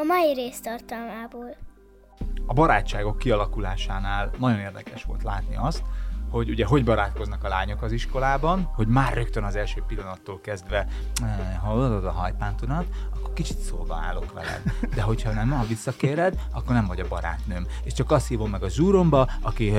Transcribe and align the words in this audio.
A 0.00 0.04
mai 0.04 0.34
rész 0.34 0.60
tartalmából. 0.60 1.56
A 2.46 2.52
barátságok 2.52 3.18
kialakulásánál 3.18 4.30
nagyon 4.38 4.58
érdekes 4.58 5.04
volt 5.04 5.22
látni 5.22 5.56
azt, 5.56 5.82
hogy 6.30 6.50
ugye 6.50 6.66
hogy 6.66 6.84
barátkoznak 6.84 7.44
a 7.44 7.48
lányok 7.48 7.82
az 7.82 7.92
iskolában, 7.92 8.62
hogy 8.62 8.86
már 8.86 9.14
rögtön 9.14 9.44
az 9.44 9.56
első 9.56 9.82
pillanattól 9.86 10.40
kezdve 10.40 10.86
hallod 11.62 12.04
a 12.04 12.10
hajpántunat, 12.10 12.86
akkor 13.14 13.19
kicsit 13.42 13.58
szóba 13.58 13.94
állok 13.94 14.32
veled. 14.32 14.62
De 14.94 15.02
hogyha 15.02 15.32
nem, 15.32 15.50
ha 15.50 15.66
visszakéred, 15.66 16.34
akkor 16.52 16.74
nem 16.74 16.86
vagy 16.86 17.00
a 17.00 17.08
barátnőm. 17.08 17.66
És 17.84 17.92
csak 17.92 18.10
azt 18.10 18.28
hívom 18.28 18.50
meg 18.50 18.62
a 18.62 18.68
zsúromba, 18.68 19.28
aki 19.40 19.72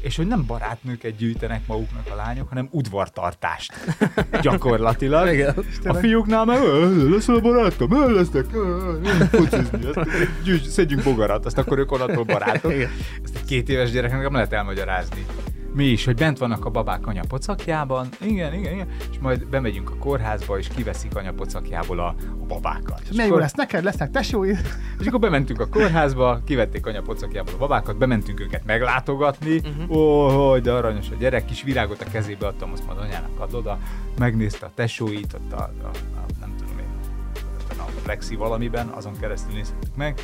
és 0.00 0.16
hogy 0.16 0.26
nem 0.26 0.46
barátnőket 0.46 1.16
gyűjtenek 1.16 1.66
maguknak 1.66 2.06
a 2.10 2.14
lányok, 2.14 2.48
hanem 2.48 2.68
udvartartást. 2.70 3.72
Gyakorlatilag. 4.40 5.28
Igen, 5.38 5.54
a 5.84 5.94
fiúknál 5.94 6.44
meg 6.44 6.58
lesz 7.10 7.28
a 7.28 7.40
barátom, 7.40 8.14
lesznek, 8.14 8.46
szedjünk 10.68 11.02
bogarat, 11.02 11.46
azt 11.46 11.58
akkor 11.58 11.78
ők 11.78 11.92
onnantól 11.92 12.24
barátok. 12.24 12.72
Ezt 13.24 13.36
egy 13.36 13.44
két 13.46 13.68
éves 13.68 13.90
gyereknek 13.90 14.22
nem 14.22 14.32
lehet 14.32 14.52
elmagyarázni 14.52 15.26
mi 15.78 15.84
is, 15.84 16.04
hogy 16.04 16.14
bent 16.14 16.38
vannak 16.38 16.64
a 16.64 16.70
babák 16.70 17.06
anya 17.06 17.22
pocakjában, 17.28 18.08
igen, 18.20 18.54
igen, 18.54 18.72
igen, 18.72 18.88
és 19.10 19.18
majd 19.20 19.46
bemegyünk 19.46 19.90
a 19.90 19.96
kórházba, 19.96 20.58
és 20.58 20.68
kiveszik 20.68 21.16
anya 21.16 21.32
pocakjából 21.32 21.98
a, 21.98 22.14
a 22.42 22.46
babákat. 22.48 23.00
És 23.02 23.10
milyen 23.10 23.26
jó 23.26 23.36
lesz 23.36 23.52
neked, 23.52 23.84
lesznek 23.84 24.10
tesói. 24.10 24.50
És 25.00 25.06
akkor 25.06 25.20
bementünk 25.20 25.60
a 25.60 25.68
kórházba, 25.68 26.40
kivették 26.44 26.86
anya 26.86 27.02
pocakjából 27.02 27.54
a 27.54 27.56
babákat, 27.56 27.96
bementünk 27.96 28.40
őket 28.40 28.64
meglátogatni, 28.64 29.56
uh-huh. 29.56 29.96
ó, 29.96 30.28
hogy 30.50 30.62
de 30.62 30.72
aranyos 30.72 31.10
a 31.10 31.14
gyerek, 31.14 31.44
kis 31.44 31.62
virágot 31.62 32.00
a 32.00 32.10
kezébe 32.10 32.46
adtam, 32.46 32.72
azt 32.72 32.86
majd 32.86 32.98
anyának 32.98 33.40
ad 33.40 33.54
oda, 33.54 33.78
megnézte 34.18 34.66
a 34.66 34.70
tesóit, 34.74 35.34
ott 35.34 35.52
a, 35.52 35.70
a, 35.82 35.86
a 35.86 36.24
nem 36.40 36.54
tudom 36.58 36.78
én, 36.78 36.86
a 37.78 38.00
flexi 38.02 38.36
valamiben, 38.36 38.88
azon 38.88 39.12
keresztül 39.20 39.54
néztük 39.54 39.96
meg, 39.96 40.20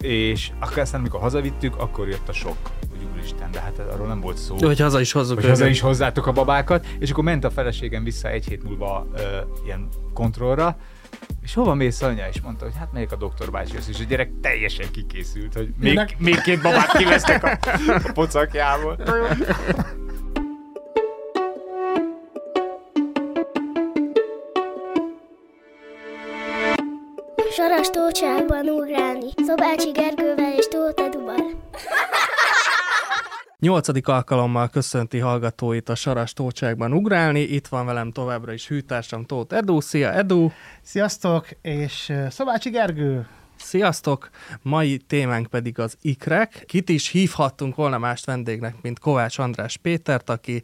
és 0.00 0.50
akkor 0.58 0.78
aztán, 0.78 1.00
amikor 1.00 1.20
hazavittük, 1.20 1.76
akkor 1.76 2.08
jött 2.08 2.28
a 2.28 2.32
sok 2.32 2.56
úristen, 3.20 3.50
de 3.50 3.60
hát 3.60 3.78
arról 3.78 4.06
nem 4.06 4.20
volt 4.20 4.36
szó. 4.36 4.56
Hogy 4.58 4.80
haza 4.80 5.00
is 5.00 5.12
hozzuk. 5.12 5.40
Hogy 5.40 5.48
haza 5.48 5.66
is 5.66 5.80
hozzátok 5.80 6.26
a 6.26 6.32
babákat, 6.32 6.86
és 6.98 7.10
akkor 7.10 7.24
ment 7.24 7.44
a 7.44 7.50
feleségem 7.50 8.04
vissza 8.04 8.28
egy 8.28 8.44
hét 8.44 8.62
múlva 8.62 9.06
ö, 9.14 9.20
ilyen 9.64 9.88
kontrollra, 10.14 10.76
és 11.42 11.54
hova 11.54 11.74
mész 11.74 12.02
anya? 12.02 12.28
És 12.28 12.40
mondta, 12.40 12.64
hogy 12.64 12.74
hát 12.78 12.92
melyik 12.92 13.12
a 13.12 13.16
doktor 13.16 13.50
bácsi, 13.50 13.76
és 13.88 14.00
a 14.00 14.04
gyerek 14.08 14.30
teljesen 14.40 14.86
kikészült, 14.90 15.54
hogy 15.54 15.72
még, 15.78 16.16
még 16.18 16.40
két 16.40 16.62
babát 16.62 16.96
kivesztek 16.96 17.44
a, 17.44 17.58
a 17.86 18.10
pocakjából. 18.12 18.98
Saras 27.80 28.12
tócsákban 28.12 28.68
ugrálni, 28.68 29.26
Szobácsi 29.46 29.90
Gergővel 29.90 30.52
és 30.56 30.66
Tóth 30.68 31.02
Eduval. 31.02 31.36
Nyolcadik 33.58 34.08
alkalommal 34.08 34.68
köszönti 34.68 35.18
hallgatóit 35.18 35.88
a 35.88 35.94
Saras 35.94 36.32
Tócsákban 36.32 36.92
ugrálni. 36.92 37.40
Itt 37.40 37.66
van 37.66 37.86
velem 37.86 38.12
továbbra 38.12 38.52
is 38.52 38.68
hűtársam 38.68 39.24
Tóth 39.24 39.54
Edu. 39.54 39.80
Szia 39.80 40.12
Edu! 40.12 40.50
Sziasztok! 40.82 41.48
És 41.62 42.12
Szobácsi 42.30 42.70
Gergő! 42.70 43.26
Sziasztok! 43.56 44.30
Mai 44.62 44.96
témánk 44.96 45.46
pedig 45.46 45.78
az 45.78 45.96
ikrek. 46.00 46.64
Kit 46.66 46.88
is 46.88 47.08
hívhattunk 47.08 47.74
volna 47.74 47.98
más 47.98 48.24
vendégnek, 48.24 48.74
mint 48.82 48.98
Kovács 48.98 49.38
András 49.38 49.76
Pétert, 49.76 50.30
aki 50.30 50.62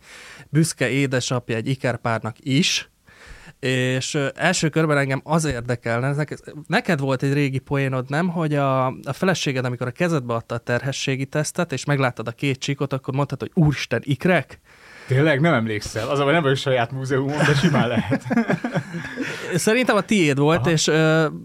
büszke 0.49 0.89
édesapja 0.89 1.57
egy 1.57 1.69
ikerpárnak 1.69 2.37
is, 2.39 2.91
és 3.67 4.19
első 4.35 4.69
körben 4.69 4.99
engem 4.99 5.21
az 5.25 5.45
érdekelne, 5.45 6.27
neked 6.67 7.01
volt 7.01 7.23
egy 7.23 7.33
régi 7.33 7.59
poénod, 7.59 8.11
nem, 8.11 8.29
hogy 8.29 8.55
a, 8.55 8.87
a 8.87 9.13
feleséged, 9.13 9.65
amikor 9.65 9.87
a 9.87 9.91
kezedbe 9.91 10.35
adta 10.35 10.55
a 10.55 10.59
terhességi 10.59 11.27
tesztet, 11.27 11.73
és 11.73 11.85
megláttad 11.85 12.29
a 12.29 12.33
két 12.33 12.59
csíkot, 12.59 12.93
akkor 12.93 13.15
mondtad, 13.15 13.41
hogy 13.41 13.51
úristen, 13.55 14.01
ikrek? 14.05 14.61
Tényleg 15.07 15.41
nem 15.41 15.55
emlékszel? 15.55 16.09
Az 16.09 16.19
a 16.19 16.25
nem 16.25 16.43
vagyok 16.43 16.57
saját 16.57 16.93
múzeumon, 16.93 17.37
de 17.37 17.55
simán 17.55 17.89
lehet. 17.89 18.25
Szerintem 19.55 19.97
a 19.97 20.01
tiéd 20.01 20.39
volt, 20.39 20.61
Aha. 20.61 20.71
és... 20.71 20.87
Uh, 20.87 20.95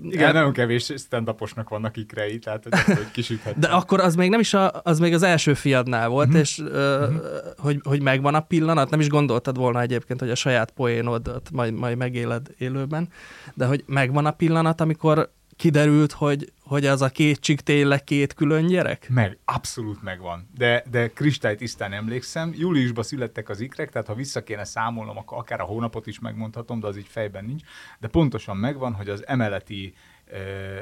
Igen, 0.01 0.27
el... 0.27 0.33
nagyon 0.33 0.53
kevés 0.53 0.93
stand 0.97 1.35
vannak 1.69 1.97
ikrei, 1.97 2.39
tehát 2.39 2.67
hogy, 2.85 3.11
kisüthet. 3.11 3.59
De 3.59 3.67
akkor 3.67 3.99
az 3.99 4.15
még 4.15 4.29
nem 4.29 4.39
is 4.39 4.53
a, 4.53 4.71
az 4.83 4.99
még 4.99 5.13
az 5.13 5.23
első 5.23 5.53
fiadnál 5.53 6.07
volt, 6.07 6.27
mm-hmm. 6.27 6.37
és 6.37 6.57
uh, 6.57 6.69
mm-hmm. 6.69 7.17
hogy, 7.57 7.79
hogy 7.83 8.01
megvan 8.01 8.35
a 8.35 8.39
pillanat, 8.39 8.89
nem 8.89 8.99
is 8.99 9.09
gondoltad 9.09 9.57
volna 9.57 9.81
egyébként, 9.81 10.19
hogy 10.19 10.29
a 10.29 10.35
saját 10.35 10.71
poénodat 10.71 11.49
majd, 11.51 11.73
majd 11.73 11.97
megéled 11.97 12.47
élőben, 12.57 13.09
de 13.53 13.65
hogy 13.65 13.83
megvan 13.85 14.25
a 14.25 14.31
pillanat, 14.31 14.81
amikor 14.81 15.31
kiderült, 15.61 16.11
hogy, 16.11 16.51
hogy 16.63 16.85
az 16.85 17.01
a 17.01 17.09
két 17.09 17.39
csik 17.39 17.61
tényleg 17.61 18.03
két 18.03 18.33
külön 18.33 18.67
gyerek? 18.67 19.09
Meg, 19.09 19.37
abszolút 19.45 20.01
megvan. 20.01 20.49
De, 20.57 20.83
de 20.91 21.11
tisztán 21.57 21.93
emlékszem, 21.93 22.53
júliusban 22.57 23.03
születtek 23.03 23.49
az 23.49 23.59
ikrek, 23.59 23.91
tehát 23.91 24.07
ha 24.07 24.13
vissza 24.13 24.43
kéne 24.43 24.63
számolnom, 24.63 25.17
akkor 25.17 25.37
akár 25.37 25.61
a 25.61 25.63
hónapot 25.63 26.07
is 26.07 26.19
megmondhatom, 26.19 26.79
de 26.79 26.87
az 26.87 26.97
így 26.97 27.07
fejben 27.07 27.45
nincs. 27.45 27.61
De 27.99 28.07
pontosan 28.07 28.57
megvan, 28.57 28.93
hogy 28.93 29.09
az 29.09 29.27
emeleti 29.27 29.93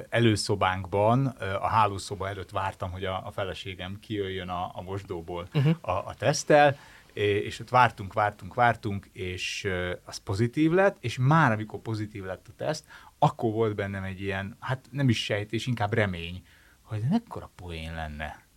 előszobánkban, 0.10 1.26
a 1.62 1.68
hálószoba 1.68 2.28
előtt 2.28 2.50
vártam, 2.50 2.92
hogy 2.92 3.06
a, 3.06 3.22
a 3.26 3.32
feleségem 3.32 3.98
kijöjjön 4.00 4.50
a, 4.50 4.72
a 4.74 4.82
mosdóból 4.82 5.48
uh-huh. 5.54 5.76
a, 5.82 5.92
a 5.92 6.14
tesztel, 6.18 6.78
és 7.14 7.60
ott 7.60 7.70
vártunk, 7.70 8.14
vártunk, 8.14 8.54
vártunk, 8.54 9.10
és 9.14 9.68
az 10.06 10.18
pozitív 10.18 10.72
lett, 10.72 10.98
és 11.00 11.18
már 11.18 11.52
amikor 11.52 11.80
pozitív 11.80 12.24
lett 12.24 12.48
a 12.48 12.54
teszt, 12.58 12.86
akkor 13.20 13.52
volt 13.52 13.76
bennem 13.76 14.04
egy 14.04 14.22
ilyen, 14.22 14.58
hát 14.60 14.88
nem 14.92 15.10
is 15.10 15.24
sejtés, 15.24 15.68
inkább 15.68 15.94
remény, 15.94 16.44
hogy 16.82 17.02
mekkora 17.10 17.52
poén 17.56 17.94
lenne, 17.94 18.48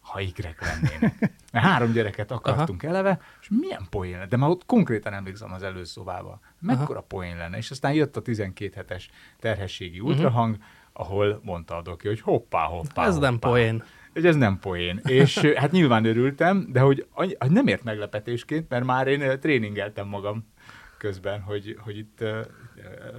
ha 0.00 0.20
ikrek 0.20 0.60
lennének. 0.60 1.18
Mert 1.52 1.66
három 1.66 1.92
gyereket 1.92 2.30
akartunk 2.30 2.82
Aha. 2.82 2.92
eleve, 2.92 3.20
és 3.40 3.48
milyen 3.50 3.86
poén 3.90 4.12
lenne, 4.12 4.26
de 4.26 4.36
már 4.36 4.50
ott 4.50 4.66
konkrétan 4.66 5.12
emlékszem 5.12 5.52
az 5.52 5.62
előszobába, 5.62 6.40
mekkora 6.60 6.98
Aha. 6.98 7.06
poén 7.08 7.36
lenne, 7.36 7.56
és 7.56 7.70
aztán 7.70 7.92
jött 7.92 8.16
a 8.16 8.22
12 8.22 8.72
hetes 8.74 9.10
terhességi 9.38 9.98
mhm. 9.98 10.06
ultrahang, 10.06 10.54
uh-huh. 10.54 10.66
ahol 10.92 11.40
mondta 11.42 11.76
a 11.76 11.82
doki, 11.82 12.06
hogy 12.06 12.20
hoppá, 12.20 12.64
hoppá, 12.64 13.06
Ez 13.06 13.14
hoppá. 13.14 13.28
nem 13.28 13.38
poén. 13.38 13.84
Hogy 14.12 14.26
ez 14.26 14.36
nem 14.36 14.58
poén. 14.58 15.00
És 15.04 15.38
hát 15.38 15.70
nyilván 15.70 16.04
örültem, 16.04 16.66
de 16.72 16.80
hogy, 16.80 17.06
hogy 17.10 17.36
nem 17.48 17.66
ért 17.66 17.82
meglepetésként, 17.82 18.68
mert 18.68 18.84
már 18.84 19.06
én 19.06 19.40
tréningeltem 19.40 20.08
magam 20.08 20.52
közben, 21.04 21.40
hogy, 21.40 21.76
hogy 21.80 21.96
itt 21.98 22.18
uh, 22.20 22.28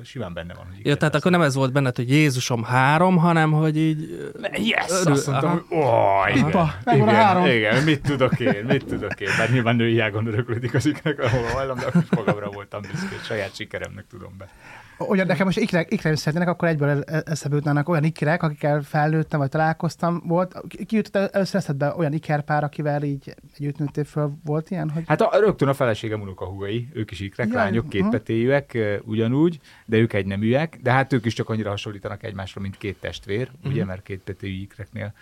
simán 0.03 0.33
benne 0.33 0.53
van. 0.53 0.65
Hogy 0.65 0.85
ja, 0.85 0.95
tehát 0.95 1.15
akkor 1.15 1.31
nem 1.31 1.41
ez 1.41 1.55
volt 1.55 1.71
benned, 1.71 1.95
hogy 1.95 2.09
Jézusom 2.09 2.63
három, 2.63 3.17
hanem 3.17 3.51
hogy 3.51 3.77
így... 3.77 4.29
Yes! 4.53 4.89
Örül, 4.89 5.13
azt 5.13 5.27
mondtam, 5.27 5.65
aha. 5.69 6.21
hogy 6.21 6.29
oh, 6.29 6.35
igen, 6.35 6.45
Pipa, 6.45 6.73
igen, 6.93 7.07
három. 7.07 7.45
igen, 7.45 7.83
mit 7.83 8.01
tudok 8.01 8.39
én, 8.39 8.65
mit 8.67 8.85
tudok 8.85 9.19
én, 9.19 9.29
mert 9.37 9.51
nyilván 9.51 9.75
női 9.75 9.99
ágon 9.99 10.27
öröklődik 10.27 10.73
az 10.73 10.85
iknek, 10.85 11.19
ahol 11.19 11.43
hajlam, 11.43 11.77
de 11.77 11.85
akkor 11.85 12.03
magamra 12.09 12.49
voltam 12.49 12.81
büszke, 12.81 13.23
saját 13.23 13.55
sikeremnek 13.55 14.05
tudom 14.07 14.37
be 14.37 14.49
olyan 14.97 15.27
nekem 15.27 15.45
most 15.45 15.57
ikrek, 15.57 15.91
ikrek 15.93 16.15
szeretnének, 16.15 16.53
akkor 16.53 16.67
egyből 16.67 17.03
eszembe 17.03 17.55
jutnának 17.55 17.89
olyan 17.89 18.03
ikrek, 18.03 18.43
akikkel 18.43 18.81
felnőttem, 18.81 19.39
vagy 19.39 19.49
találkoztam, 19.49 20.21
volt. 20.25 20.61
Ki 20.85 20.95
jutott 20.95 21.33
először 21.33 21.55
eszedbe 21.55 21.93
olyan 21.97 22.13
ikerpár, 22.13 22.63
akivel 22.63 23.03
így 23.03 23.35
együtt 23.57 23.77
nőttél 23.77 24.03
föl, 24.03 24.31
volt 24.43 24.69
ilyen? 24.71 24.89
Hogy... 24.89 25.03
Hát 25.07 25.21
a, 25.21 25.39
rögtön 25.39 25.67
a 25.67 25.73
feleségem 25.73 26.21
unokahúgai, 26.21 26.87
ők 26.93 27.11
is 27.11 27.19
ikrek, 27.19 27.47
ja, 27.47 27.53
lányok, 27.55 27.89
kétpetéjűek, 27.89 28.77
ugyanúgy, 29.03 29.59
de 29.85 29.97
ők 29.97 30.13
egy 30.13 30.25
neműek, 30.25 30.79
de 30.81 30.91
hát 30.91 31.13
ők 31.13 31.25
is 31.25 31.33
csak 31.33 31.49
annyira 31.49 31.69
hasonlítanak 31.69 32.23
egymásra, 32.23 32.61
mint 32.61 32.77
két 32.77 32.97
testvér, 32.99 33.49
uh-huh. 33.55 33.71
ugye, 33.71 33.85
mert 33.85 34.03
kétpetéjű 34.03 34.61
ikreknél 34.61 35.13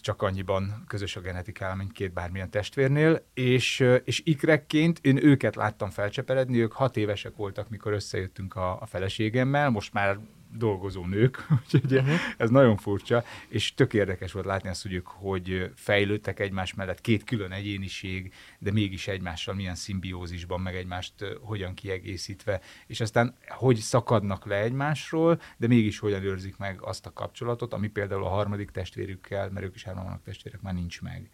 csak 0.00 0.22
annyiban 0.22 0.84
közös 0.86 1.16
a 1.16 1.20
genetikál, 1.20 1.76
mint 1.76 1.92
két 1.92 2.12
bármilyen 2.12 2.50
testvérnél, 2.50 3.24
és, 3.34 3.84
és 4.04 4.22
ikrekként 4.24 4.98
én 5.02 5.24
őket 5.24 5.56
láttam 5.56 5.90
felcseperedni, 5.90 6.60
ők 6.60 6.72
hat 6.72 6.96
évesek 6.96 7.36
voltak, 7.36 7.68
mikor 7.68 7.92
összejöttünk 7.92 8.54
a, 8.54 8.80
a 8.80 8.86
feleségemmel, 8.86 9.70
most 9.70 9.92
már 9.92 10.18
dolgozó 10.56 11.06
nők, 11.06 11.46
úgyhogy 11.64 11.98
uh-huh. 11.98 12.14
ez 12.36 12.50
nagyon 12.50 12.76
furcsa, 12.76 13.24
és 13.48 13.74
tök 13.74 13.94
érdekes 13.94 14.32
volt 14.32 14.46
látni 14.46 14.68
azt, 14.68 14.82
hogy 14.82 14.92
ők 14.92 15.06
hogy 15.06 15.70
fejlődtek 15.74 16.40
egymás 16.40 16.74
mellett, 16.74 17.00
két 17.00 17.24
külön 17.24 17.52
egyéniség, 17.52 18.32
de 18.58 18.72
mégis 18.72 19.08
egymással 19.08 19.54
milyen 19.54 19.74
szimbiózisban, 19.74 20.60
meg 20.60 20.74
egymást 20.74 21.12
hogyan 21.40 21.74
kiegészítve, 21.74 22.60
és 22.86 23.00
aztán 23.00 23.36
hogy 23.48 23.76
szakadnak 23.76 24.46
le 24.46 24.56
egymásról, 24.56 25.40
de 25.56 25.66
mégis 25.66 25.98
hogyan 25.98 26.22
őrzik 26.22 26.56
meg 26.56 26.82
azt 26.82 27.06
a 27.06 27.12
kapcsolatot, 27.12 27.72
ami 27.72 27.88
például 27.88 28.24
a 28.24 28.28
harmadik 28.28 28.70
testvérükkel, 28.70 29.50
mert 29.50 29.66
ők 29.66 29.74
is 29.74 29.84
hárman 29.84 30.04
vannak 30.04 30.22
testvérek, 30.22 30.60
már 30.60 30.74
nincs 30.74 31.02
meg. 31.02 31.30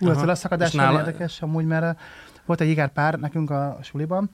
Ú, 0.00 0.08
ez 0.08 0.16
a 0.16 0.24
leszakadás 0.24 0.72
nála... 0.72 0.98
érdekes 0.98 1.42
amúgy, 1.42 1.64
mert 1.64 2.00
volt 2.44 2.60
egy 2.60 2.68
igár 2.68 2.92
pár 2.92 3.18
nekünk 3.18 3.50
a 3.50 3.78
suliban, 3.82 4.30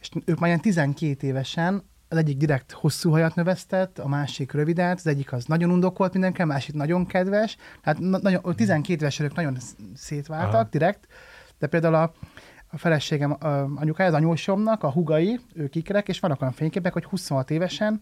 és 0.00 0.10
ők 0.24 0.38
már 0.38 0.48
ilyen 0.48 0.60
12 0.60 1.26
évesen 1.26 1.82
az 2.08 2.16
egyik 2.16 2.36
direkt 2.36 2.72
hosszú 2.72 3.10
hajat 3.10 3.34
növesztett, 3.34 3.98
a 3.98 4.08
másik 4.08 4.52
rövidet, 4.52 4.98
az 4.98 5.06
egyik 5.06 5.32
az 5.32 5.44
nagyon 5.44 5.70
undokolt 5.70 6.12
mindenki, 6.12 6.42
a 6.42 6.44
másik 6.44 6.74
nagyon 6.74 7.06
kedves. 7.06 7.56
Tehát 7.82 7.98
na- 7.98 8.18
nagyon, 8.22 8.54
12 8.56 9.00
éves 9.00 9.20
ők 9.20 9.34
nagyon 9.34 9.56
szétváltak 9.94 10.54
Aha. 10.54 10.68
direkt, 10.70 11.06
de 11.58 11.66
például 11.66 11.94
a, 11.94 12.12
a 12.68 12.78
feleségem 12.78 13.32
a 13.32 13.46
anyukája, 13.76 14.08
az 14.08 14.14
anyósomnak, 14.14 14.82
a 14.82 14.90
hugai, 14.90 15.40
ők 15.54 15.74
ikrek, 15.74 16.08
és 16.08 16.20
vannak 16.20 16.40
olyan 16.40 16.52
fényképek, 16.52 16.92
hogy 16.92 17.04
26 17.04 17.50
évesen 17.50 18.00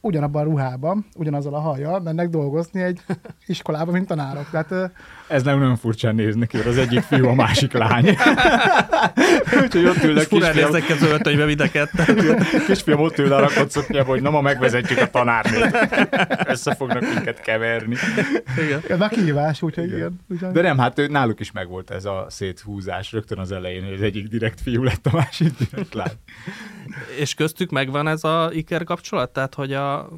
ugyanabban 0.00 0.42
a 0.42 0.44
ruhában, 0.44 1.06
ugyanazzal 1.16 1.54
a 1.54 1.60
hajjal 1.60 2.00
mennek 2.00 2.28
dolgozni 2.28 2.82
egy 2.82 3.00
iskolába, 3.46 3.92
mint 3.92 4.06
tanárok. 4.06 4.50
Tehát, 4.50 4.92
Ez 5.30 5.42
nem 5.42 5.58
nagyon 5.58 5.76
furcsán 5.76 6.14
néz 6.14 6.34
neki, 6.34 6.56
az 6.56 6.78
egyik 6.78 7.00
fiú, 7.00 7.28
a 7.28 7.34
másik 7.34 7.72
lány. 7.72 8.06
Úgyhogy 9.62 9.86
ott 9.86 10.04
ülnek 10.04 10.28
kisfiam. 10.28 10.68
ezek 10.68 10.88
az 10.88 11.02
öltönybe 11.02 11.44
mind 11.44 11.60
a 11.60 11.66
Kisfiam 12.66 13.00
ott 13.00 13.18
ül 13.18 13.32
a 13.32 13.40
rakott 13.40 13.70
szoknyába, 13.70 14.08
hogy 14.08 14.22
na 14.22 14.30
ma 14.30 14.40
megvezetjük 14.40 14.98
a 14.98 15.10
tanárnőt. 15.10 15.76
Össze 16.46 16.74
fognak 16.74 17.14
minket 17.14 17.40
keverni. 17.40 17.96
Igen. 18.64 18.82
Ez 18.88 18.98
már 18.98 19.10
kihívás, 19.10 19.62
úgyhogy 19.62 19.92
igen. 19.92 20.20
Ugyan... 20.28 20.52
De 20.52 20.62
nem, 20.62 20.78
hát 20.78 21.08
náluk 21.08 21.40
is 21.40 21.52
megvolt 21.52 21.90
ez 21.90 22.04
a 22.04 22.26
széthúzás 22.28 23.12
rögtön 23.12 23.38
az 23.38 23.52
elején, 23.52 23.84
hogy 23.84 23.94
az 23.94 24.02
egyik 24.02 24.28
direkt 24.28 24.60
fiú 24.60 24.82
lett, 24.82 25.06
a 25.06 25.16
másik 25.16 25.52
direkt 25.58 25.94
lány. 25.94 26.18
És 27.18 27.34
köztük 27.34 27.70
megvan 27.70 28.08
ez 28.08 28.24
a 28.24 28.50
iker 28.52 28.84
kapcsolat? 28.84 29.32
Tehát, 29.32 29.54
hogy 29.54 29.72
a 29.72 30.08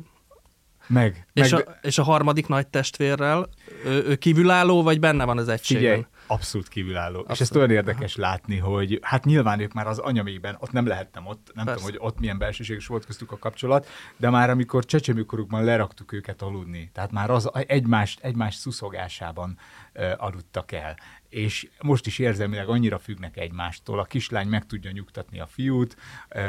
meg. 0.87 1.27
És, 1.33 1.51
meg... 1.51 1.69
A, 1.69 1.79
és 1.83 1.99
a 1.99 2.03
harmadik 2.03 2.47
nagy 2.47 2.67
testvérrel 2.67 3.49
ő, 3.85 4.05
ő 4.05 4.17
kívülálló, 4.17 4.83
vagy 4.83 5.01
benne 5.01 5.25
van 5.25 5.39
az 5.39 5.49
egységben? 5.49 5.87
Figyelj, 5.87 6.07
abszolút 6.27 6.69
kívülálló. 6.69 7.19
Abszolút. 7.19 7.31
És 7.31 7.41
ezt 7.41 7.57
olyan 7.57 7.71
érdekes 7.71 8.17
Aha. 8.17 8.29
látni, 8.29 8.57
hogy 8.57 8.99
hát 9.03 9.25
nyilván 9.25 9.61
ők 9.61 9.73
már 9.73 9.87
az 9.87 9.99
anyamékben, 9.99 10.57
ott 10.59 10.73
nem 10.73 10.87
lehettem 10.87 11.27
ott, 11.27 11.51
nem 11.55 11.65
Persze. 11.65 11.81
tudom, 11.81 11.99
hogy 11.99 12.09
ott 12.09 12.21
milyen 12.21 12.39
belsőséges 12.39 12.87
volt 12.87 13.07
köztük 13.07 13.33
a 13.33 13.39
kapcsolat, 13.39 13.89
de 14.17 14.31
már 14.31 14.51
amikor 14.51 14.85
csecsemőkorukban 14.85 15.65
leraktuk 15.65 16.13
őket 16.13 16.43
aludni, 16.43 16.91
tehát 16.93 17.13
már 17.13 17.31
az 17.31 17.51
egymást, 17.67 18.21
egymás 18.23 18.55
szuszogásában 18.55 19.59
uh, 19.95 20.13
aludtak 20.17 20.73
el 20.73 20.97
és 21.33 21.69
most 21.83 22.07
is 22.07 22.19
érzelmileg 22.19 22.69
annyira 22.69 22.99
függnek 22.99 23.37
egymástól. 23.37 23.99
A 23.99 24.05
kislány 24.05 24.49
meg 24.49 24.67
tudja 24.67 24.91
nyugtatni 24.91 25.41
a 25.41 25.47
fiút, 25.47 25.97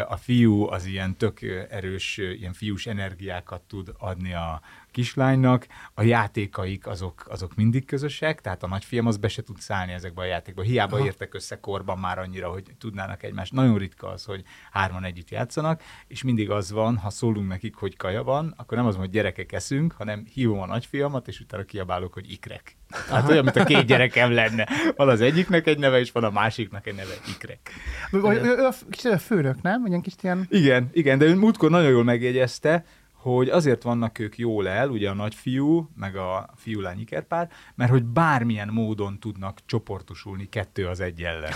a 0.08 0.18
fiú 0.18 0.68
az 0.68 0.86
ilyen 0.86 1.18
tök 1.18 1.42
erős, 1.70 2.18
ilyen 2.18 2.54
fiús 2.54 2.88
energiákat 2.88 3.62
tud 3.62 3.94
adni 3.98 4.34
a 4.34 4.62
kislánynak, 4.94 5.68
a 5.94 6.04
játékaik 6.04 6.88
azok, 6.88 7.26
azok 7.30 7.56
mindig 7.56 7.86
közösek, 7.86 8.42
tehát 8.42 8.64
a 8.64 8.68
nagyfiam 8.68 9.06
az 9.06 9.18
be 9.18 9.28
se 9.28 9.42
tud 9.42 9.60
szállni 9.60 9.92
ezekbe 9.92 10.22
a 10.22 10.26
játékba. 10.26 10.62
Hiába 10.62 10.96
Aha. 10.96 11.06
értek 11.06 11.34
össze 11.34 11.60
korban 11.60 11.98
már 11.98 12.20
annyira, 12.20 12.50
hogy 12.50 12.64
tudnának 12.78 13.24
egymást. 13.24 13.52
Nagyon 13.52 13.78
ritka 13.78 14.08
az, 14.08 14.26
hogy 14.26 14.44
hárman 14.72 15.04
együtt 15.04 15.30
játszanak, 15.30 15.82
és 16.08 16.24
mindig 16.24 16.50
az 16.50 16.72
van, 16.72 16.98
ha 16.98 17.10
szólunk 17.10 17.48
nekik, 17.48 17.76
hogy 17.76 17.98
kaja 17.98 18.24
van, 18.24 18.54
akkor 18.58 18.78
nem 18.78 18.86
az, 18.86 18.96
hogy 18.96 19.10
gyerekek 19.10 19.52
eszünk, 19.52 19.92
hanem 19.92 20.26
hívom 20.34 20.60
a 20.60 20.66
nagyfiamat, 20.66 21.28
és 21.28 21.40
utána 21.40 21.64
kiabálok, 21.64 22.14
hogy 22.14 22.32
ikrek. 22.32 22.78
Hát 23.10 23.30
olyan, 23.30 23.44
mint 23.44 23.56
a 23.56 23.64
két 23.64 23.86
gyerekem 23.86 24.32
lenne. 24.32 24.68
Van 24.96 25.10
az 25.10 25.22
egyiknek 25.22 25.68
egy 25.68 25.78
neve, 25.78 26.00
és 26.00 26.12
van 26.12 26.24
a 26.24 26.30
másiknak 26.30 26.88
egy 26.88 26.96
neve, 26.96 27.14
ikrek. 27.28 27.72
Ő 28.12 29.12
a 29.12 29.18
főnök, 29.18 29.62
nem? 29.62 29.86
Ilyen 29.86 30.02
kis 30.02 30.14
ilyen... 30.22 30.46
Igen, 30.50 30.90
igen, 30.94 31.18
de 31.18 31.26
ő 31.26 31.36
múltkor 31.36 31.70
nagyon 31.70 31.90
jól 31.90 32.04
megjegyezte, 32.04 32.86
hogy 33.24 33.50
azért 33.50 33.84
vannak 33.84 34.20
ők 34.20 34.38
jól 34.38 34.68
el, 34.68 34.90
ugye 34.90 35.10
a 35.10 35.14
nagyfiú, 35.14 35.90
meg 35.96 36.16
a 36.16 36.50
fiú-lány 36.56 37.00
ikerpár, 37.00 37.50
mert 37.76 37.92
hogy 37.92 38.04
bármilyen 38.04 38.68
módon 38.68 39.20
tudnak 39.20 39.60
csoportosulni 39.66 40.50
kettő 40.50 40.88
az 40.88 41.00
egy 41.00 41.22
ellen. 41.22 41.54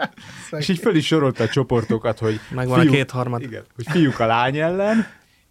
és 0.58 0.68
így 0.68 0.78
föl 0.78 0.96
is 0.96 1.06
sorolta 1.06 1.42
a 1.42 1.48
csoportokat, 1.48 2.18
hogy 2.18 2.40
Megvan 2.50 2.80
fiú, 2.80 2.88
a 2.88 2.92
kétharmad. 2.92 3.42
Igen, 3.42 3.64
hogy 3.74 3.86
fiúk 3.88 4.18
a 4.18 4.26
lány 4.26 4.56
ellen, 4.56 5.06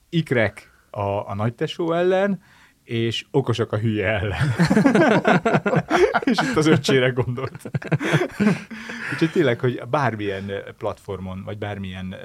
ikrek 0.09 0.71
a, 0.89 1.29
a 1.29 1.35
nagytesó 1.35 1.93
ellen, 1.93 2.41
és 2.83 3.25
okosak 3.31 3.71
a 3.71 3.77
hülye 3.77 4.07
ellen. 4.07 4.53
és 6.31 6.37
itt 6.49 6.55
az 6.55 6.65
öccsére 6.65 7.09
gondolt. 7.09 7.69
Úgyhogy 9.11 9.31
tényleg, 9.31 9.59
hogy 9.59 9.81
bármilyen 9.89 10.51
platformon, 10.77 11.43
vagy 11.43 11.57
bármilyen 11.57 12.15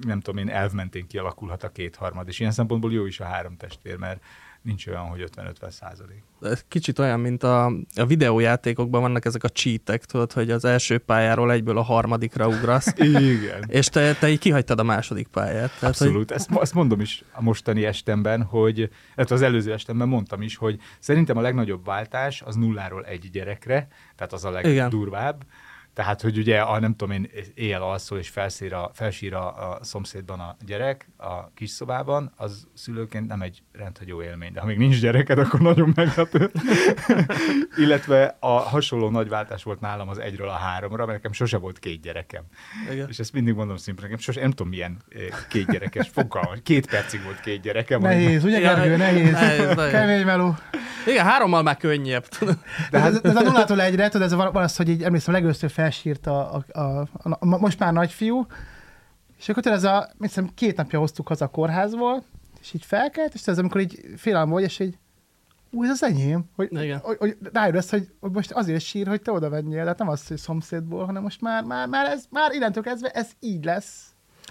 nem 0.00 0.20
tudom 0.20 0.46
én, 0.46 0.48
elv 0.54 0.72
mentén 0.72 1.06
kialakulhat 1.06 1.62
a 1.62 1.68
kétharmad, 1.68 2.28
és 2.28 2.40
ilyen 2.40 2.52
szempontból 2.52 2.92
jó 2.92 3.06
is 3.06 3.20
a 3.20 3.24
három 3.24 3.56
testvér, 3.56 3.96
mert 3.96 4.22
nincs 4.62 4.86
olyan, 4.86 5.02
hogy 5.02 5.30
50-50 5.36 5.70
százalék. 5.70 6.22
Kicsit 6.68 6.98
olyan, 6.98 7.20
mint 7.20 7.42
a, 7.42 7.66
a 7.96 8.06
videójátékokban 8.06 9.00
vannak 9.00 9.24
ezek 9.24 9.44
a 9.44 9.48
cheatek, 9.48 10.04
tudod, 10.04 10.32
hogy 10.32 10.50
az 10.50 10.64
első 10.64 10.98
pályáról 10.98 11.52
egyből 11.52 11.78
a 11.78 11.82
harmadikra 11.82 12.48
ugrasz. 12.48 12.92
Igen. 13.36 13.64
És 13.66 13.86
te, 13.86 14.14
te 14.14 14.28
így 14.28 14.38
kihagytad 14.38 14.78
a 14.78 14.82
második 14.82 15.26
pályát. 15.26 15.70
Tehát, 15.78 15.82
Abszolút. 15.82 16.14
Hogy... 16.14 16.32
Ezt, 16.32 16.50
ezt 16.60 16.74
mondom 16.74 17.00
is 17.00 17.24
a 17.32 17.42
mostani 17.42 17.84
estemben, 17.84 18.42
hogy 18.42 18.90
az 19.14 19.42
előző 19.42 19.72
estemben 19.72 20.08
mondtam 20.08 20.42
is, 20.42 20.56
hogy 20.56 20.80
szerintem 20.98 21.36
a 21.36 21.40
legnagyobb 21.40 21.84
váltás 21.84 22.42
az 22.42 22.54
nulláról 22.54 23.04
egy 23.04 23.30
gyerekre, 23.30 23.88
tehát 24.16 24.32
az 24.32 24.44
a 24.44 24.50
legdurvább. 24.50 25.36
Igen 25.42 25.63
tehát, 25.94 26.22
hogy 26.22 26.38
ugye, 26.38 26.60
a, 26.60 26.80
nem 26.80 26.96
tudom 26.96 27.14
én, 27.14 27.30
éjjel 27.54 27.82
alszol 27.82 28.18
és 28.18 28.28
felszír 28.28 28.72
a, 28.72 28.90
felsír 28.94 29.34
a, 29.34 29.70
a 29.70 29.78
szomszédban 29.84 30.40
a 30.40 30.56
gyerek 30.66 31.08
a 31.16 31.52
kis 31.54 31.70
szobában, 31.70 32.32
az 32.36 32.66
szülőként 32.74 33.26
nem 33.26 33.42
egy 33.42 33.62
rendhagyó 33.72 34.22
élmény. 34.22 34.52
De 34.52 34.60
ha 34.60 34.66
még 34.66 34.78
nincs 34.78 35.00
gyereked, 35.00 35.38
akkor 35.38 35.60
nagyon 35.60 35.92
meglepő. 35.94 36.50
Illetve 37.84 38.36
a 38.40 38.58
hasonló 38.58 39.10
nagy 39.10 39.28
váltás 39.28 39.62
volt 39.62 39.80
nálam 39.80 40.08
az 40.08 40.18
egyről 40.18 40.48
a 40.48 40.52
háromra, 40.52 41.06
mert 41.06 41.16
nekem 41.16 41.32
sose 41.32 41.56
volt 41.56 41.78
két 41.78 42.00
gyerekem. 42.00 42.42
Igen. 42.92 43.08
És 43.08 43.18
ezt 43.18 43.32
mindig 43.32 43.54
mondom 43.54 43.76
szimplán, 43.76 44.06
nekem 44.08 44.22
sose, 44.22 44.40
nem 44.40 44.50
tudom 44.50 44.68
milyen 44.68 44.96
eh, 45.08 45.20
két 45.48 45.70
gyerekes 45.70 46.08
fogalma. 46.08 46.52
Két 46.62 46.90
percig 46.90 47.22
volt 47.22 47.40
két 47.40 47.60
gyerekem. 47.60 48.00
Nehéz, 48.00 48.44
ugye 48.44 48.60
Gergő, 48.60 48.96
nehéz. 48.96 49.32
nehéz 49.32 49.90
Kemény 49.90 50.24
meló. 50.24 50.56
Igen, 51.06 51.24
hárommal 51.24 51.62
már 51.62 51.76
könnyebb. 51.76 52.24
De 52.90 52.98
hát... 52.98 53.10
ez, 53.10 53.20
ez 53.22 53.36
a 53.36 53.42
nullától 53.42 53.80
egyre, 53.80 54.08
tudod, 54.08 54.26
ez 54.26 54.34
van 54.34 54.56
az, 54.56 54.76
hogy 54.76 54.88
így 54.88 55.02
emlékszem, 55.02 55.42
felsírt 55.44 55.83
a, 56.22 56.54
a, 56.54 56.64
a, 56.72 56.80
a, 56.80 57.36
a, 57.40 57.46
most 57.46 57.78
már 57.78 57.92
nagyfiú, 57.92 58.46
és 59.38 59.48
akkor 59.48 59.66
ez 59.66 59.84
a, 59.84 60.10
hiszem, 60.18 60.50
két 60.54 60.76
napja 60.76 60.98
hoztuk 60.98 61.28
haza 61.28 61.44
a 61.44 61.48
kórházból, 61.48 62.22
és 62.60 62.72
így 62.72 62.84
felkelt, 62.84 63.34
és 63.34 63.46
ez 63.46 63.58
amikor 63.58 63.80
így 63.80 64.00
félelem 64.16 64.48
vagy, 64.48 64.62
és 64.62 64.78
így 64.78 64.98
ú, 65.70 65.84
ez 65.84 65.90
az 65.90 66.02
enyém, 66.02 66.44
hogy, 66.56 66.68
Igen. 66.70 66.98
hogy, 66.98 67.16
hogy 67.18 67.36
rájön 67.52 67.76
ezt, 67.76 67.90
hogy, 67.90 68.08
hogy 68.20 68.30
most 68.30 68.52
azért 68.52 68.82
sír, 68.82 69.06
hogy 69.06 69.22
te 69.22 69.32
oda 69.32 69.48
venjél, 69.48 69.86
hát 69.86 69.98
nem 69.98 70.08
az, 70.08 70.26
hogy 70.26 70.36
szomszédból, 70.36 71.04
hanem 71.04 71.22
most 71.22 71.40
már, 71.40 71.64
már, 71.64 71.88
már, 71.88 72.06
ez, 72.06 72.24
már 72.30 72.52
innentől 72.52 72.82
kezdve 72.82 73.10
ez 73.10 73.30
így 73.40 73.64
lesz. 73.64 74.04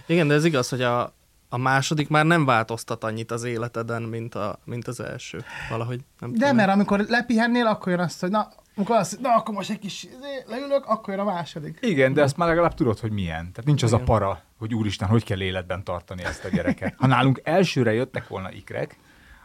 Igen, 0.06 0.28
de 0.28 0.34
ez 0.34 0.46
igaz, 0.46 0.70
hogy 0.70 0.82
a, 0.82 1.14
a 1.50 1.58
második 1.58 2.10
már 2.10 2.26
nem 2.26 2.46
változtat 2.46 3.04
annyit 3.04 3.32
az 3.32 3.44
életeden, 3.44 4.02
mint, 4.02 4.36
a, 4.36 4.60
mint 4.66 4.88
az 4.88 5.00
első. 5.00 5.44
Valahogy 5.70 6.00
nem 6.20 6.32
De 6.32 6.38
tudom. 6.38 6.56
mert 6.56 6.70
amikor 6.70 7.00
lepihennél, 7.00 7.66
akkor 7.66 7.92
jön 7.92 8.02
azt, 8.02 8.22
hogy 8.22 8.30
na, 8.30 8.50
amikor 8.76 8.96
azt, 8.96 9.20
na 9.20 9.36
akkor 9.36 9.54
most 9.54 9.70
egy 9.70 9.80
kis 9.80 10.04
izé, 10.04 10.44
leülök, 10.48 10.86
akkor 10.86 11.14
jön 11.14 11.28
a 11.28 11.32
második. 11.32 11.78
Igen, 11.82 12.14
de 12.14 12.24
azt 12.24 12.38
már 12.38 12.48
legalább 12.48 12.74
tudod, 12.74 13.00
hogy 13.00 13.12
milyen. 13.12 13.52
Tehát 13.52 13.66
nincs 13.66 13.84
az 13.84 13.94
a 13.94 14.00
para, 14.00 14.42
hogy 14.58 14.74
úristen, 14.74 15.08
hogy 15.08 15.24
kell 15.24 15.42
életben 15.42 15.84
tartani 15.84 16.24
ezt 16.24 16.46
a 16.46 16.50
gyereket. 16.50 16.94
Ha 16.98 17.08
nálunk 17.08 17.42
elsőre 17.44 17.94
jöttek 17.94 18.28
volna 18.28 18.52
ikrek, 18.52 18.98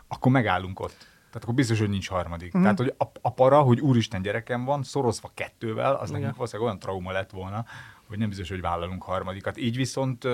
akkor 0.08 0.32
megállunk 0.32 0.80
ott. 0.80 0.96
Tehát 0.98 1.42
akkor 1.42 1.54
biztos, 1.54 1.78
hogy 1.78 1.88
nincs 1.88 2.08
harmadik. 2.08 2.56
Mm. 2.56 2.62
Tehát, 2.62 2.78
hogy 2.78 2.94
a, 2.98 3.04
a 3.20 3.32
para, 3.32 3.60
hogy 3.60 3.80
úristen 3.80 4.22
gyerekem 4.22 4.64
van, 4.64 4.82
szorozva 4.82 5.30
kettővel, 5.34 5.94
az 5.94 6.10
nekünk 6.10 6.34
valószínűleg 6.34 6.68
olyan 6.68 6.80
trauma 6.80 7.12
lett 7.12 7.30
volna, 7.30 7.64
hogy 8.06 8.18
nem 8.18 8.28
biztos, 8.28 8.48
hogy 8.48 8.60
vállalunk 8.60 9.02
harmadikat. 9.02 9.56
Így 9.56 9.76
viszont 9.76 10.24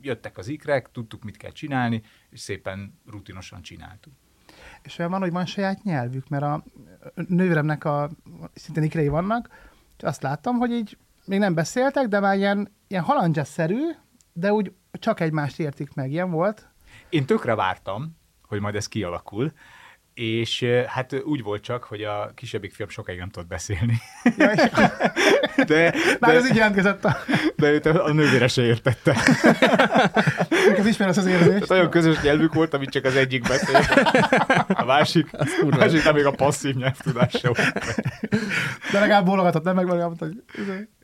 jöttek 0.00 0.38
az 0.38 0.48
ikrek, 0.48 0.90
tudtuk, 0.90 1.22
mit 1.22 1.36
kell 1.36 1.52
csinálni, 1.52 2.02
és 2.30 2.40
szépen 2.40 3.00
rutinosan 3.06 3.62
csináltuk. 3.62 4.12
És 4.88 4.98
olyan 4.98 5.10
van, 5.10 5.20
hogy 5.20 5.32
van 5.32 5.46
saját 5.46 5.82
nyelvük, 5.82 6.28
mert 6.28 6.42
a 6.42 6.64
nővéremnek 7.14 7.84
a 7.84 8.10
szintén 8.54 8.82
ikrei 8.82 9.08
vannak, 9.08 9.48
és 9.96 10.02
azt 10.02 10.22
láttam, 10.22 10.56
hogy 10.56 10.70
így 10.70 10.98
még 11.24 11.38
nem 11.38 11.54
beszéltek, 11.54 12.06
de 12.06 12.20
már 12.20 12.36
ilyen, 12.36 12.72
ilyen 12.86 13.02
halandzsaszerű, 13.02 13.80
de 14.32 14.52
úgy 14.52 14.72
csak 14.92 15.20
egymást 15.20 15.58
értik 15.58 15.94
meg. 15.94 16.10
Ilyen 16.10 16.30
volt? 16.30 16.68
Én 17.08 17.26
tökre 17.26 17.54
vártam, 17.54 18.16
hogy 18.42 18.60
majd 18.60 18.74
ez 18.74 18.86
kialakul, 18.86 19.52
és 20.18 20.64
hát 20.86 21.22
úgy 21.24 21.42
volt 21.42 21.62
csak, 21.62 21.84
hogy 21.84 22.02
a 22.02 22.32
kisebbik 22.34 22.74
fiam 22.74 22.88
sokáig 22.88 23.18
nem 23.18 23.28
tudott 23.28 23.48
beszélni. 23.48 23.98
Ja, 24.36 24.54
de, 25.66 25.94
Már 26.20 26.34
ez 26.34 26.50
így 26.50 26.56
jelentkezett 26.56 27.04
a... 27.04 27.16
De 27.56 27.70
őt 27.70 27.86
a 27.86 28.12
nővére 28.12 28.48
se 28.48 28.62
értette. 28.62 29.16
Ez 30.78 30.86
ismer 30.86 31.08
az 31.08 31.18
az 31.18 31.26
érzés. 31.26 31.46
Tehát 31.46 31.70
olyan 31.70 31.90
közös 31.90 32.20
nyelvük 32.20 32.54
volt, 32.54 32.74
amit 32.74 32.90
csak 32.90 33.04
az 33.04 33.16
egyik 33.16 33.42
beszélt. 33.42 33.86
A 34.68 34.84
másik, 34.84 35.28
a 35.70 35.76
másik 35.76 36.04
nem 36.04 36.14
még 36.14 36.24
a 36.24 36.30
passzív 36.30 36.74
nyelvtudás 36.74 37.32
sem 37.32 37.52
De 38.92 39.00
legalább 39.00 39.24
bólogatott, 39.24 39.64
nem 39.64 39.74
meg 39.74 39.86
legalább, 39.86 40.18
hogy... 40.18 40.42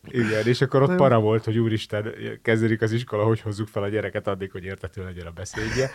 Igen, 0.09 0.47
és 0.47 0.61
akkor 0.61 0.83
ott 0.83 0.97
para 0.97 1.21
volt, 1.21 1.44
hogy 1.44 1.59
úristen, 1.59 2.14
kezdődik 2.42 2.83
az 2.83 2.92
iskola, 2.92 3.25
hogy 3.25 3.40
hozzuk 3.40 3.68
fel 3.68 3.83
a 3.83 3.88
gyereket 3.88 4.26
addig, 4.26 4.50
hogy 4.50 4.64
értető 4.64 5.04
legyen 5.04 5.26
a 5.26 5.30
beszédje. 5.30 5.90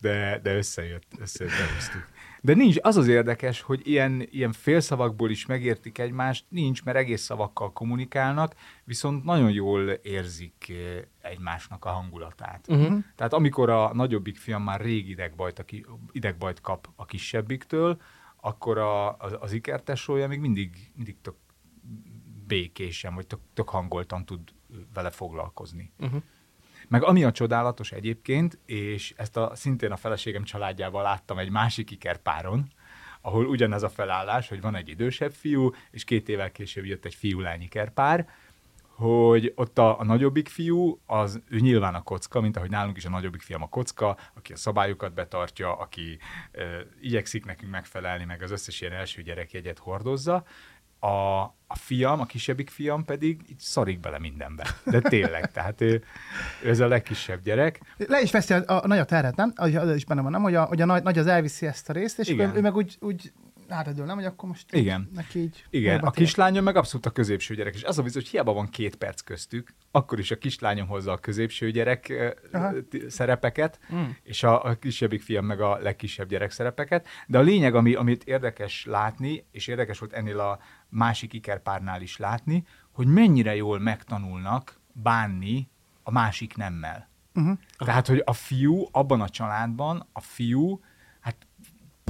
De, 0.00 0.40
de 0.42 0.56
összejött, 0.56 1.06
összejött, 1.20 1.52
behoztuk. 1.52 2.19
De 2.42 2.54
nincs, 2.54 2.76
az 2.80 2.96
az 2.96 3.08
érdekes, 3.08 3.60
hogy 3.60 3.80
ilyen, 3.84 4.26
ilyen 4.30 4.52
félszavakból 4.52 5.30
is 5.30 5.46
megértik 5.46 5.98
egymást, 5.98 6.44
nincs, 6.48 6.84
mert 6.84 6.96
egész 6.96 7.22
szavakkal 7.22 7.72
kommunikálnak, 7.72 8.54
viszont 8.84 9.24
nagyon 9.24 9.50
jól 9.50 9.88
érzik 9.90 10.68
eh, 10.68 11.30
egymásnak 11.30 11.84
a 11.84 11.90
hangulatát. 11.90 12.66
Uh-huh. 12.68 12.98
Tehát 13.16 13.32
amikor 13.32 13.70
a 13.70 13.94
nagyobbik 13.94 14.36
fiam 14.36 14.62
már 14.62 14.80
rég 14.80 15.08
idegbajt, 15.08 15.58
aki, 15.58 15.86
idegbajt 16.12 16.60
kap 16.60 16.88
a 16.96 17.04
kisebbiktől, 17.04 18.00
akkor 18.40 18.78
a, 18.78 19.16
az, 19.16 19.36
az 19.40 19.52
ikertesója 19.52 20.28
még 20.28 20.40
mindig, 20.40 20.92
mindig 20.94 21.16
tök 21.20 21.34
békésen, 22.46 23.14
vagy 23.14 23.26
tök, 23.26 23.40
tök 23.54 23.68
hangoltan 23.68 24.24
tud 24.24 24.40
vele 24.94 25.10
foglalkozni. 25.10 25.92
Uh-huh. 25.98 26.22
Meg 26.90 27.04
ami 27.04 27.24
a 27.24 27.32
csodálatos 27.32 27.92
egyébként, 27.92 28.58
és 28.66 29.14
ezt 29.16 29.36
a, 29.36 29.52
szintén 29.54 29.92
a 29.92 29.96
feleségem 29.96 30.44
családjával 30.44 31.02
láttam 31.02 31.38
egy 31.38 31.50
másik 31.50 31.90
ikerpáron, 31.90 32.66
ahol 33.20 33.46
ugyanez 33.46 33.82
a 33.82 33.88
felállás, 33.88 34.48
hogy 34.48 34.60
van 34.60 34.74
egy 34.74 34.88
idősebb 34.88 35.32
fiú, 35.32 35.70
és 35.90 36.04
két 36.04 36.28
évvel 36.28 36.52
később 36.52 36.84
jött 36.84 37.04
egy 37.04 37.14
fiú-lány 37.14 37.60
ikerpár, 37.62 38.28
hogy 39.00 39.52
ott 39.56 39.78
a, 39.78 40.00
a 40.00 40.04
nagyobbik 40.04 40.48
fiú, 40.48 41.00
az 41.06 41.40
ő 41.48 41.58
nyilván 41.58 41.94
a 41.94 42.02
kocka, 42.02 42.40
mint 42.40 42.56
ahogy 42.56 42.70
nálunk 42.70 42.96
is 42.96 43.04
a 43.04 43.10
nagyobbik 43.10 43.42
fiam 43.42 43.62
a 43.62 43.68
kocka, 43.68 44.16
aki 44.34 44.52
a 44.52 44.56
szabályokat 44.56 45.14
betartja, 45.14 45.76
aki 45.76 46.18
ö, 46.50 46.80
igyekszik 47.00 47.44
nekünk 47.44 47.70
megfelelni, 47.70 48.24
meg 48.24 48.42
az 48.42 48.50
összes 48.50 48.80
ilyen 48.80 48.92
első 48.92 49.22
gyerekjegyet 49.22 49.78
hordozza, 49.78 50.44
a, 51.00 51.40
a 51.66 51.76
fiam, 51.76 52.20
a 52.20 52.26
kisebbik 52.26 52.70
fiam 52.70 53.04
pedig 53.04 53.40
így 53.48 53.58
szarik 53.58 54.00
bele 54.00 54.18
mindenbe. 54.18 54.66
De 54.84 55.00
tényleg, 55.00 55.50
tehát 55.52 55.80
ő, 55.80 56.04
ő 56.62 56.68
ez 56.68 56.80
a 56.80 56.88
legkisebb 56.88 57.42
gyerek. 57.42 57.80
Le 57.96 58.20
is 58.20 58.30
veszi 58.30 58.54
a, 58.54 58.62
a, 58.66 58.86
nagy 58.86 58.98
a 58.98 59.04
terhet, 59.04 59.36
nem? 59.36 59.52
Az 59.56 59.94
is 59.94 60.04
benne 60.04 60.20
van, 60.22 60.30
nem? 60.30 60.42
Hogy 60.42 60.54
a, 60.54 60.64
hogy 60.64 60.80
a 60.80 60.84
nagy, 60.84 61.02
nagy 61.02 61.18
az 61.18 61.26
elviszi 61.26 61.66
ezt 61.66 61.88
a 61.88 61.92
részt, 61.92 62.18
és. 62.18 62.28
Ő, 62.28 62.52
ő 62.54 62.60
meg 62.60 62.76
úgy, 62.76 62.96
úgy 63.00 63.32
hátradől, 63.74 64.06
nem? 64.06 64.16
Hogy 64.16 64.24
akkor 64.24 64.48
most 64.48 64.74
Igen. 64.74 65.10
neki 65.14 65.38
így... 65.38 65.64
Igen, 65.70 66.00
a 66.00 66.10
kislányom 66.10 66.64
meg 66.64 66.76
abszolút 66.76 67.06
a 67.06 67.10
középső 67.10 67.54
gyerek, 67.54 67.74
és 67.74 67.84
az 67.84 67.98
a 67.98 68.02
bizony, 68.02 68.22
hogy 68.22 68.30
hiába 68.30 68.52
van 68.52 68.68
két 68.68 68.96
perc 68.96 69.20
köztük, 69.20 69.74
akkor 69.90 70.18
is 70.18 70.30
a 70.30 70.38
kislányom 70.38 70.86
hozza 70.86 71.12
a 71.12 71.18
középső 71.18 71.70
gyerek 71.70 72.12
Aha. 72.52 72.72
szerepeket, 73.08 73.78
mm. 73.94 74.04
és 74.22 74.42
a, 74.42 74.64
a 74.64 74.74
kisebbik 74.74 75.22
fiam 75.22 75.44
meg 75.44 75.60
a 75.60 75.78
legkisebb 75.78 76.28
gyerek 76.28 76.50
szerepeket. 76.50 77.06
De 77.26 77.38
a 77.38 77.42
lényeg, 77.42 77.74
ami, 77.74 77.94
amit 77.94 78.24
érdekes 78.24 78.84
látni, 78.84 79.44
és 79.50 79.66
érdekes 79.66 79.98
volt 79.98 80.12
ennél 80.12 80.40
a 80.40 80.58
másik 80.88 81.32
ikerpárnál 81.32 82.02
is 82.02 82.16
látni, 82.16 82.64
hogy 82.92 83.06
mennyire 83.06 83.54
jól 83.56 83.78
megtanulnak 83.78 84.80
bánni 84.92 85.68
a 86.02 86.10
másik 86.10 86.56
nemmel. 86.56 87.08
Uh-huh. 87.34 87.58
Tehát, 87.78 88.06
hogy 88.06 88.22
a 88.24 88.32
fiú 88.32 88.88
abban 88.90 89.20
a 89.20 89.28
családban, 89.28 90.08
a 90.12 90.20
fiú 90.20 90.80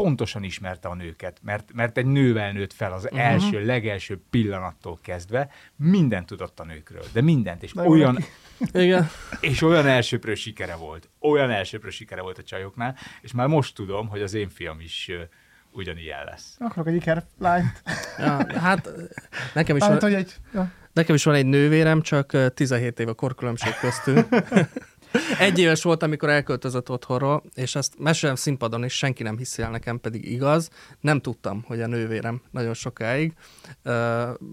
pontosan 0.03 0.43
ismerte 0.43 0.89
a 0.89 0.95
nőket, 0.95 1.39
mert, 1.43 1.73
mert 1.73 1.99
egy 1.99 2.07
nővel 2.07 2.53
nőtt 2.53 2.73
fel 2.73 2.93
az 2.93 3.05
uh-huh. 3.05 3.21
első, 3.21 3.65
legelső 3.65 4.21
pillanattól 4.31 4.99
kezdve, 5.03 5.51
mindent 5.77 6.27
tudott 6.27 6.61
a 6.61 6.65
nőkről, 6.65 7.05
de 7.13 7.21
mindent, 7.21 7.63
és 7.63 7.75
olyan, 7.75 8.19
Igen. 8.73 9.09
és 9.41 9.63
olyan 9.63 9.87
elsőprő 9.87 10.35
sikere 10.35 10.75
volt, 10.75 11.09
olyan 11.19 11.51
elsőprő 11.51 11.91
sikere 11.91 12.21
volt 12.21 12.39
a 12.39 12.43
csajoknál, 12.43 12.97
és 13.21 13.33
már 13.33 13.47
most 13.47 13.75
tudom, 13.75 14.09
hogy 14.09 14.23
az 14.23 14.35
én 14.35 14.49
fiam 14.49 14.81
is 14.81 15.07
uh, 15.09 15.17
ugyanilyen 15.73 16.25
lesz. 16.25 16.57
Akarok 16.59 16.89
egy 16.89 16.95
iker 16.95 17.25
lányt. 17.39 17.83
Ja, 18.19 18.59
hát 18.59 18.91
nekem 19.55 19.77
is, 19.77 19.83
hát, 19.83 20.01
van, 20.01 20.15
egy, 20.15 20.35
ja. 20.53 20.73
nekem 20.93 21.15
is 21.15 21.25
van 21.25 21.35
egy 21.35 21.47
nővérem, 21.47 22.03
csak 22.03 22.55
17 22.55 23.01
év 23.01 23.09
a 23.09 23.15
korkülönbség 23.15 23.73
köztünk. 23.81 24.29
Egy 25.39 25.59
éves 25.59 25.83
volt, 25.83 26.03
amikor 26.03 26.29
elköltözött 26.29 26.91
otthonról, 26.91 27.43
és 27.55 27.75
ezt 27.75 27.99
mesélem 27.99 28.35
színpadon, 28.35 28.85
és 28.85 28.97
senki 28.97 29.23
nem 29.23 29.37
hiszi 29.37 29.63
el 29.63 29.71
nekem, 29.71 30.01
pedig 30.01 30.31
igaz. 30.31 30.71
Nem 31.01 31.21
tudtam, 31.21 31.65
hogy 31.67 31.81
a 31.81 31.87
nővérem 31.87 32.43
nagyon 32.51 32.75
sokáig. 32.75 33.33
Uh, 33.85 33.93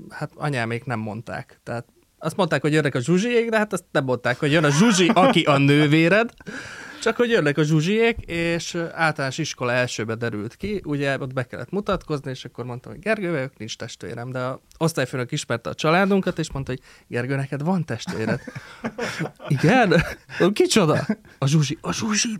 hát 0.09 0.31
anyámék 0.35 0.85
nem 0.85 0.99
mondták. 0.99 1.59
Tehát 1.63 1.85
azt 2.19 2.35
mondták, 2.35 2.61
hogy 2.61 2.73
jönnek 2.73 2.95
a 2.95 3.01
zsuzsiék, 3.01 3.49
de 3.49 3.57
hát 3.57 3.73
azt 3.73 3.85
nem 3.91 4.03
mondták, 4.03 4.39
hogy 4.39 4.51
jön 4.51 4.63
a 4.63 4.69
zsuzsi, 4.69 5.11
aki 5.13 5.41
a 5.41 5.57
nővéred. 5.57 6.33
Csak 7.01 7.15
hogy 7.15 7.29
jönnek 7.29 7.57
a 7.57 7.63
zsuzsiék, 7.63 8.17
és 8.25 8.75
általános 8.91 9.37
iskola 9.37 9.71
elsőbe 9.71 10.15
derült 10.15 10.55
ki, 10.55 10.81
ugye 10.83 11.17
ott 11.19 11.33
be 11.33 11.43
kellett 11.43 11.69
mutatkozni, 11.69 12.29
és 12.29 12.45
akkor 12.45 12.65
mondtam, 12.65 12.91
hogy 12.91 13.01
Gergő 13.01 13.31
vagyok, 13.31 13.57
nincs 13.57 13.77
testvérem, 13.77 14.31
de 14.31 14.39
a 14.39 14.61
osztályfőnök 14.77 15.31
ismerte 15.31 15.69
a 15.69 15.73
családunkat, 15.73 16.39
és 16.39 16.51
mondta, 16.51 16.71
hogy 16.71 16.81
Gergő, 17.07 17.35
neked 17.35 17.63
van 17.63 17.85
testvéred. 17.85 18.41
Igen? 19.47 20.03
Kicsoda? 20.53 21.05
A 21.37 21.47
zsuzsi. 21.47 21.77
A 21.81 21.93
zsuzsi, 21.93 22.39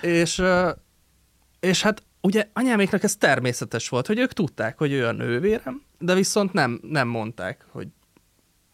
És, 0.00 0.42
és 1.60 1.82
hát 1.82 2.02
ugye 2.20 2.48
anyáméknak 2.52 3.02
ez 3.02 3.16
természetes 3.16 3.88
volt, 3.88 4.06
hogy 4.06 4.18
ők 4.18 4.32
tudták, 4.32 4.78
hogy 4.78 4.92
ő 4.92 5.06
a 5.06 5.12
nővérem, 5.12 5.82
de 5.98 6.14
viszont 6.14 6.52
nem, 6.52 6.80
nem 6.82 7.08
mondták, 7.08 7.64
hogy 7.70 7.88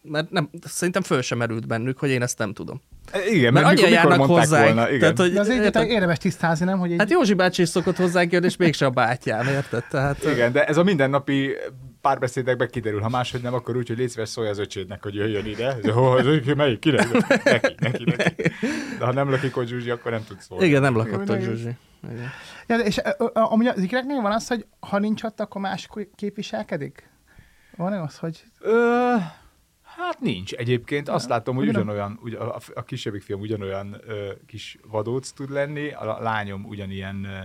mert 0.01 0.31
nem, 0.31 0.49
szerintem 0.63 1.01
föl 1.01 1.21
sem 1.21 1.37
merült 1.37 1.67
bennük, 1.67 1.97
hogy 1.97 2.09
én 2.09 2.21
ezt 2.21 2.37
nem 2.37 2.53
tudom. 2.53 2.81
E, 3.11 3.25
igen, 3.25 3.53
mert, 3.53 3.65
mert 3.65 3.77
mikor, 3.77 3.91
járnak 3.91 4.25
hozzá. 4.25 4.63
Volna, 4.63 4.87
igen. 4.87 4.99
Tehát, 4.99 5.17
hogy, 5.17 5.33
De 5.33 5.39
azért 5.39 5.63
érted, 5.63 5.89
érdemes 5.89 6.17
tisztázni, 6.17 6.65
nem? 6.65 6.79
Hogy 6.79 6.91
így... 6.91 6.97
Hát 6.97 7.09
Józsi 7.09 7.33
bácsi 7.33 7.61
is 7.61 7.69
szokott 7.69 7.97
hozzánk 7.97 8.31
jönni, 8.31 8.45
és 8.45 8.57
mégsem 8.57 8.87
a 8.87 8.91
bátyám, 8.91 9.47
érted? 9.47 9.83
Tehát, 9.89 10.23
igen, 10.23 10.51
de 10.51 10.65
ez 10.65 10.77
a 10.77 10.83
mindennapi 10.83 11.51
párbeszédekben 12.01 12.69
kiderül, 12.69 13.01
ha 13.01 13.09
máshogy 13.09 13.41
nem, 13.41 13.53
akkor 13.53 13.75
úgy, 13.75 13.87
hogy 13.87 13.97
légy 13.97 14.09
szíves 14.09 14.29
szólj 14.29 14.47
az 14.47 14.59
öcsédnek, 14.59 15.03
hogy 15.03 15.15
jöjjön 15.15 15.45
ide. 15.45 15.75
De, 15.81 15.91
ho, 15.91 16.17
az, 16.17 16.25
melyik? 16.55 16.79
Kinek? 16.79 17.11
Neki, 17.43 17.75
neki, 17.79 18.03
neki. 18.17 18.51
De 18.99 19.05
ha 19.05 19.13
nem 19.13 19.29
lakik 19.29 19.57
ott 19.57 19.67
Zsuzsi, 19.67 19.89
akkor 19.89 20.11
nem 20.11 20.23
tudsz 20.27 20.45
szólni. 20.45 20.65
Igen, 20.65 20.81
nem 20.81 20.95
lakott 20.95 21.29
ott 21.29 21.41
Zsuzsi. 21.41 21.69
Igen. 22.11 22.29
Ja, 22.67 22.77
és 22.77 23.01
amúgy 23.33 23.67
az 23.67 23.81
ikreknél 23.81 24.21
van 24.21 24.31
az, 24.31 24.47
hogy 24.47 24.65
ha 24.79 24.99
nincs 24.99 25.23
ott, 25.23 25.39
akkor 25.39 25.61
más 25.61 25.89
képviselkedik? 26.15 27.09
Van-e 27.75 28.01
az, 28.01 28.17
hogy... 28.17 28.43
Ö... 28.59 29.13
Hát 29.97 30.19
nincs. 30.19 30.53
Egyébként 30.53 31.09
azt 31.09 31.29
látom, 31.29 31.55
hogy 31.55 31.67
ugyanolyan, 31.67 32.19
ugyan, 32.21 32.49
a, 32.73 32.83
kisebbik 32.83 33.21
fiam 33.21 33.39
ugyanolyan 33.39 33.97
ö, 34.07 34.31
kis 34.45 34.77
vadóc 34.87 35.31
tud 35.31 35.49
lenni, 35.49 35.91
a 35.91 36.19
lányom 36.21 36.65
ugyanilyen 36.65 37.23
ö, 37.23 37.39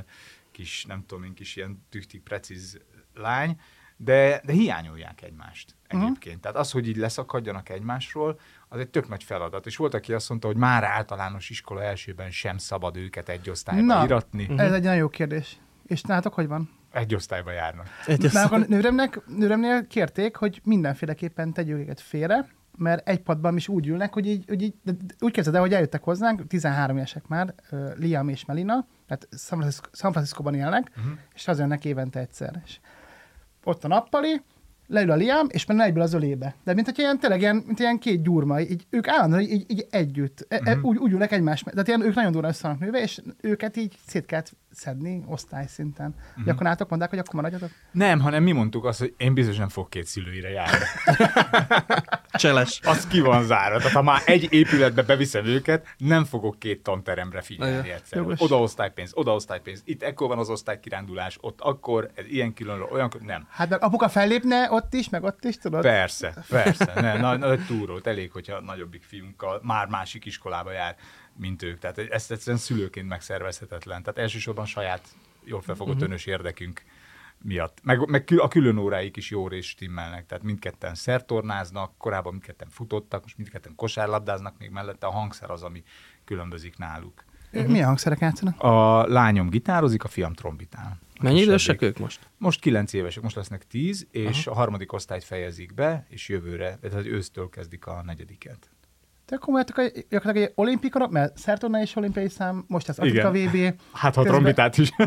kis, 0.51 0.85
nem 0.85 1.05
tudom 1.07 1.25
én, 1.25 1.35
kis 1.35 1.57
ilyen 1.57 1.87
tüchtig, 1.91 2.23
precíz 2.23 2.81
lány, 3.15 3.61
de, 3.97 4.41
de 4.45 4.53
hiányolják 4.53 5.23
egymást 5.23 5.77
egyébként. 5.87 6.25
Uh-huh. 6.25 6.41
Tehát 6.41 6.57
az, 6.57 6.71
hogy 6.71 6.89
így 6.89 6.97
leszakadjanak 6.97 7.69
egymásról, 7.69 8.41
az 8.69 8.79
egy 8.81 8.89
tök 8.89 9.09
nagy 9.09 9.23
feladat. 9.23 9.67
És 9.67 9.77
volt, 9.77 9.95
aki 9.95 10.13
azt 10.13 10.29
mondta, 10.29 10.47
hogy 10.47 10.57
már 10.57 10.85
általános 10.85 11.51
iskola 11.51 11.83
elsőben 11.83 12.31
sem 12.31 12.59
szabad 12.59 12.97
őket 12.97 13.29
egy 13.29 13.51
osztályba 13.51 13.95
Na, 13.95 14.05
iratni. 14.05 14.43
Uh-huh. 14.43 14.61
Ez 14.61 14.73
egy 14.73 14.83
nagyon 14.83 14.97
jó 14.97 15.09
kérdés. 15.09 15.59
És 15.87 16.03
nálatok 16.03 16.35
hogy 16.35 16.47
van? 16.47 16.80
Egy 16.93 17.15
osztályba 17.15 17.53
járnak. 17.53 17.87
Egy 18.07 18.25
osztály. 18.25 18.45
a 18.51 18.65
nőremnek, 18.69 19.21
nőremnél 19.27 19.87
kérték, 19.87 20.37
hogy 20.37 20.61
mindenféleképpen 20.65 21.53
tegyük 21.53 21.79
őket 21.79 22.01
félre, 22.01 22.47
mert 22.77 23.09
egy 23.09 23.21
padban 23.21 23.57
is 23.57 23.69
úgy 23.69 23.87
ülnek, 23.87 24.13
hogy 24.13 24.27
így, 24.27 24.45
hogy 24.49 24.63
így 24.63 24.75
úgy 25.19 25.33
kezded 25.33 25.55
el, 25.55 25.61
hogy 25.61 25.75
eljöttek 25.75 26.03
hozzánk, 26.03 26.47
13 26.47 26.97
évesek 26.97 27.27
már, 27.27 27.55
uh, 27.71 27.97
Liam 27.97 28.29
és 28.29 28.45
Melina, 28.45 28.87
tehát 29.07 29.29
San 29.93 30.13
Francisco-ban 30.13 30.55
élnek, 30.55 30.91
uh-huh. 30.97 31.13
és 31.35 31.45
hazajönnek 31.45 31.85
évente 31.85 32.21
egyszer. 32.21 32.63
És 32.65 32.81
ott 33.65 33.85
a 33.85 33.89
nappali, 33.89 34.43
leül 34.87 35.11
a 35.11 35.15
Liam, 35.15 35.47
és 35.49 35.67
menne 35.67 35.85
egyből 35.85 36.03
az 36.03 36.15
ölébe. 36.15 36.55
De 36.65 36.75
mint 36.75 36.87
hogy 36.87 36.99
ilyen, 36.99 37.19
tényleg 37.19 37.41
ilyen, 37.41 37.57
mint 37.67 37.79
ilyen 37.79 37.99
két 37.99 38.23
gyurma, 38.23 38.61
így, 38.61 38.87
ők 38.91 39.09
állandóan 39.09 39.43
így, 39.43 39.65
így 39.71 39.87
együtt, 39.91 40.47
uh-huh. 40.51 40.85
úgy, 40.85 40.97
úgy 40.97 41.13
ülnek 41.13 41.33
egymás, 41.33 41.63
tehát 41.63 41.89
ilyen, 41.89 42.03
ők 42.03 42.15
nagyon 42.15 42.33
durva 42.33 42.49
össze 42.49 42.77
nőve, 42.81 43.01
és 43.01 43.21
őket 43.41 43.77
így 43.77 43.99
szét 44.07 44.27
kellett 44.27 44.53
szedni 44.71 45.25
osztályszinten. 45.27 46.15
Uh-huh. 46.19 46.37
Mhm. 46.37 46.49
Akkor 46.49 46.63
nálatok 46.63 46.89
mondták, 46.89 47.11
hogy 47.11 47.19
akkor 47.19 47.35
maradjatok? 47.35 47.71
Nem, 47.93 48.21
hanem 48.21 48.43
mi 48.43 48.53
mondtuk 48.53 48.85
azt, 48.85 48.99
hogy 48.99 49.15
én 49.17 49.35
biztos 49.35 49.57
nem 49.57 49.69
fog 49.69 49.89
két 49.89 50.07
szülőire 50.07 50.49
járni. 50.49 50.85
Cseles. 52.33 52.81
Az 52.85 53.07
ki 53.07 53.21
van 53.21 53.45
zárva. 53.45 53.79
Tehát 53.79 53.93
ha 53.93 54.03
már 54.03 54.23
egy 54.25 54.53
épületbe 54.53 55.03
beviszem 55.03 55.45
őket, 55.45 55.87
nem 55.97 56.25
fogok 56.25 56.59
két 56.59 56.83
tanteremre 56.83 57.41
figyelni 57.41 57.91
egyszer. 57.91 58.25
Oda 58.37 58.61
osztálypénz, 58.61 59.11
oda 59.15 59.35
osztálypénz. 59.35 59.83
Itt 59.85 60.03
ekkor 60.03 60.29
van 60.29 60.39
az 60.39 60.51
osztálykirándulás, 60.51 61.39
ott 61.41 61.61
akkor, 61.61 62.11
ez 62.15 62.25
ilyen 62.27 62.55
különről, 62.55 62.89
olyan, 62.93 63.11
nem. 63.21 63.47
Hát 63.51 63.69
meg 63.69 63.83
apuka 63.83 64.09
fellépne 64.09 64.71
ott 64.71 64.95
is, 64.95 65.09
meg 65.09 65.23
ott 65.23 65.45
is, 65.45 65.57
tudod? 65.57 65.83
Persze, 65.83 66.45
persze. 66.49 66.93
Nem, 66.95 67.21
nagy, 67.21 67.39
nagy 67.39 67.67
túrót, 67.67 68.07
elég, 68.07 68.33
hogyha 68.33 68.57
a 68.57 68.61
nagyobbik 68.61 69.03
fiunkkal 69.03 69.61
már 69.63 69.87
másik 69.87 70.25
iskolába 70.25 70.73
jár 70.73 70.97
mint 71.41 71.63
ők. 71.63 71.79
Tehát 71.79 71.99
ezt 71.99 72.31
egyszerűen 72.31 72.59
szülőként 72.59 73.09
megszervezhetetlen. 73.09 74.03
Tehát 74.03 74.19
elsősorban 74.19 74.67
saját 74.67 75.09
jól 75.45 75.61
felfogott 75.61 75.95
uh-huh. 75.95 76.09
önös 76.09 76.27
érdekünk 76.27 76.83
miatt. 77.43 77.79
Meg, 77.83 78.09
meg 78.09 78.29
a 78.37 78.49
külön 78.49 78.79
óráik 78.79 79.17
is 79.17 79.31
jó 79.31 79.49
részt 79.49 79.69
stimmelnek, 79.69 80.27
tehát 80.27 80.45
mindketten 80.45 80.95
szertornáznak, 80.95 81.99
korábban 81.99 82.33
mindketten 82.33 82.69
futottak, 82.71 83.23
most 83.23 83.37
mindketten 83.37 83.75
kosárlabdáznak, 83.75 84.59
még 84.59 84.71
mellette 84.71 85.07
a 85.07 85.11
hangszer 85.11 85.51
az, 85.51 85.63
ami 85.63 85.83
különbözik 86.25 86.77
náluk. 86.77 87.25
Uh-huh. 87.53 87.71
Milyen 87.71 87.87
hangszerek 87.87 88.19
játszanak? 88.19 88.63
A 88.63 89.07
lányom 89.07 89.49
gitározik, 89.49 90.05
a 90.05 90.09
fiam 90.09 90.33
trombitál. 90.33 90.99
Mennyi 91.21 91.41
idősek 91.41 91.83
ők 91.83 91.99
most? 91.99 92.29
Most 92.39 92.61
kilenc 92.61 92.93
évesek, 92.93 93.23
most 93.23 93.37
lesznek 93.37 93.67
tíz, 93.67 94.07
és 94.11 94.47
Aha. 94.47 94.57
a 94.57 94.59
harmadik 94.61 94.93
osztályt 94.93 95.25
fejezik 95.25 95.75
be, 95.75 96.07
és 96.09 96.29
jövőre, 96.29 96.77
tehát 96.77 97.07
ősztől 97.07 97.49
kezdik 97.49 97.87
a 97.87 98.03
negyediket. 98.03 98.71
De 99.31 99.37
akkor 99.37 99.55
mondjátok, 99.55 100.05
gyakorlatilag 100.09 100.49
egy 100.49 100.53
olimpikon, 100.55 101.09
mert 101.11 101.39
szertorna 101.39 101.81
és 101.81 101.97
olimpiai 101.97 102.29
szám, 102.29 102.65
most 102.67 102.89
az 102.89 102.99
Afrika 102.99 103.31
VB. 103.31 103.75
Hát 103.93 104.15
ha 104.15 104.23
trombitát 104.23 104.79
is 104.79 104.91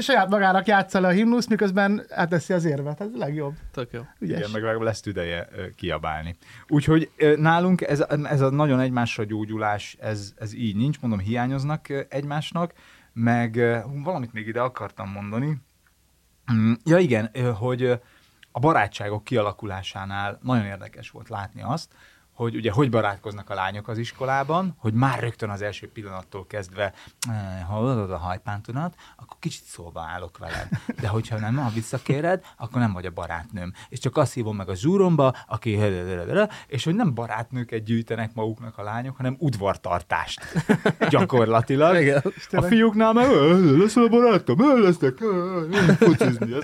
saját 0.00 0.28
magának 0.28 0.66
játsza 0.66 1.00
le 1.00 1.08
a 1.08 1.10
himnusz, 1.10 1.46
miközben 1.46 2.02
átteszi 2.10 2.52
az 2.52 2.64
érvet. 2.64 3.00
Ez 3.00 3.08
a 3.14 3.18
legjobb. 3.18 3.54
Tök 3.72 3.92
jó. 3.92 4.00
Ügyes. 4.18 4.38
Igen, 4.38 4.62
meg 4.62 4.80
lesz 4.80 5.00
tüdeje 5.00 5.48
kiabálni. 5.76 6.36
Úgyhogy 6.68 7.10
nálunk 7.36 7.80
ez, 7.80 8.04
ez 8.24 8.40
a 8.40 8.50
nagyon 8.50 8.80
egymásra 8.80 9.24
gyógyulás, 9.24 9.96
ez, 10.00 10.32
ez 10.36 10.54
így 10.54 10.76
nincs, 10.76 11.00
mondom, 11.00 11.18
hiányoznak 11.18 12.06
egymásnak, 12.08 12.72
meg 13.12 13.80
valamit 14.04 14.32
még 14.32 14.46
ide 14.46 14.60
akartam 14.60 15.10
mondani. 15.10 15.56
Mm, 16.52 16.72
ja 16.84 16.98
igen, 16.98 17.30
hogy 17.58 18.00
a 18.58 18.60
barátságok 18.60 19.24
kialakulásánál 19.24 20.38
nagyon 20.42 20.64
érdekes 20.64 21.10
volt 21.10 21.28
látni 21.28 21.62
azt, 21.62 21.92
hogy 22.38 22.56
ugye 22.56 22.70
hogy 22.70 22.90
barátkoznak 22.90 23.50
a 23.50 23.54
lányok 23.54 23.88
az 23.88 23.98
iskolában, 23.98 24.74
hogy 24.78 24.92
már 24.92 25.20
rögtön 25.20 25.50
az 25.50 25.62
első 25.62 25.90
pillanattól 25.92 26.46
kezdve 26.46 26.92
hallod 27.66 28.10
a 28.10 28.16
hajpántodat, 28.16 28.94
akkor 29.16 29.36
kicsit 29.40 29.64
szóba 29.64 30.00
állok 30.00 30.38
veled. 30.38 30.68
De 31.00 31.08
hogyha 31.08 31.38
nem, 31.38 31.56
ha 31.56 31.70
visszakéred, 31.74 32.44
akkor 32.56 32.80
nem 32.80 32.92
vagy 32.92 33.06
a 33.06 33.10
barátnőm. 33.10 33.72
És 33.88 33.98
csak 33.98 34.16
azt 34.16 34.32
hívom 34.32 34.56
meg 34.56 34.68
a 34.68 34.74
zsúromba, 34.74 35.34
aki 35.46 35.78
és 36.66 36.84
hogy 36.84 36.94
nem 36.94 37.14
barátnőket 37.14 37.84
gyűjtenek 37.84 38.34
maguknak 38.34 38.78
a 38.78 38.82
lányok, 38.82 39.16
hanem 39.16 39.36
udvartartást. 39.38 40.40
Gyakorlatilag. 41.08 42.00
Igen. 42.00 42.22
A 42.50 42.62
fiúknál 42.62 43.12
meg 43.12 43.30
leszel 43.78 44.02
a 44.02 44.08
barátom, 44.08 44.60
el 44.60 44.76
lesznek, 44.76 45.18
focizni, 45.96 46.54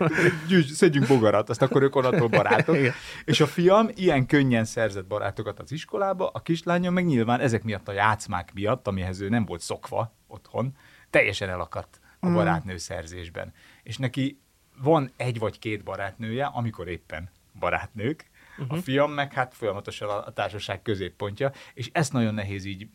szedjünk 0.73 1.07
bogarat, 1.07 1.51
azt 1.51 1.63
akkor 1.63 1.83
ők 1.83 1.97
onnantól 1.97 2.29
barátok. 2.29 2.77
Igen. 2.77 2.93
És 3.25 3.41
a 3.41 3.47
fiam 3.47 3.89
ilyen 3.95 4.27
könnyen 4.27 4.65
szerzett 4.65 5.07
barátokat 5.07 5.63
az 5.65 5.73
iskolába, 5.73 6.29
a 6.29 6.41
kislányom 6.41 6.95
meg 6.95 7.05
nyilván 7.05 7.41
ezek 7.41 7.63
miatt 7.63 7.89
a 7.89 7.93
játszmák 7.93 8.53
miatt, 8.55 8.87
amihez 8.87 9.21
ő 9.21 9.29
nem 9.29 9.45
volt 9.45 9.61
szokva 9.61 10.15
otthon, 10.27 10.77
teljesen 11.11 11.49
elakadt 11.49 12.01
a 12.21 12.29
mm. 12.29 12.35
barátnő 12.35 12.77
szerzésben. 12.77 13.53
És 13.83 13.97
neki 13.97 14.41
van 14.83 15.11
egy 15.17 15.39
vagy 15.39 15.59
két 15.59 15.85
barátnője, 15.85 16.45
amikor 16.45 16.89
éppen 16.89 17.31
barátnők, 17.59 18.33
Uh-huh. 18.59 18.79
A 18.79 18.83
fiam 18.83 19.13
meg 19.13 19.33
hát 19.33 19.55
folyamatosan 19.55 20.09
a, 20.09 20.31
társaság 20.31 20.83
középpontja, 20.83 21.53
és 21.75 21.91
ezt 21.93 22.13
nagyon 22.13 22.35
nehéz 22.35 22.65
így 22.65 22.89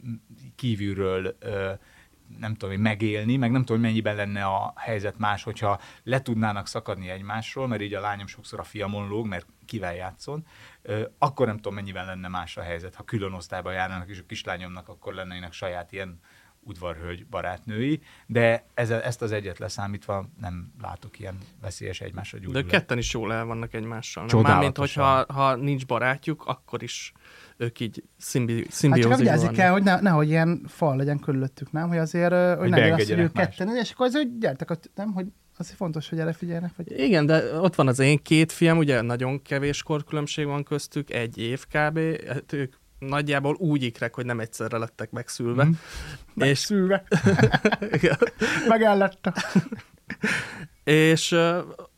kívülről 0.55 1.35
ö, 1.39 1.71
nem 2.37 2.53
tudom, 2.53 2.69
hogy 2.69 2.83
megélni, 2.83 3.37
meg 3.37 3.51
nem 3.51 3.59
tudom, 3.59 3.77
hogy 3.77 3.85
mennyiben 3.85 4.15
lenne 4.15 4.45
a 4.45 4.73
helyzet 4.75 5.17
más, 5.17 5.43
hogyha 5.43 5.79
le 6.03 6.21
tudnának 6.21 6.67
szakadni 6.67 7.09
egymásról, 7.09 7.67
mert 7.67 7.81
így 7.81 7.93
a 7.93 7.99
lányom 7.99 8.27
sokszor 8.27 8.59
a 8.59 8.63
fiamon 8.63 9.07
lóg, 9.07 9.27
mert 9.27 9.45
kivel 9.65 9.95
játszon, 9.95 10.45
akkor 11.17 11.45
nem 11.45 11.55
tudom, 11.55 11.73
mennyiben 11.73 12.05
lenne 12.05 12.27
más 12.27 12.57
a 12.57 12.61
helyzet, 12.61 12.95
ha 12.95 13.03
külön 13.03 13.33
osztályba 13.33 13.71
járnának, 13.71 14.09
és 14.09 14.19
a 14.19 14.25
kislányomnak 14.27 14.87
akkor 14.87 15.13
lennének 15.13 15.53
saját 15.53 15.91
ilyen 15.91 16.19
udvarhölgy 16.63 17.27
barátnői, 17.27 18.01
de 18.25 18.65
ez, 18.73 18.89
ezt 18.89 19.21
az 19.21 19.31
egyet 19.31 19.57
leszámítva 19.57 20.29
nem 20.39 20.73
látok 20.81 21.19
ilyen 21.19 21.37
veszélyes 21.61 22.01
egymásra 22.01 22.37
gyújtani. 22.37 22.63
De 22.65 22.71
ketten 22.71 22.97
is 22.97 23.13
jól 23.13 23.33
el 23.33 23.45
vannak 23.45 23.73
egymással. 23.73 24.25
Nem? 24.25 24.41
Mármint, 24.41 24.77
hogyha 24.77 25.25
ha 25.33 25.55
nincs 25.55 25.85
barátjuk, 25.85 26.45
akkor 26.45 26.83
is 26.83 27.13
ők 27.57 27.79
így 27.79 28.03
szimbi, 28.17 28.65
szimbiózisban 28.69 29.17
hát 29.17 29.27
csak 29.27 29.37
vigyázni 29.37 29.57
kell, 29.57 29.71
hogy 29.71 29.83
ne, 29.83 29.99
nehogy 29.99 30.29
ilyen 30.29 30.65
fal 30.67 30.95
legyen 30.95 31.19
körülöttük, 31.19 31.71
nem? 31.71 31.87
Hogy 31.87 31.97
azért, 31.97 32.33
hogy, 32.33 32.57
hogy 32.57 32.69
ne 32.69 32.93
azt, 32.93 33.09
hogy 33.09 33.19
ők 33.19 33.33
ketten, 33.33 33.75
és 33.75 33.91
akkor 33.91 34.05
azért 34.05 34.39
gyertek, 34.39 34.69
nem? 34.95 35.13
Hogy 35.13 35.25
azért 35.59 35.77
fontos, 35.77 36.09
hogy 36.09 36.19
erre 36.19 36.33
figyelnek. 36.33 36.71
Vagy... 36.75 36.99
Igen, 36.99 37.25
de 37.25 37.59
ott 37.59 37.75
van 37.75 37.87
az 37.87 37.99
én 37.99 38.21
két 38.21 38.51
fiam, 38.51 38.77
ugye 38.77 39.01
nagyon 39.01 39.41
kevés 39.41 39.83
korkülönbség 39.83 40.45
van 40.45 40.63
köztük, 40.63 41.09
egy 41.09 41.37
év 41.37 41.65
kb. 41.65 41.99
Hát 42.27 42.53
ők 42.53 42.75
nagyjából 42.99 43.55
úgy 43.55 43.83
ikrek, 43.83 44.15
hogy 44.15 44.25
nem 44.25 44.39
egyszerre 44.39 44.77
lettek 44.77 45.11
megszülve. 45.11 45.63
Mm. 45.65 45.71
Megszülve. 46.33 47.03
És... 48.01 48.09
Megálletta. 48.67 49.33
és 50.83 51.35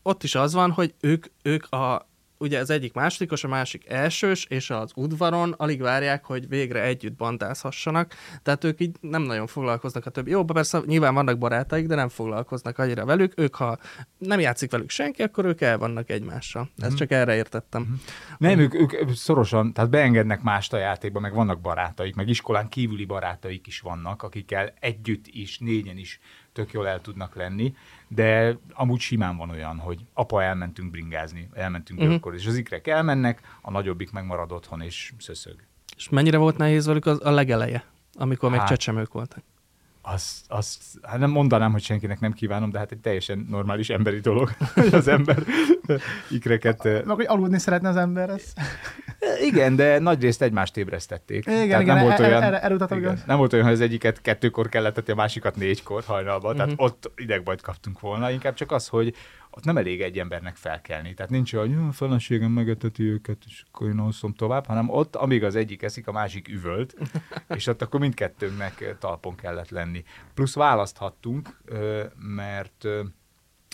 ott 0.03 0.23
is 0.23 0.35
az 0.35 0.53
van, 0.53 0.71
hogy 0.71 0.93
ők, 0.99 1.25
ők 1.41 1.71
a 1.71 2.10
ugye 2.41 2.59
az 2.59 2.69
egyik 2.69 2.93
másodikos, 2.93 3.43
a 3.43 3.47
másik 3.47 3.89
elsős, 3.89 4.45
és 4.45 4.69
az 4.69 4.91
udvaron 4.95 5.53
alig 5.57 5.81
várják, 5.81 6.25
hogy 6.25 6.47
végre 6.47 6.81
együtt 6.81 7.13
bandázhassanak, 7.13 8.13
tehát 8.43 8.63
ők 8.63 8.79
így 8.79 8.95
nem 9.01 9.21
nagyon 9.21 9.47
foglalkoznak 9.47 10.05
a 10.05 10.09
többi. 10.09 10.29
Jó, 10.31 10.43
persze 10.43 10.81
nyilván 10.85 11.13
vannak 11.13 11.37
barátaik, 11.37 11.87
de 11.87 11.95
nem 11.95 12.09
foglalkoznak 12.09 12.77
annyira 12.77 13.05
velük. 13.05 13.33
Ők, 13.35 13.55
ha 13.55 13.77
nem 14.17 14.39
játszik 14.39 14.71
velük 14.71 14.89
senki, 14.89 15.21
akkor 15.21 15.45
ők 15.45 15.61
el 15.61 15.77
vannak 15.77 16.09
egymással. 16.09 16.69
Ezt 16.77 16.91
mm. 16.91 16.95
csak 16.95 17.11
erre 17.11 17.35
értettem. 17.35 17.81
Mm. 17.81 17.93
Nem, 18.37 18.59
ők, 18.59 18.73
ők 18.73 19.13
szorosan, 19.13 19.73
tehát 19.73 19.89
beengednek 19.89 20.41
mást 20.41 20.73
a 20.73 20.77
játékba, 20.77 21.19
meg 21.19 21.33
vannak 21.33 21.61
barátaik, 21.61 22.15
meg 22.15 22.27
iskolán 22.27 22.69
kívüli 22.69 23.05
barátaik 23.05 23.67
is 23.67 23.79
vannak, 23.79 24.23
akikkel 24.23 24.73
együtt 24.79 25.25
is, 25.27 25.57
négyen 25.57 25.97
is 25.97 26.19
tök 26.53 26.71
jól 26.71 26.87
el 26.87 27.01
tudnak 27.01 27.35
lenni, 27.35 27.73
de 28.15 28.57
amúgy 28.73 28.99
simán 28.99 29.37
van 29.37 29.49
olyan, 29.49 29.77
hogy 29.77 30.05
apa 30.13 30.43
elmentünk 30.43 30.91
bringázni, 30.91 31.49
elmentünk 31.53 31.99
uh-huh. 31.99 32.19
Mhm. 32.19 32.33
és 32.33 32.45
az 32.47 32.55
ikrek 32.55 32.87
elmennek, 32.87 33.41
a 33.61 33.71
nagyobbik 33.71 34.11
megmarad 34.11 34.51
otthon 34.51 34.81
és 34.81 35.13
szöszög. 35.17 35.55
És 35.95 36.09
mennyire 36.09 36.37
volt 36.37 36.57
nehéz 36.57 36.85
velük 36.85 37.05
az, 37.05 37.25
a 37.25 37.31
legeleje, 37.31 37.83
amikor 38.13 38.49
hát, 38.49 38.59
még 38.59 38.67
csecsemők 38.67 39.13
voltak? 39.13 39.43
Azt, 40.01 40.45
azt 40.47 40.81
hát 41.01 41.19
nem 41.19 41.29
mondanám, 41.29 41.71
hogy 41.71 41.81
senkinek 41.81 42.19
nem 42.19 42.31
kívánom, 42.31 42.69
de 42.69 42.77
hát 42.77 42.91
egy 42.91 42.97
teljesen 42.97 43.45
normális 43.49 43.89
emberi 43.89 44.19
dolog, 44.19 44.51
hogy 44.73 44.93
az 44.93 45.07
ember 45.07 45.43
ikreket... 46.29 46.83
Meg, 46.83 47.15
hogy 47.15 47.25
aludni 47.27 47.59
szeretne 47.59 47.89
az 47.89 47.95
ember, 47.95 48.29
ez... 48.29 48.43
Igen, 49.49 49.75
de 49.75 49.99
nagy 49.99 50.21
részt 50.21 50.41
egymást 50.41 50.77
ébresztették. 50.77 51.45
Igen, 51.45 51.67
tehát 51.67 51.81
igen, 51.81 51.95
nem 51.95 52.03
volt 52.03 52.19
olyan, 52.19 52.43
erre, 52.43 52.61
erre 52.61 52.95
igen, 52.95 53.21
nem 53.25 53.37
volt 53.37 53.53
olyan, 53.53 53.65
hogy 53.65 53.73
az 53.73 53.81
egyiket 53.81 54.21
kettőkor 54.21 54.69
kellett 54.69 55.09
a 55.09 55.15
másikat 55.15 55.55
négykor 55.55 56.03
hajnalban, 56.03 56.51
uh-huh. 56.51 56.55
tehát 56.55 56.71
mhm. 56.71 56.83
ott 56.83 57.11
idegbajt 57.15 57.61
kaptunk 57.61 57.99
volna, 57.99 58.31
inkább 58.31 58.53
csak 58.53 58.71
az, 58.71 58.87
hogy 58.87 59.15
ott 59.51 59.63
nem 59.63 59.77
elég 59.77 60.01
egy 60.01 60.19
embernek 60.19 60.55
felkelni. 60.55 61.13
Tehát 61.13 61.31
nincs 61.31 61.53
olyan, 61.53 61.79
hogy 61.79 61.87
a 61.87 61.91
feleségem 61.91 62.51
megeteti 62.51 63.03
őket, 63.03 63.43
és 63.45 63.63
akkor 63.67 63.87
én 63.87 63.99
alszom 63.99 64.33
tovább, 64.33 64.65
hanem 64.65 64.89
ott, 64.89 65.15
amíg 65.15 65.43
az 65.43 65.55
egyik 65.55 65.81
eszik, 65.81 66.07
a 66.07 66.11
másik 66.11 66.47
üvölt, 66.47 66.95
és 67.57 67.67
ott 67.67 67.81
akkor 67.81 67.99
mindkettőnknek 67.99 68.95
talpon 68.99 69.35
kellett 69.35 69.69
lenni. 69.69 70.03
Plusz 70.33 70.55
választhattunk, 70.55 71.61
mert 72.17 72.87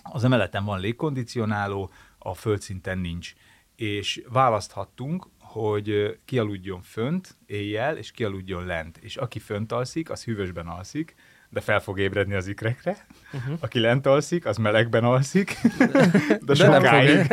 az 0.03 0.23
emeleten 0.23 0.65
van 0.65 0.79
légkondicionáló, 0.79 1.91
a 2.17 2.33
földszinten 2.33 2.97
nincs. 2.97 3.33
És 3.75 4.23
választhattunk, 4.29 5.27
hogy 5.39 6.19
ki 6.25 6.39
aludjon 6.39 6.81
fönt 6.81 7.37
éjjel, 7.45 7.97
és 7.97 8.11
ki 8.11 8.23
aludjon 8.23 8.65
lent. 8.65 8.97
És 8.97 9.17
aki 9.17 9.39
fönt 9.39 9.71
alszik, 9.71 10.09
az 10.09 10.23
hűvösben 10.23 10.67
alszik, 10.67 11.15
de 11.49 11.61
fel 11.61 11.79
fog 11.79 11.99
ébredni 11.99 12.33
az 12.33 12.47
ikrekre. 12.47 12.97
Uh-huh. 13.33 13.57
Aki 13.59 13.79
lent 13.79 14.05
alszik, 14.05 14.45
az 14.45 14.57
melegben 14.57 15.03
alszik, 15.03 15.57
de, 15.91 16.09
de 16.45 16.53
sokáig. 16.53 17.15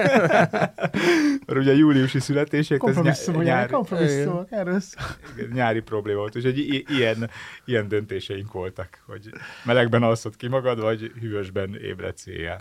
Mert 1.47 1.59
ugye 1.59 1.75
júliusi 1.75 2.21
születések, 2.21 2.83
ez 2.87 2.97
nyári, 2.97 3.45
nyári, 3.45 3.73
kompromisszumok, 3.73 4.53
erről 4.53 4.81
nyári 5.53 5.81
probléma 5.81 6.19
volt, 6.19 6.37
úgyhogy 6.37 6.59
i- 6.59 6.85
ilyen, 6.89 7.31
ilyen 7.65 7.89
döntéseink 7.89 8.53
voltak, 8.53 9.03
hogy 9.07 9.31
melegben 9.65 10.03
alszod 10.03 10.37
ki 10.37 10.49
magad, 10.49 10.81
vagy 10.81 11.13
hűvösben 11.21 11.77
ébredsz 11.77 12.27
éjjel. 12.27 12.59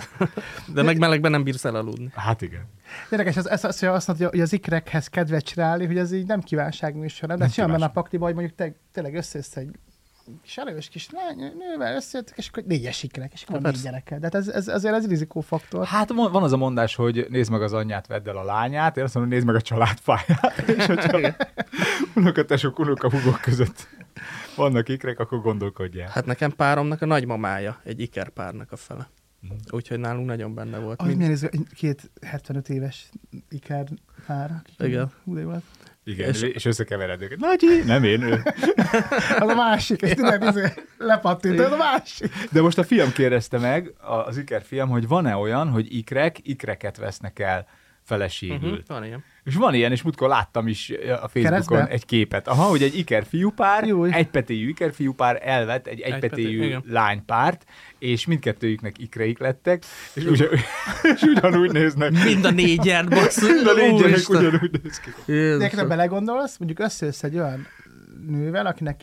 De 0.73 0.81
meg 0.81 0.97
melegben 0.97 1.31
nem 1.31 1.43
bírsz 1.43 1.65
elaludni. 1.65 2.11
Hát 2.15 2.41
igen. 2.41 2.65
Érdekes, 3.11 3.35
ez, 3.37 3.45
ez, 3.45 3.63
ez 3.65 3.83
azt 3.83 4.07
mondja, 4.07 4.29
hogy 4.29 4.41
az 4.41 4.53
ikrekhez 4.53 5.07
kedvet 5.07 5.43
csinálni, 5.43 5.85
hogy 5.85 5.97
ez 5.97 6.11
így 6.11 6.25
nem 6.25 6.41
kívánságműsor, 6.41 7.27
nem? 7.29 7.37
De 7.37 7.47
simán 7.47 7.71
benne 7.71 7.85
a 7.85 7.89
pakliba, 7.89 8.25
hogy 8.25 8.33
mondjuk 8.35 8.55
te, 8.55 8.73
tényleg 8.91 9.15
összejössz 9.15 9.55
egy 9.55 9.69
kis 10.43 10.57
erős 10.57 10.89
kis 10.89 11.09
lány, 11.09 11.53
nővel 11.57 11.95
összejöttek, 11.95 12.37
és 12.37 12.47
akkor 12.47 12.63
négyes 12.63 12.97
sikerek, 12.97 13.33
és 13.33 13.43
akkor 13.43 13.61
négy 13.61 13.81
gyerekkel. 13.83 14.19
De 14.19 14.25
hát 14.25 14.35
ez, 14.35 14.47
ez, 14.47 14.67
azért 14.67 14.95
ez 14.95 15.07
rizikófaktor. 15.07 15.85
Hát 15.85 16.09
van 16.09 16.43
az 16.43 16.53
a 16.53 16.57
mondás, 16.57 16.95
hogy 16.95 17.25
nézd 17.29 17.51
meg 17.51 17.61
az 17.61 17.73
anyját, 17.73 18.07
vedd 18.07 18.27
el 18.27 18.37
a 18.37 18.43
lányát, 18.43 18.97
én 18.97 19.03
azt 19.03 19.13
mondom, 19.13 19.33
nézd 19.33 19.45
meg 19.45 19.55
a 19.55 19.61
családfáját, 19.61 20.57
és 20.77 20.85
hogyha 20.85 21.35
unokatesok, 22.15 22.79
unokahugok 22.79 23.41
között 23.41 23.87
vannak 24.55 24.89
ikrek, 24.89 25.19
akkor 25.19 25.41
gondolkodjál. 25.41 26.09
Hát 26.09 26.25
nekem 26.25 26.51
páromnak 26.51 27.01
a 27.01 27.05
nagymamája, 27.05 27.79
egy 27.83 27.99
ikerpárnak 27.99 28.71
a 28.71 28.75
fele. 28.75 29.09
Mm. 29.45 29.55
Úgyhogy 29.69 29.99
nálunk 29.99 30.27
nagyon 30.27 30.53
benne 30.53 30.77
volt. 30.77 31.01
Az 31.01 31.07
mind... 31.07 31.21
ez 31.21 31.49
két 31.75 32.11
75 32.21 32.69
éves 32.69 33.09
iker 33.49 33.87
pár. 34.27 34.61
Igen. 34.77 35.11
Hú, 35.23 35.37
igen, 36.03 36.29
és, 36.29 36.41
és 36.41 36.65
összekevered 36.65 37.21
őket. 37.21 37.39
Nagyi! 37.39 37.81
Nem 37.85 38.03
én, 38.03 38.21
ő. 38.21 38.41
az 39.39 39.49
a 39.49 39.55
másik, 39.55 40.01
és 40.01 40.13
tényleg 40.13 40.43
izé 40.43 40.73
lepattint, 40.97 41.59
az 41.59 41.71
a 41.71 41.77
másik. 41.77 42.31
De 42.51 42.61
most 42.61 42.77
a 42.77 42.83
fiam 42.83 43.11
kérdezte 43.11 43.57
meg, 43.57 43.93
az 44.01 44.37
iker 44.37 44.61
fiam, 44.61 44.89
hogy 44.89 45.07
van-e 45.07 45.35
olyan, 45.35 45.69
hogy 45.69 45.95
ikrek, 45.95 46.37
ikreket 46.41 46.97
vesznek 46.97 47.39
el 47.39 47.67
feleségül. 48.03 48.69
Uh-huh, 48.69 48.87
van 48.87 49.05
ilyen. 49.05 49.23
És 49.43 49.55
van 49.55 49.73
ilyen, 49.73 49.91
és 49.91 50.01
múltkor 50.01 50.27
láttam 50.27 50.67
is 50.67 50.89
a 50.89 51.27
Facebookon 51.27 51.43
Keresztbe? 51.43 51.87
egy 51.87 52.05
képet. 52.05 52.47
Aha, 52.47 52.63
hogy 52.63 52.83
egy 52.83 52.97
iker 52.97 53.25
fiúpár, 53.25 53.87
Jó, 53.87 54.03
egy 54.03 54.29
petéjű 54.29 54.67
iker 54.67 54.93
fiúpár 54.93 55.39
elvett 55.43 55.87
egy 55.87 55.99
egypetéjű 55.99 56.61
egy 56.61 56.83
lánypárt, 56.87 57.65
és 57.99 58.25
mindkettőjüknek 58.25 58.97
ikreik 58.99 59.39
lettek, 59.39 59.83
és, 60.13 60.25
ugyan, 60.25 60.49
és 61.15 61.21
ugyanúgy 61.21 61.71
néznek. 61.71 62.11
Mind 62.11 62.45
a 62.45 62.51
négyet, 62.51 63.09
basszus. 63.09 63.49
Mind 63.53 63.67
a 63.67 63.73
négyet 63.73 64.27
ugyanúgy 64.29 64.79
néz 64.83 64.99
ki. 64.99 65.11
De 65.57 65.85
belegondolsz, 65.85 66.57
mondjuk 66.57 66.79
összejössz 66.79 67.23
egy 67.23 67.37
olyan 67.37 67.67
nővel, 68.27 68.65
akinek 68.65 69.01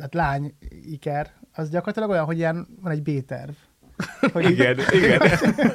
hát 0.00 0.14
lány 0.14 0.54
iker, 0.82 1.30
az 1.52 1.70
gyakorlatilag 1.70 2.10
olyan, 2.10 2.24
hogy 2.24 2.36
ilyen 2.36 2.66
van 2.80 2.92
egy 2.92 3.02
B-terv. 3.02 3.50
Hogy 4.32 4.50
igen, 4.50 4.78
igen. 4.90 5.20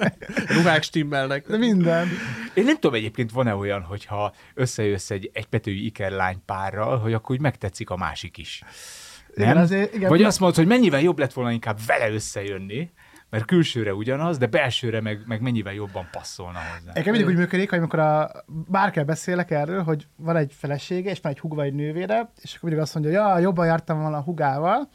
Ruhák 0.56 0.84
stimmelnek. 0.84 1.48
De 1.48 1.58
minden. 1.58 2.08
Én 2.54 2.64
nem 2.64 2.76
tudom 2.76 2.94
egyébként, 2.94 3.32
van-e 3.32 3.56
olyan, 3.56 3.82
hogyha 3.82 4.34
összejössz 4.54 5.12
egy 5.12 5.30
egypetőjű 5.34 5.78
ikerlány 5.78 6.38
párral, 6.46 6.98
hogy 6.98 7.14
akkor 7.14 7.36
úgy 7.36 7.42
megtetszik 7.42 7.90
a 7.90 7.98
másik 7.98 8.38
is. 8.38 8.64
Nem? 9.36 9.48
Igen, 9.48 9.58
azért, 9.58 9.94
igen, 9.94 10.10
Vagy 10.10 10.24
azt 10.24 10.40
mondod, 10.40 10.58
hogy 10.58 10.68
mennyivel 10.68 11.02
jobb 11.02 11.20
lett 11.20 11.34
volna 11.34 11.52
inkább 11.52 11.78
vele 11.86 12.12
összejönni, 12.12 12.92
mert 13.30 13.46
külsőre 13.46 13.94
ugyanaz, 13.94 14.38
de 14.38 14.46
belsőre 14.46 15.02
meg, 15.02 15.24
meg 15.26 15.42
mennyivel 15.42 15.74
jobban 15.74 16.08
passzolna 16.12 16.58
hozzá. 16.58 16.92
Nekem 16.94 17.12
mindig 17.12 17.30
úgy 17.32 17.38
működik, 17.38 17.70
hogy 17.70 17.78
amikor 17.78 18.00
a 18.00 18.32
bárkel 18.68 19.04
beszélek 19.04 19.52
erről, 19.52 19.84
hogy 19.84 20.08
van 20.16 20.36
egy 20.36 20.54
felesége, 20.58 21.12
és 21.12 21.20
van 21.22 21.32
egy 21.32 21.40
húg 21.40 21.56
vagy 21.56 21.66
egy 21.66 21.74
nővére, 21.74 22.32
és 22.42 22.56
akkor 22.56 22.70
mindig 22.70 22.80
azt 22.80 22.94
mondja, 22.94 23.22
hogy 23.22 23.30
ja, 23.30 23.40
jobban 23.40 23.66
jártam 23.66 24.02
volna 24.02 24.18
a 24.18 24.22
hugával, 24.22 24.90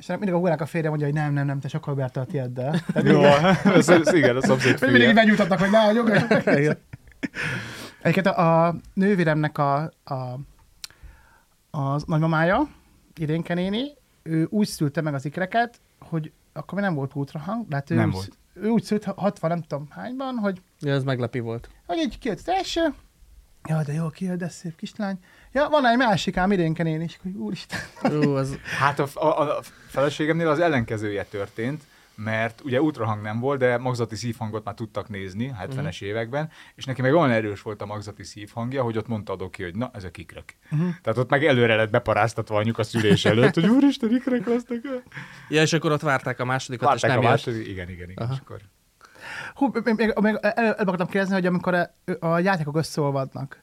és 0.00 0.06
mindig 0.06 0.32
a 0.32 0.36
húgának 0.36 0.60
a 0.60 0.66
férje 0.66 0.88
mondja, 0.88 1.06
hogy 1.06 1.14
nem, 1.16 1.32
nem, 1.32 1.46
nem, 1.46 1.60
te 1.60 1.68
sokkal 1.68 1.94
jártál 1.98 2.22
a 2.22 2.26
tieddel. 2.26 2.74
Jó, 3.04 3.22
ez, 3.64 3.88
ez, 3.88 4.12
igen, 4.12 4.36
a 4.36 4.42
szomszéd 4.42 4.78
fülye. 4.78 4.92
Mindig 4.92 5.14
megnyugtatnak, 5.14 5.58
hogy 5.58 5.70
na, 5.70 5.90
jobb. 5.92 6.08
Egyébként 8.02 8.26
a, 8.26 8.66
a 8.66 8.74
nővéremnek 8.94 9.58
a, 9.58 9.92
a, 10.04 10.14
a 11.70 12.00
nagymamája, 12.06 12.68
Irénke 13.16 13.54
néni, 13.54 13.90
ő 14.22 14.46
úgy 14.50 14.66
szülte 14.66 15.00
meg 15.00 15.14
az 15.14 15.24
ikreket, 15.24 15.80
hogy 15.98 16.32
akkor 16.52 16.74
még 16.74 16.84
nem 16.84 16.94
volt 16.94 17.14
ultrahang, 17.14 17.68
de 17.68 17.74
hát 17.76 17.90
ő, 17.90 17.94
Nem 17.94 18.06
úgy, 18.08 18.12
volt. 18.12 18.38
ő 18.54 18.68
úgy 18.68 18.82
szült 18.82 19.04
60 19.04 19.50
nem 19.50 19.62
tudom 19.62 19.86
hányban, 19.90 20.36
hogy, 20.36 20.62
Ja, 20.80 20.92
ez 20.92 21.04
meglepi 21.04 21.38
volt. 21.38 21.68
hogy 21.86 21.98
így 21.98 22.18
kijött 22.18 22.38
az 22.38 22.48
első, 22.48 22.94
ja, 23.68 23.82
de 23.82 23.92
jó, 23.92 24.08
kijött, 24.08 24.38
de 24.38 24.48
szép 24.48 24.76
kislány. 24.76 25.18
Ja, 25.52 25.68
van 25.68 25.86
egy 25.86 25.96
másik 25.96 26.36
ám 26.36 26.52
Irénke 26.52 26.82
néni, 26.82 27.04
és 27.04 27.16
akkor 27.18 27.30
úristen. 27.40 27.78
Ú, 28.02 28.30
az, 28.34 28.58
Hát 28.78 28.98
a, 28.98 29.06
a, 29.14 29.56
a 29.56 29.62
feleségemnél 29.88 30.48
az 30.48 30.60
ellenkezője 30.60 31.24
történt, 31.24 31.82
mert 32.14 32.60
ugye 32.64 32.80
ultrahang 32.80 33.22
nem 33.22 33.40
volt, 33.40 33.58
de 33.58 33.78
magzati 33.78 34.16
szívhangot 34.16 34.64
már 34.64 34.74
tudtak 34.74 35.08
nézni 35.08 35.54
70-es 35.64 36.02
években, 36.02 36.50
és 36.74 36.84
neki 36.84 37.02
meg 37.02 37.14
olyan 37.14 37.30
erős 37.30 37.62
volt 37.62 37.82
a 37.82 37.86
magzati 37.86 38.24
szívhangja, 38.24 38.82
hogy 38.82 38.96
ott 38.96 39.06
mondta 39.06 39.32
a 39.32 39.36
doki, 39.36 39.62
hogy 39.62 39.74
na, 39.74 39.90
ezek 39.94 40.18
ikrek. 40.18 40.56
Uh-huh. 40.70 40.88
Tehát 41.02 41.18
ott 41.18 41.30
meg 41.30 41.44
előre 41.44 41.74
lett 41.76 41.90
beparáztatva 41.90 42.56
anyuk 42.56 42.78
a 42.78 42.82
szülés 42.82 43.24
előtt, 43.24 43.54
hogy 43.54 43.66
úristen, 43.66 44.10
ikrek 44.14 44.46
lesznek. 44.46 44.80
ja, 45.48 45.62
és 45.62 45.72
akkor 45.72 45.92
ott 45.92 46.00
várták 46.00 46.40
a 46.40 46.44
másodikat, 46.44 46.88
Várták 46.88 47.10
és 47.10 47.16
a 47.16 47.20
nem 47.20 47.22
jött. 47.22 47.30
második, 47.30 47.66
igen, 47.68 47.88
igen, 47.88 48.10
igen, 48.10 48.24
Aha. 48.24 48.32
és 48.32 48.40
akkor... 48.40 48.58
Hú, 49.54 49.70
még, 49.84 49.94
még, 49.96 50.12
még 50.20 50.38
el, 50.40 50.52
el 50.52 50.72
akartam 50.72 51.06
kérdezni, 51.06 51.34
hogy 51.34 51.46
amikor 51.46 51.74
a, 51.74 51.90
a 52.26 52.38
játékok 52.38 52.76
összeolvadnak, 52.76 53.62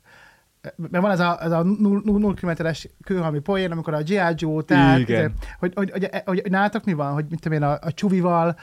mert 0.75 1.03
van 1.03 1.11
ez 1.11 1.19
a, 1.19 1.37
ez 1.41 1.51
a 1.51 1.63
0 1.63 2.33
kilométeres 2.33 2.87
kőhalmi 3.03 3.39
poén, 3.39 3.71
amikor 3.71 3.93
a 3.93 4.01
G.I. 4.01 4.33
Joe, 4.35 4.61
tehát, 4.61 5.05
hogy, 5.05 5.31
hogy, 5.59 5.73
hogy, 5.75 5.91
hogy, 5.91 6.21
hogy 6.25 6.51
nálatok 6.51 6.83
mi 6.83 6.93
van, 6.93 7.13
hogy 7.13 7.25
mit 7.29 7.41
tudom 7.41 7.57
én, 7.57 7.63
a, 7.63 7.77
a 7.81 7.93
csuvival, 7.93 8.57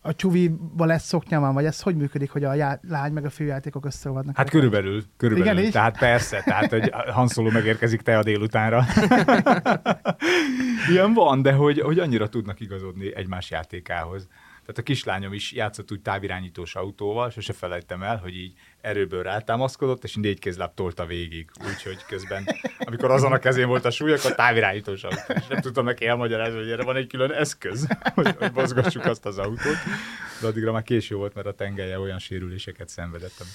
a 0.00 0.14
csuvival 0.14 0.86
lesz 0.86 1.04
szoknya 1.04 1.40
van, 1.40 1.54
vagy 1.54 1.64
ez 1.64 1.80
hogy 1.80 1.96
működik, 1.96 2.30
hogy 2.30 2.44
a 2.44 2.54
já, 2.54 2.78
lány 2.88 3.12
meg 3.12 3.24
a 3.24 3.30
főjátékok 3.30 3.84
összeolvadnak? 3.84 4.36
Hát 4.36 4.50
körülbelül, 4.50 5.02
körülbelül. 5.16 5.52
Igen, 5.52 5.64
és? 5.64 5.72
Tehát 5.72 5.98
persze, 5.98 6.42
tehát 6.44 6.70
hogy 6.70 6.92
Han 7.12 7.28
Solo 7.28 7.50
megérkezik 7.50 8.00
te 8.00 8.18
a 8.18 8.22
délutánra. 8.22 8.84
Ilyen 10.90 11.12
van, 11.12 11.42
de 11.42 11.52
hogy, 11.52 11.80
hogy 11.80 11.98
annyira 11.98 12.28
tudnak 12.28 12.60
igazodni 12.60 13.16
egymás 13.16 13.50
játékához. 13.50 14.28
Tehát 14.60 14.78
a 14.78 14.82
kislányom 14.82 15.32
is 15.32 15.52
játszott 15.52 15.92
úgy 15.92 16.00
távirányítós 16.00 16.74
autóval, 16.74 17.30
sose 17.30 17.52
felejtem 17.52 18.02
el, 18.02 18.16
hogy 18.16 18.36
így 18.36 18.52
erőből 18.84 19.22
rátámaszkodott, 19.22 20.04
és 20.04 20.14
négy 20.14 20.38
kézláb 20.38 20.74
tolta 20.74 21.06
végig. 21.06 21.50
Úgyhogy 21.68 22.04
közben, 22.08 22.44
amikor 22.78 23.10
azon 23.10 23.32
a 23.32 23.38
kezén 23.38 23.66
volt 23.66 23.84
a 23.84 23.90
súly, 23.90 24.12
akkor 24.12 24.34
távirányítós 24.34 25.02
autó. 25.04 25.34
És 25.34 25.46
nem 25.46 25.60
tudtam 25.60 25.84
neki 25.84 26.06
elmagyarázni, 26.06 26.58
hogy 26.58 26.70
erre 26.70 26.84
van 26.84 26.96
egy 26.96 27.06
külön 27.06 27.30
eszköz, 27.30 27.86
hogy, 28.14 28.36
hogy 28.38 28.52
mozgassuk 28.54 29.04
azt 29.04 29.26
az 29.26 29.38
autót. 29.38 29.76
De 30.40 30.46
addigra 30.46 30.72
már 30.72 30.82
késő 30.82 31.14
volt, 31.14 31.34
mert 31.34 31.46
a 31.46 31.54
tengelye 31.54 31.98
olyan 31.98 32.18
sérüléseket 32.18 32.88
szenvedett, 32.88 33.40
amit 33.40 33.54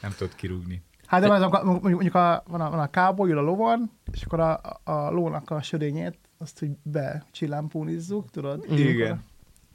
nem 0.00 0.14
tudott 0.16 0.34
kirúgni. 0.34 0.82
Hát 1.06 1.20
de 1.20 1.28
van, 1.28 1.80
mondjuk 1.82 2.14
a, 2.14 2.42
van, 2.46 2.60
a, 2.60 2.70
van 2.70 2.78
a 2.78 2.90
káboly, 2.90 3.32
a 3.32 3.40
lovon, 3.40 3.90
és 4.12 4.22
akkor 4.22 4.40
a, 4.40 4.60
a 4.84 5.10
lónak 5.10 5.50
a 5.50 5.62
sörényét, 5.62 6.18
azt, 6.38 6.58
hogy 6.58 6.70
becsillámpónizzuk, 6.82 8.30
tudod? 8.30 8.64
Igen. 8.70 9.24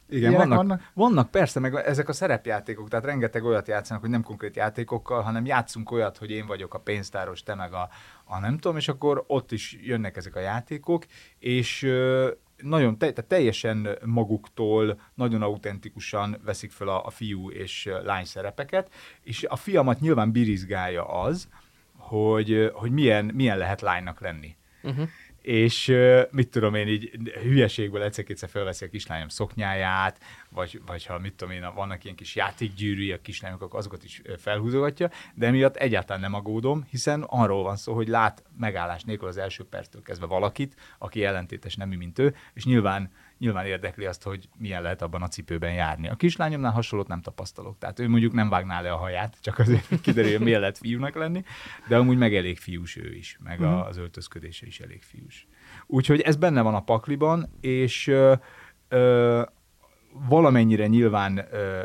Igen, 0.08 0.30
Ilyenek 0.30 0.38
vannak, 0.38 0.56
vannak? 0.56 0.90
vannak? 0.94 1.30
persze, 1.30 1.60
meg 1.60 1.74
ezek 1.74 2.08
a 2.08 2.12
szerepjátékok, 2.12 2.88
tehát 2.88 3.04
rengeteg 3.04 3.44
olyat 3.44 3.68
játszanak, 3.68 4.02
hogy 4.02 4.10
nem 4.10 4.22
konkrét 4.22 4.56
játékokkal, 4.56 5.22
hanem 5.22 5.46
játszunk 5.46 5.90
olyat, 5.90 6.16
hogy 6.18 6.30
én 6.30 6.46
vagyok 6.46 6.74
a 6.74 6.78
pénztáros, 6.78 7.42
te 7.42 7.54
meg 7.54 7.72
a, 7.72 7.88
a 8.24 8.38
nem 8.38 8.58
tudom, 8.58 8.76
és 8.76 8.88
akkor 8.88 9.24
ott 9.26 9.52
is 9.52 9.78
jönnek 9.82 10.16
ezek 10.16 10.36
a 10.36 10.40
játékok, 10.40 11.04
és 11.38 11.80
nagyon 12.56 12.98
te, 12.98 13.12
tehát 13.12 13.30
teljesen 13.30 13.88
maguktól, 14.04 15.00
nagyon 15.14 15.42
autentikusan 15.42 16.40
veszik 16.44 16.70
fel 16.70 16.88
a, 16.88 17.04
a 17.04 17.10
fiú 17.10 17.50
és 17.50 17.90
lány 18.04 18.24
szerepeket, 18.24 18.90
és 19.22 19.44
a 19.48 19.56
fiamat 19.56 20.00
nyilván 20.00 20.32
birizgálja 20.32 21.08
az, 21.08 21.48
hogy, 21.96 22.70
hogy 22.74 22.90
milyen, 22.90 23.24
milyen 23.24 23.58
lehet 23.58 23.80
lánynak 23.80 24.20
lenni 24.20 24.56
Uh-huh. 24.86 25.08
És 25.46 25.96
mit 26.30 26.48
tudom 26.48 26.74
én, 26.74 26.88
így 26.88 27.10
hülyeségből 27.42 28.02
egyszer-kétszer 28.02 28.48
felveszi 28.48 28.84
a 28.84 28.88
kislányom 28.88 29.28
szoknyáját, 29.28 30.20
vagy, 30.48 30.80
vagy 30.86 31.06
ha 31.06 31.18
mit 31.18 31.34
tudom 31.34 31.54
én, 31.54 31.74
vannak 31.74 32.04
ilyen 32.04 32.16
kis 32.16 32.34
játékgyűrűi 32.34 33.12
a 33.12 33.20
kislányok, 33.20 33.62
akkor 33.62 33.78
azokat 33.78 34.04
is 34.04 34.22
felhúzogatja, 34.38 35.10
de 35.34 35.46
emiatt 35.46 35.76
egyáltalán 35.76 36.20
nem 36.20 36.34
aggódom, 36.34 36.86
hiszen 36.90 37.22
arról 37.22 37.62
van 37.62 37.76
szó, 37.76 37.94
hogy 37.94 38.08
lát 38.08 38.42
megállás 38.58 39.02
nélkül 39.02 39.28
az 39.28 39.36
első 39.36 39.64
perctől 39.64 40.02
kezdve 40.02 40.26
valakit, 40.26 40.74
aki 40.98 41.24
ellentétes 41.24 41.74
nemű, 41.74 41.96
mint 41.96 42.18
ő, 42.18 42.34
és 42.54 42.64
nyilván 42.64 43.10
nyilván 43.38 43.66
érdekli 43.66 44.04
azt, 44.04 44.22
hogy 44.22 44.48
milyen 44.58 44.82
lehet 44.82 45.02
abban 45.02 45.22
a 45.22 45.28
cipőben 45.28 45.72
járni. 45.72 46.08
A 46.08 46.14
kislányomnál 46.14 46.72
hasonlót 46.72 47.08
nem 47.08 47.20
tapasztalok. 47.20 47.78
Tehát 47.78 47.98
ő 47.98 48.08
mondjuk 48.08 48.32
nem 48.32 48.48
vágná 48.48 48.80
le 48.80 48.92
a 48.92 48.96
haját, 48.96 49.36
csak 49.40 49.58
azért 49.58 49.86
hogy 49.86 50.00
kiderüljön, 50.00 50.42
milyen 50.42 50.60
lehet 50.60 50.78
fiúnak 50.78 51.14
lenni, 51.14 51.44
de 51.88 51.96
amúgy 51.96 52.18
meg 52.18 52.34
elég 52.34 52.58
fiús 52.58 52.96
ő 52.96 53.14
is, 53.14 53.38
meg 53.42 53.62
a, 53.62 53.86
az 53.86 53.96
öltözködése 53.96 54.66
is 54.66 54.80
elég 54.80 55.02
fiús. 55.02 55.46
Úgyhogy 55.86 56.20
ez 56.20 56.36
benne 56.36 56.60
van 56.62 56.74
a 56.74 56.82
pakliban, 56.82 57.48
és 57.60 58.06
ö, 58.06 58.34
ö, 58.88 59.42
valamennyire 60.28 60.86
nyilván, 60.86 61.38
ö, 61.38 61.84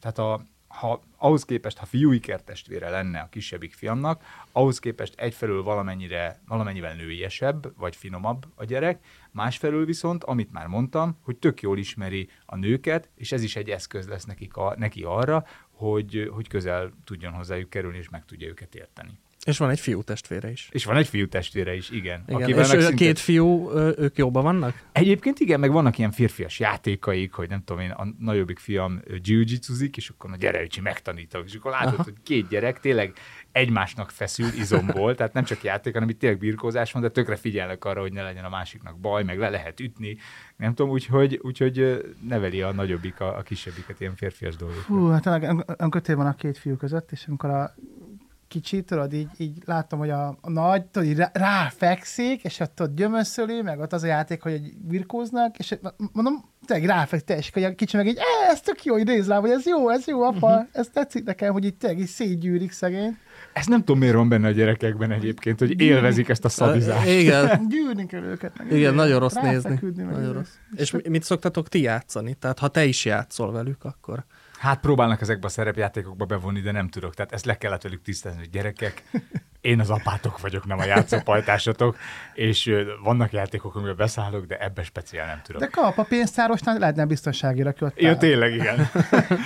tehát 0.00 0.18
a, 0.18 0.40
ha 0.72 1.02
ahhoz 1.16 1.44
képest, 1.44 1.78
ha 1.78 1.86
fiú 1.86 2.12
ikertestvére 2.12 2.90
lenne 2.90 3.20
a 3.20 3.28
kisebbik 3.28 3.74
fiamnak, 3.74 4.22
ahhoz 4.52 4.78
képest 4.78 5.20
egyfelől 5.20 5.62
valamennyire, 5.62 6.40
valamennyivel 6.46 6.94
nőiesebb, 6.94 7.78
vagy 7.78 7.96
finomabb 7.96 8.46
a 8.54 8.64
gyerek, 8.64 9.04
másfelől 9.30 9.84
viszont, 9.84 10.24
amit 10.24 10.52
már 10.52 10.66
mondtam, 10.66 11.18
hogy 11.22 11.36
tök 11.36 11.62
jól 11.62 11.78
ismeri 11.78 12.28
a 12.46 12.56
nőket, 12.56 13.08
és 13.14 13.32
ez 13.32 13.42
is 13.42 13.56
egy 13.56 13.70
eszköz 13.70 14.08
lesz 14.08 14.24
nekik 14.24 14.56
a, 14.56 14.74
neki 14.78 15.02
arra, 15.02 15.44
hogy, 15.70 16.30
hogy 16.32 16.48
közel 16.48 16.92
tudjon 17.04 17.32
hozzájuk 17.32 17.70
kerülni, 17.70 17.98
és 17.98 18.08
meg 18.08 18.24
tudja 18.24 18.48
őket 18.48 18.74
érteni. 18.74 19.18
És 19.46 19.58
van 19.58 19.70
egy 19.70 19.80
fiú 19.80 20.02
testvére 20.02 20.50
is. 20.50 20.68
És 20.72 20.84
van 20.84 20.96
egy 20.96 21.06
fiú 21.08 21.28
testvére 21.28 21.74
is, 21.74 21.90
igen. 21.90 22.22
Igen. 22.26 22.42
akivel 22.42 22.62
És 22.62 22.68
meg 22.68 22.76
ő, 22.76 22.82
a 22.82 22.86
szinte- 22.86 23.04
két 23.04 23.18
fiú, 23.18 23.70
ők 23.76 24.16
jóban 24.16 24.42
vannak? 24.42 24.82
Egyébként 24.92 25.40
igen, 25.40 25.60
meg 25.60 25.72
vannak 25.72 25.98
ilyen 25.98 26.10
férfias 26.10 26.58
játékaik, 26.58 27.32
hogy 27.32 27.48
nem 27.48 27.62
tudom 27.64 27.82
én, 27.82 27.90
a 27.90 28.06
nagyobbik 28.18 28.58
fiam 28.58 29.02
jiu-jitsuzik, 29.22 29.96
és 29.96 30.08
akkor 30.08 30.30
na 30.30 30.36
gyere, 30.36 30.62
öcsi, 30.62 30.80
megtanítok. 30.80 31.44
És 31.46 31.54
akkor 31.54 31.70
látod, 31.70 31.92
Aha. 31.92 32.02
hogy 32.02 32.14
két 32.22 32.48
gyerek 32.48 32.80
tényleg 32.80 33.12
egymásnak 33.52 34.10
feszül 34.10 34.48
izomból, 34.58 35.14
tehát 35.14 35.32
nem 35.32 35.44
csak 35.44 35.62
játék, 35.62 35.92
hanem 35.92 36.08
itt 36.08 36.18
tényleg 36.18 36.38
birkózás 36.38 36.92
van, 36.92 37.02
de 37.02 37.08
tökre 37.10 37.36
figyelnek 37.36 37.84
arra, 37.84 38.00
hogy 38.00 38.12
ne 38.12 38.22
legyen 38.22 38.44
a 38.44 38.48
másiknak 38.48 38.98
baj, 38.98 39.24
meg 39.24 39.38
le 39.38 39.48
lehet 39.48 39.80
ütni, 39.80 40.16
nem 40.56 40.74
tudom, 40.74 40.92
úgyhogy, 40.92 41.38
úgyhogy 41.42 42.04
neveli 42.28 42.62
a 42.62 42.72
nagyobbik 42.72 43.20
a, 43.20 43.38
a 43.38 43.42
kisebbiket 43.42 44.00
ilyen 44.00 44.14
férfias 44.14 44.56
dolgokra. 44.56 44.94
Hú, 44.94 45.08
hát 45.08 45.26
olyan 45.26 45.90
kötél 45.90 46.16
van 46.16 46.26
a 46.26 46.34
két 46.34 46.58
fiú 46.58 46.76
között, 46.76 47.12
és 47.12 47.26
amikor 47.26 47.50
a 47.50 47.74
kicsi, 48.52 48.82
tudod, 48.82 49.12
így, 49.12 49.28
így 49.36 49.62
láttam, 49.64 49.98
hogy 49.98 50.10
a, 50.10 50.38
a 50.40 50.50
nagy, 50.50 50.84
tudod, 50.84 51.08
így 51.08 51.16
rá, 51.16 51.30
ráfekszik, 51.32 52.44
és 52.44 52.60
ott 52.60 52.80
ott 52.80 52.94
gyömöszöli, 52.96 53.62
meg 53.62 53.78
ott 53.80 53.92
az 53.92 54.02
a 54.02 54.06
játék, 54.06 54.42
hogy 54.42 54.52
így 54.52 54.74
birkóznak, 54.76 55.58
és 55.58 55.74
mondom, 56.12 56.44
tényleg 56.66 56.88
ráfekszik, 56.88 57.36
és 57.38 57.48
akkor 57.48 57.62
a 57.64 57.74
kicsi 57.74 57.96
meg 57.96 58.06
így, 58.06 58.18
"Á, 58.18 58.50
ez 58.52 58.60
tök 58.60 58.84
jó, 58.84 58.98
így 58.98 59.06
néz 59.06 59.28
rá, 59.28 59.38
hogy 59.40 59.50
ez 59.50 59.66
jó, 59.66 59.88
ez 59.88 60.06
jó, 60.06 60.22
apa, 60.22 60.66
ez 60.72 60.88
tetszik 60.92 61.24
nekem, 61.24 61.52
hogy 61.52 61.64
így 61.64 61.74
tényleg 61.74 62.00
így 62.00 62.06
szétgyűrik 62.06 62.72
szegény. 62.72 63.16
Ez 63.52 63.66
nem 63.66 63.78
tudom, 63.78 63.98
miért 63.98 64.14
van 64.14 64.28
benne 64.28 64.48
a 64.48 64.50
gyerekekben 64.50 65.10
egyébként, 65.10 65.58
hogy 65.58 65.80
élvezik 65.80 66.28
ezt 66.28 66.44
a 66.44 66.48
szadizást. 66.48 67.08
Igen. 67.08 67.60
Gyűrni 67.68 68.06
kell 68.06 68.22
őket. 68.22 68.58
Meg 68.58 68.72
Igen, 68.72 68.94
nagyon 68.94 69.18
rossz 69.20 69.34
nézni. 69.34 69.78
meg 69.96 70.06
Nagyon 70.10 70.32
rossz. 70.32 70.50
És 70.74 70.90
mi- 70.90 71.08
mit 71.08 71.22
szoktatok 71.22 71.68
ti 71.68 71.80
játszani? 71.80 72.34
Tehát 72.34 72.58
ha 72.58 72.68
te 72.68 72.84
is 72.84 73.04
játszol 73.04 73.52
velük, 73.52 73.84
akkor... 73.84 74.24
Hát 74.62 74.80
próbálnak 74.80 75.20
ezekbe 75.20 75.46
a 75.46 75.50
szerepjátékokba 75.50 76.24
bevonni, 76.24 76.60
de 76.60 76.72
nem 76.72 76.88
tudok. 76.88 77.14
Tehát 77.14 77.32
ezt 77.32 77.44
le 77.44 77.58
kellett 77.58 77.82
velük 77.82 78.02
tisztázni, 78.02 78.38
hogy 78.38 78.50
gyerekek, 78.50 79.02
én 79.62 79.80
az 79.80 79.90
apátok 79.90 80.40
vagyok, 80.40 80.66
nem 80.66 80.78
a 80.78 80.84
játszópajtásotok, 80.84 81.96
és 82.34 82.74
vannak 83.02 83.32
játékok, 83.32 83.74
amiben 83.74 83.96
beszállok, 83.96 84.46
de 84.46 84.58
ebbe 84.58 84.82
speciál 84.82 85.26
nem 85.26 85.40
tudok. 85.42 85.60
De 85.60 85.66
kap 85.66 85.98
a 85.98 86.02
pénztárosnál 86.02 86.78
lehetne 86.78 87.04
biztonságira 87.04 87.72
kötni. 87.72 88.02
Ja, 88.02 88.16
tényleg, 88.16 88.54
igen. 88.54 88.90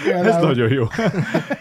Ez 0.07 0.37
nagyon 0.37 0.73
jó. 0.73 0.87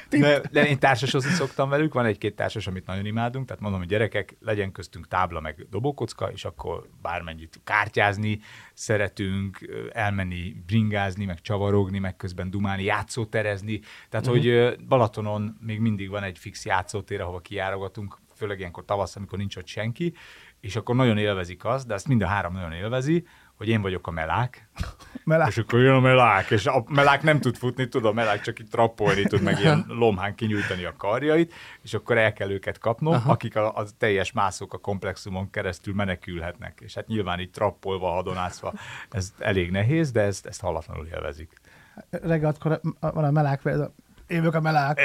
De, 0.09 0.41
de 0.51 0.67
én 0.67 0.79
társasozni 0.79 1.31
szoktam 1.31 1.69
velük, 1.69 1.93
van 1.93 2.05
egy-két 2.05 2.35
társas, 2.35 2.67
amit 2.67 2.85
nagyon 2.85 3.05
imádunk, 3.05 3.45
tehát 3.45 3.61
mondom, 3.61 3.79
hogy 3.79 3.89
gyerekek, 3.89 4.35
legyen 4.39 4.71
köztünk 4.71 5.07
tábla 5.07 5.39
meg 5.39 5.67
dobókocka, 5.69 6.31
és 6.31 6.45
akkor 6.45 6.89
bármennyit 7.01 7.59
kártyázni 7.63 8.39
szeretünk, 8.73 9.59
elmenni 9.93 10.55
bringázni, 10.65 11.25
meg 11.25 11.41
csavarogni, 11.41 11.99
meg 11.99 12.15
közben 12.15 12.49
dumálni, 12.49 12.83
játszóterezni. 12.83 13.79
Tehát, 14.09 14.27
uh-huh. 14.27 14.43
hogy 14.43 14.77
Balatonon 14.87 15.57
még 15.61 15.79
mindig 15.79 16.09
van 16.09 16.23
egy 16.23 16.37
fix 16.37 16.65
játszótér, 16.65 17.21
ahova 17.21 17.39
kijárogatunk, 17.39 18.17
főleg 18.35 18.59
ilyenkor 18.59 18.85
tavasz, 18.85 19.15
amikor 19.15 19.37
nincs 19.37 19.55
ott 19.55 19.67
senki, 19.67 20.13
és 20.59 20.75
akkor 20.75 20.95
nagyon 20.95 21.17
élvezik 21.17 21.65
azt, 21.65 21.87
de 21.87 21.93
ezt 21.93 22.07
mind 22.07 22.21
a 22.21 22.27
három 22.27 22.53
nagyon 22.53 22.71
élvezi, 22.71 23.25
hogy 23.55 23.67
én 23.67 23.81
vagyok 23.81 24.07
a 24.07 24.11
melák, 24.11 24.69
melák. 25.23 25.47
És 25.47 25.57
akkor 25.57 25.79
jön 25.79 25.93
a 25.93 25.99
melák, 25.99 26.49
és 26.51 26.65
a 26.65 26.83
melák 26.87 27.21
nem 27.21 27.39
tud 27.39 27.55
futni, 27.55 27.87
tud 27.87 28.05
a 28.05 28.13
melák 28.13 28.41
csak 28.41 28.59
itt 28.59 28.71
trappolni 28.71 29.23
tud, 29.23 29.41
meg 29.41 29.59
ilyen 29.59 29.85
lomhán 30.01 30.35
kinyújtani 30.35 30.83
a 30.83 30.93
karjait, 30.97 31.53
és 31.81 31.93
akkor 31.93 32.17
el 32.17 32.33
kell 32.33 32.49
őket 32.49 32.77
kapnom, 32.77 33.13
Aha. 33.13 33.31
akik 33.31 33.55
a, 33.55 33.75
a 33.75 33.85
teljes 33.97 34.31
mászók 34.31 34.73
a 34.73 34.77
komplexumon 34.77 35.49
keresztül 35.49 35.93
menekülhetnek. 35.93 36.79
És 36.83 36.93
hát 36.93 37.07
nyilván 37.07 37.39
itt 37.39 37.53
trappolva, 37.53 38.09
hadonászva, 38.09 38.73
ez 39.09 39.33
elég 39.39 39.71
nehéz, 39.71 40.11
de 40.11 40.21
ezt, 40.21 40.45
ezt 40.45 40.61
hallatlanul 40.61 41.05
élvezik. 41.05 41.61
Reggeltkor 42.09 42.81
van 42.99 43.23
a 43.23 43.31
melák, 43.31 43.61
én 44.27 44.37
vagyok 44.37 44.53
a 44.53 44.59
melák. 44.61 44.99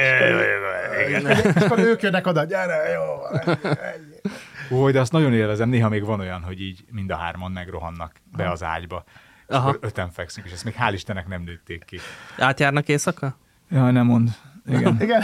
És 1.55 1.63
akkor 1.63 1.79
ők 1.79 2.03
jönnek 2.03 2.27
oda, 2.27 2.45
gyere, 2.45 2.89
jó. 2.89 3.03
Ó, 4.77 4.91
de 4.91 5.01
azt 5.01 5.13
nagyon 5.13 5.33
élvezem, 5.35 5.69
néha 5.69 5.89
még 5.89 6.05
van 6.05 6.21
olyan, 6.21 6.43
hogy 6.43 6.61
így 6.61 6.85
mind 6.91 7.11
a 7.11 7.17
hárman 7.17 7.51
megrohannak 7.51 8.13
be 8.37 8.51
az 8.51 8.63
ágyba. 8.63 9.05
És 9.49 9.55
Aha. 9.57 9.69
akkor 9.69 9.89
öten 9.89 10.11
fekszünk, 10.11 10.47
és 10.47 10.53
ezt 10.53 10.65
még 10.65 10.75
hál' 10.79 10.91
Istennek 10.93 11.29
nem 11.29 11.43
nőtték 11.43 11.85
ki. 11.85 11.99
Átjárnak 12.39 12.89
éjszaka? 12.89 13.37
Ja, 13.71 13.91
nem 13.91 14.07
mond. 14.07 14.31
Igen. 14.67 14.97
Igen. 15.03 15.23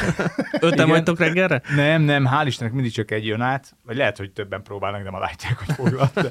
Öten 0.60 0.88
vagytok 0.88 1.18
reggelre? 1.18 1.62
Nem, 1.74 2.02
nem, 2.02 2.28
hál' 2.30 2.44
Istennek 2.46 2.72
mindig 2.72 2.92
csak 2.92 3.10
egy 3.10 3.26
jön 3.26 3.40
át, 3.40 3.76
vagy 3.82 3.96
lehet, 3.96 4.16
hogy 4.16 4.32
többen 4.32 4.62
próbálnak, 4.62 5.02
de 5.02 5.10
ma 5.10 5.18
látják, 5.18 5.58
hogy 5.58 5.74
foglalt. 5.74 6.14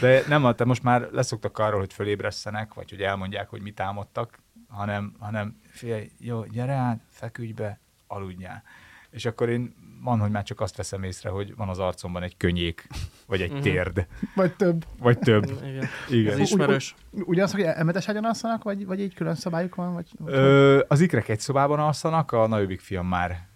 de 0.00 0.22
nem, 0.28 0.54
te 0.54 0.64
most 0.64 0.82
már 0.82 1.08
leszoktak 1.12 1.58
arról, 1.58 1.78
hogy 1.78 1.92
fölébresztenek, 1.92 2.74
vagy 2.74 2.90
hogy 2.90 3.00
elmondják, 3.00 3.48
hogy 3.48 3.62
mit 3.62 3.80
álmodtak, 3.80 4.38
hanem, 4.74 5.14
hanem 5.18 5.60
figyelj, 5.66 6.10
jó, 6.18 6.44
gyere 6.44 6.72
át, 6.72 7.00
feküdj 7.10 7.52
be, 7.52 7.80
aludjál. 8.06 8.62
És 9.10 9.24
akkor 9.24 9.48
én 9.48 9.74
van, 10.02 10.20
hogy 10.20 10.30
már 10.30 10.42
csak 10.42 10.60
azt 10.60 10.76
veszem 10.76 11.02
észre, 11.02 11.28
hogy 11.30 11.56
van 11.56 11.68
az 11.68 11.78
arcomban 11.78 12.22
egy 12.22 12.36
könnyék, 12.36 12.86
vagy 13.26 13.40
egy 13.40 13.52
mhm. 13.52 13.60
térd. 13.60 14.06
vagy 14.34 14.56
több. 14.56 14.84
Vagy 14.98 15.18
több. 15.18 15.44
Igen. 15.62 15.86
Igen. 16.08 16.32
Ez 16.32 16.38
ismerős. 16.38 16.94
Ugy, 17.10 17.22
ugyanaz, 17.26 17.52
hogy 17.52 17.62
emetes 17.62 18.08
ágyon 18.08 18.24
alszanak, 18.24 18.62
vagy, 18.62 18.86
vagy 18.86 19.00
így 19.00 19.14
külön 19.14 19.34
szabályuk 19.34 19.74
van? 19.74 19.92
Vagy, 19.92 20.10
Ö, 20.24 20.84
az 20.88 21.00
ikrek 21.00 21.28
egy 21.28 21.40
szobában 21.40 21.78
alszanak, 21.78 22.32
a 22.32 22.46
nagyobbik 22.46 22.80
fiam 22.80 23.06
már 23.06 23.48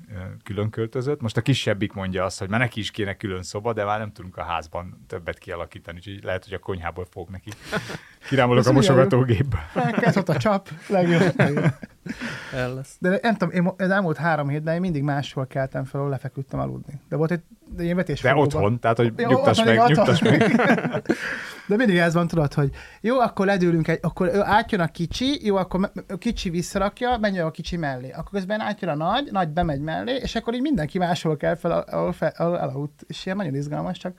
külön 0.45 0.71
költözött. 0.71 1.21
Most 1.21 1.37
a 1.37 1.41
kisebbik 1.41 1.93
mondja 1.93 2.25
azt, 2.25 2.39
hogy 2.39 2.49
már 2.49 2.61
neki 2.61 2.81
is 2.81 2.91
kéne 2.91 3.17
külön 3.17 3.43
szoba, 3.43 3.73
de 3.73 3.85
már 3.85 3.99
nem 3.99 4.13
tudunk 4.13 4.37
a 4.37 4.43
házban 4.43 5.05
többet 5.07 5.39
kialakítani, 5.39 5.97
úgyhogy 5.99 6.25
lehet, 6.25 6.45
hogy 6.45 6.55
a 6.55 6.59
konyhából 6.59 7.07
fog 7.11 7.29
neki. 7.29 7.51
Kirámolok 8.29 8.67
a 8.67 8.73
mosogatógépbe. 8.73 9.71
Elkezd 9.75 10.29
a 10.29 10.37
csap, 10.37 10.69
legjobb. 10.89 11.35
El 12.55 12.75
lesz. 12.75 12.97
De 12.99 13.19
nem 13.23 13.35
tudom, 13.35 13.55
én 13.55 13.73
az 13.77 13.91
elmúlt 13.91 14.17
három 14.17 14.49
hétben 14.49 14.75
én 14.75 14.81
mindig 14.81 15.03
máshol 15.03 15.47
keltem 15.47 15.85
fel, 15.85 16.01
ahol 16.01 16.13
lefeküdtem 16.13 16.61
aludni. 16.61 17.01
De 17.09 17.17
volt 17.17 17.31
egy 17.31 17.41
de 17.77 17.83
ilyen 17.83 17.97
vetés 17.97 18.21
De 18.21 18.35
otthon, 18.35 18.81
tehát 18.81 18.97
hogy 18.97 19.13
nyugtass 19.17 19.65
meg, 19.65 19.77
nyugtass 19.87 20.21
meg. 20.21 20.61
De 21.69 21.77
mindig 21.77 21.97
ez 21.97 22.15
van, 22.15 22.27
tudod, 22.27 22.55
hogy 22.55 22.71
jó, 23.01 23.19
akkor 23.19 23.47
ledőlünk 23.47 23.89
egy, 23.89 23.99
akkor 24.03 24.31
átjön 24.43 24.81
a 24.81 24.87
kicsi, 24.87 25.47
jó, 25.47 25.57
akkor 25.57 25.91
a 26.09 26.17
kicsi 26.19 26.51
visszarakja, 26.51 27.19
menj 27.19 27.39
a 27.39 27.51
kicsi 27.51 27.77
mellé. 27.77 28.11
Akkor 28.11 28.31
közben 28.31 28.61
átjön 28.61 28.91
a 28.91 28.95
nagy, 28.95 29.29
nagy 29.33 29.49
bemegy 29.49 29.81
mellé, 29.81 30.15
és 30.23 30.35
akkor 30.35 30.55
így 30.55 30.61
mindenki 30.61 30.99
máshol 30.99 31.37
kell 31.37 31.55
fel, 31.55 31.71
ahol, 31.71 32.13
fel, 32.13 32.33
ahol 32.37 32.59
elaludt. 32.59 33.05
És 33.07 33.25
ilyen 33.25 33.37
nagyon 33.37 33.55
izgalmas, 33.55 33.99
csak 33.99 34.13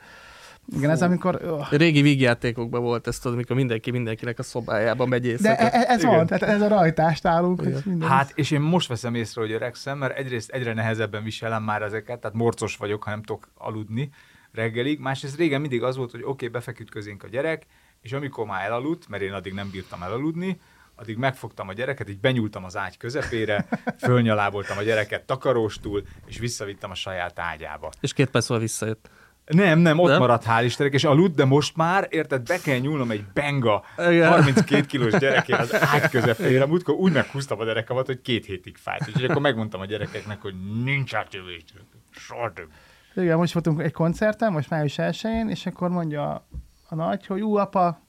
igen, 0.76 0.90
ez 0.90 1.02
amikor... 1.02 1.42
Oh. 1.46 1.72
Régi 1.72 2.02
vígjátékokban 2.02 2.82
volt 2.82 3.08
ez, 3.08 3.20
tudod, 3.20 3.34
amikor 3.34 3.56
mindenki 3.56 3.92
mindenkinek 3.92 4.40
a 4.40 4.44
szobájába 4.44 5.06
megy 5.06 5.26
éjszaka. 5.26 5.64
De 5.64 5.72
e- 5.72 5.86
ez 5.88 6.04
Igen. 6.04 6.16
van, 6.16 6.26
tehát 6.26 6.44
ez 6.44 6.62
a 6.62 6.68
rajtást 6.68 7.26
állunk. 7.26 7.64
Hát, 8.02 8.32
és 8.36 8.52
én 8.52 8.62
most 8.62 8.88
veszem 8.88 9.16
észre, 9.16 9.42
hogy 9.42 9.52
öregszem, 9.52 9.98
mert 9.98 10.18
egyrészt 10.18 10.50
egyre 10.50 10.74
nehezebben 10.74 11.24
viselem 11.24 11.64
már 11.64 11.82
ezeket, 11.82 12.20
tehát 12.20 12.38
morcos 12.38 12.78
vagyok, 12.78 13.04
ha 13.04 13.10
nem 13.10 13.24
tudok 13.24 13.48
aludni 13.58 14.10
reggelig. 14.52 15.00
Másrészt 15.00 15.38
régen 15.38 15.62
mindig 15.62 15.84
az 15.84 15.96
volt, 15.96 16.12
hogy 16.12 16.22
oké, 16.22 16.32
okay, 16.32 16.48
befeküdt 16.48 16.90
közénk 16.90 17.24
a 17.24 17.28
gyerek, 17.28 17.66
és 18.02 18.14
amikor 18.14 18.46
már 18.46 18.66
elaludt, 18.66 19.08
mert 19.08 19.24
én 19.24 19.34
addig 19.34 19.54
nem 19.54 19.70
bírtam 19.72 20.04
elaludni, 20.04 20.60
addig 20.96 21.18
megfogtam 21.18 21.68
a 21.68 21.74
gyereket, 21.74 22.10
így 22.10 22.20
benyúltam 22.20 22.64
az 22.64 22.78
ágy 22.78 22.98
közepére, 22.98 23.68
fölnyaláboltam 23.98 24.78
a 24.78 24.82
gyereket 24.82 25.26
takaróstul, 25.26 26.04
és 26.26 26.38
visszavittem 26.38 26.92
a 26.92 26.96
saját 26.96 27.40
ágyába. 27.40 27.90
És 28.02 28.14
két 28.14 28.30
perc 28.30 28.58
visszajött. 28.58 29.10
Nem, 29.54 29.80
nem, 29.80 30.00
ott 30.00 30.10
nem? 30.10 30.20
maradt 30.20 30.46
hál' 30.48 30.62
Istennek, 30.64 30.94
és 30.94 31.04
aludt, 31.04 31.36
de 31.36 31.46
most 31.46 31.76
már, 31.76 32.08
érted, 32.10 32.48
be 32.48 32.58
kell 32.58 32.78
nyúlnom 32.78 33.12
egy 33.12 33.24
benga 33.34 33.84
Igen. 33.98 34.32
32 34.32 34.86
kilós 34.86 35.14
gyerekére 35.18 35.58
az 35.58 35.74
ágy 35.94 36.10
közepére, 36.10 36.66
múltkor 36.66 36.96
úgy 36.96 37.12
meghúztam 37.12 37.60
a 37.60 37.66
derekamat, 37.66 38.06
hogy 38.06 38.22
két 38.22 38.46
hétig 38.46 38.78
fájt. 38.78 39.08
És 39.08 39.24
akkor 39.24 39.42
megmondtam 39.42 39.82
a 39.82 39.86
gyerekeknek, 39.86 40.42
hogy 40.42 40.54
nincs 40.84 41.14
átjövés, 41.14 41.64
soha 42.12 42.54
több. 42.54 42.70
Igen, 43.16 43.38
most 43.38 43.54
voltunk 43.54 43.82
egy 43.82 43.92
koncerten, 43.92 44.52
most 44.52 44.70
május 44.70 44.98
1 44.98 45.26
és 45.48 45.66
akkor 45.66 45.90
mondja 45.90 46.46
a 46.90 46.96
nagy, 46.96 47.26
hogy 47.26 47.42
ú, 47.42 47.56
apa, 47.56 48.08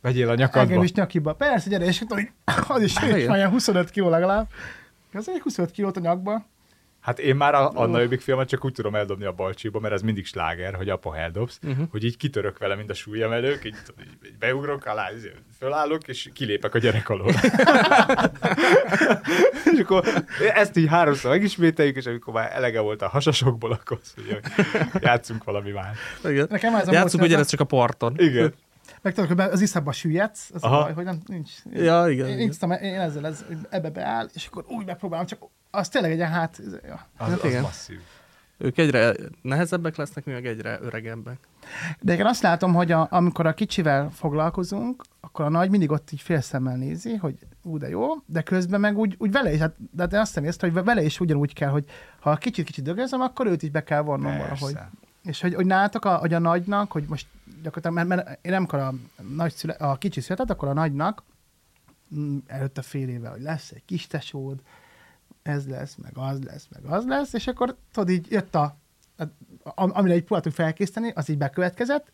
Vegyél 0.00 0.28
a 0.28 0.34
nyakadba. 0.34 0.60
Engem 0.60 0.82
is 0.82 0.92
nyakiba. 0.92 1.32
Persze, 1.32 1.68
gyere, 1.68 1.84
és 1.84 2.04
az 2.68 2.82
is, 2.82 2.94
is 3.02 3.26
25 3.26 3.90
kiló 3.90 4.08
legalább. 4.08 4.48
Az 5.12 5.28
egy 5.28 5.40
25 5.40 5.70
kilót 5.70 5.96
a 5.96 6.00
nyakba. 6.00 6.46
Hát 7.00 7.18
én 7.18 7.36
már 7.36 7.54
a, 7.54 7.70
a 7.74 7.86
nagyobbik 7.86 8.20
filmet 8.20 8.48
csak 8.48 8.64
úgy 8.64 8.72
tudom 8.72 8.94
eldobni 8.94 9.24
a 9.24 9.32
balcsiba, 9.32 9.80
mert 9.80 9.94
ez 9.94 10.02
mindig 10.02 10.26
sláger, 10.26 10.74
hogy 10.74 10.88
apa 10.88 11.16
eldobsz, 11.16 11.58
uh-huh. 11.62 11.86
hogy 11.90 12.04
így 12.04 12.16
kitörök 12.16 12.58
vele, 12.58 12.74
mint 12.74 12.90
a 12.90 12.94
súlyemelők, 12.94 13.64
így, 13.64 13.76
így 14.26 14.36
beugrok 14.38 14.86
alá, 14.86 15.08
fölállok, 15.58 16.08
és 16.08 16.30
kilépek 16.32 16.74
a 16.74 16.78
gyerek 16.78 17.08
alól. 17.08 17.32
és 19.72 19.78
akkor 19.82 20.04
ezt 20.54 20.76
így 20.76 20.88
háromszor 20.88 21.30
megismételjük, 21.30 21.96
és 21.96 22.06
amikor 22.06 22.34
már 22.34 22.50
elege 22.52 22.80
volt 22.80 23.02
a 23.02 23.08
hasasokból, 23.08 23.72
akkor 23.72 23.98
azt 24.02 24.16
mondja, 24.16 24.38
hogy 24.92 25.02
játszunk 25.02 25.44
valami 25.44 25.70
más. 25.70 25.98
Igen. 26.24 26.46
Nekem 26.50 26.74
ez 26.74 26.88
a 26.88 26.92
Játszunk 26.92 27.24
ugyanez 27.24 27.48
csak 27.48 27.60
a 27.60 27.64
parton. 27.64 28.14
Igen. 28.18 28.54
Meg 29.02 29.14
tudod, 29.14 29.28
hogy 29.28 29.40
az 29.40 29.60
iszabba 29.60 29.92
süllyedsz, 29.92 30.50
az 30.54 30.62
Aha. 30.62 30.78
a 30.78 30.82
baj, 30.82 30.92
hogy 30.92 31.04
nem, 31.04 31.18
nincs. 31.26 31.50
Ja, 31.70 32.08
igen. 32.08 32.28
Én, 32.28 32.38
igen. 32.38 32.70
Én, 32.70 32.92
én 32.92 33.00
ezzel 33.00 33.26
ez, 33.26 33.44
ebbe 33.68 33.90
beáll, 33.90 34.28
és 34.32 34.46
akkor 34.46 34.64
úgy 34.68 34.86
megpróbálom, 34.86 35.26
csak 35.26 35.38
az 35.70 35.88
tényleg 35.88 36.12
egy 36.12 36.20
hát... 36.20 36.60
Ja. 36.82 37.06
Az, 37.16 37.32
az 37.32 37.44
igen. 37.44 37.62
masszív. 37.62 37.98
Ők 38.62 38.78
egyre 38.78 39.14
nehezebbek 39.42 39.96
lesznek, 39.96 40.24
mi 40.24 40.32
meg 40.32 40.46
egyre 40.46 40.78
öregebbek. 40.82 41.38
De 42.00 42.16
én 42.16 42.26
azt 42.26 42.42
látom, 42.42 42.74
hogy 42.74 42.92
a, 42.92 43.06
amikor 43.10 43.46
a 43.46 43.54
kicsivel 43.54 44.10
foglalkozunk, 44.10 45.04
akkor 45.20 45.44
a 45.44 45.48
nagy 45.48 45.70
mindig 45.70 45.90
ott 45.90 46.12
így 46.12 46.20
félszemmel 46.20 46.76
nézi, 46.76 47.16
hogy 47.16 47.34
ú, 47.62 47.78
de 47.78 47.88
jó, 47.88 48.06
de 48.26 48.42
közben 48.42 48.80
meg 48.80 48.98
úgy, 48.98 49.14
úgy 49.18 49.32
vele 49.32 49.52
is, 49.52 49.60
hát, 49.60 49.74
de 49.92 50.02
hát 50.02 50.14
azt 50.14 50.38
hiszem, 50.38 50.72
hogy 50.72 50.84
vele 50.84 51.02
is 51.02 51.20
ugyanúgy 51.20 51.52
kell, 51.52 51.70
hogy 51.70 51.84
ha 52.20 52.36
kicsit-kicsit 52.36 52.84
dögözöm, 52.84 53.20
akkor 53.20 53.46
őt 53.46 53.62
is 53.62 53.70
be 53.70 53.82
kell 53.82 54.00
vonnom 54.00 54.36
Persze. 54.36 54.46
valahogy. 54.46 54.76
És 55.22 55.40
hogy, 55.40 55.54
hogy 55.54 55.66
nálatok, 55.66 56.04
a, 56.04 56.16
hogy 56.16 56.34
a 56.34 56.38
nagynak, 56.38 56.92
hogy 56.92 57.04
most 57.08 57.26
gyakorlatilag, 57.62 58.06
mert, 58.06 58.24
mert 58.24 58.46
én 58.46 58.52
nem 58.52 58.66
a, 58.80 58.94
nagy 59.22 59.52
szüle, 59.52 59.72
a 59.72 59.96
kicsi 59.96 60.20
született, 60.20 60.50
akkor 60.50 60.68
a 60.68 60.72
nagynak 60.72 61.22
mm, 62.14 62.38
előtte 62.46 62.82
fél 62.82 63.08
éve, 63.08 63.28
hogy 63.28 63.42
lesz 63.42 63.70
egy 63.70 63.84
kis 63.84 64.06
tesód, 64.06 64.60
ez 65.42 65.68
lesz, 65.68 65.94
meg 65.94 66.12
az 66.14 66.42
lesz, 66.42 66.68
meg 66.70 66.84
az 66.92 67.06
lesz, 67.06 67.32
és 67.32 67.46
akkor 67.46 67.76
tudod, 67.92 68.08
így 68.08 68.30
jött 68.30 68.54
a, 68.54 68.76
a 69.62 69.98
amire 69.98 70.14
így 70.14 70.24
próbáltuk 70.24 70.52
felkészíteni, 70.52 71.10
az 71.14 71.28
így 71.28 71.38
bekövetkezett, 71.38 72.10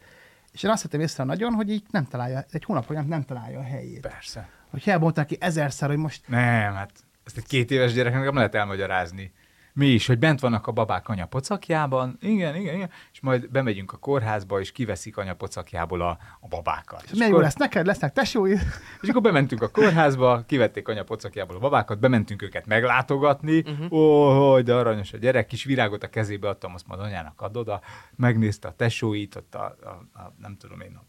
és 0.52 0.62
én 0.62 0.70
azt 0.70 0.82
hittem 0.82 1.00
észre 1.00 1.24
nagyon, 1.24 1.52
hogy 1.52 1.70
így 1.70 1.84
nem 1.90 2.04
találja, 2.04 2.44
egy 2.50 2.64
hónap 2.64 2.88
nem, 2.88 3.06
nem 3.06 3.22
találja 3.22 3.58
a 3.58 3.62
helyét. 3.62 4.00
Persze. 4.00 4.48
Hogy 4.70 4.82
hiába 4.82 5.12
neki 5.14 5.36
ezerszer, 5.40 5.88
hogy 5.88 5.98
most... 5.98 6.28
Nem, 6.28 6.74
hát 6.74 6.92
ezt 7.24 7.36
egy 7.36 7.46
két 7.46 7.70
éves 7.70 7.92
gyereknek 7.92 8.24
nem 8.24 8.34
lehet 8.34 8.54
elmagyarázni 8.54 9.32
mi 9.76 9.86
is, 9.86 10.06
hogy 10.06 10.18
bent 10.18 10.40
vannak 10.40 10.66
a 10.66 10.72
babák 10.72 11.08
anya 11.08 11.26
pocakjában, 11.26 12.16
igen, 12.20 12.54
igen, 12.54 12.74
igen, 12.74 12.90
és 13.12 13.20
majd 13.20 13.50
bemegyünk 13.50 13.92
a 13.92 13.96
kórházba, 13.96 14.60
és 14.60 14.72
kiveszik 14.72 15.16
anya 15.16 15.34
pocakjából 15.34 16.00
a, 16.00 16.18
a 16.40 16.48
babákat. 16.48 17.02
És, 17.02 17.10
és 17.10 17.16
milyen 17.16 17.32
jó 17.32 17.38
lesz 17.38 17.54
neked, 17.54 17.86
lesznek 17.86 18.12
tesói. 18.12 18.52
És 19.02 19.08
akkor 19.08 19.22
bementünk 19.22 19.62
a 19.62 19.68
kórházba, 19.68 20.44
kivették 20.46 20.88
anya 20.88 21.04
pocakjából 21.04 21.56
a 21.56 21.58
babákat, 21.58 21.98
bementünk 21.98 22.42
őket 22.42 22.66
meglátogatni, 22.66 23.58
uh-huh. 23.58 23.92
ó, 23.92 24.60
de 24.60 24.74
aranyos 24.74 25.12
a 25.12 25.18
gyerek, 25.18 25.46
kis 25.46 25.64
virágot 25.64 26.02
a 26.02 26.08
kezébe 26.08 26.48
adtam, 26.48 26.74
azt 26.74 26.86
majd 26.86 27.00
anyának 27.00 27.40
adod, 27.40 27.68
a, 27.68 27.80
megnézte 28.14 28.68
a 28.68 28.72
tesóit, 28.72 29.36
ott 29.36 29.54
a, 29.54 29.76
a, 29.82 30.18
a 30.18 30.32
nem 30.38 30.56
tudom 30.56 30.80
én, 30.80 31.00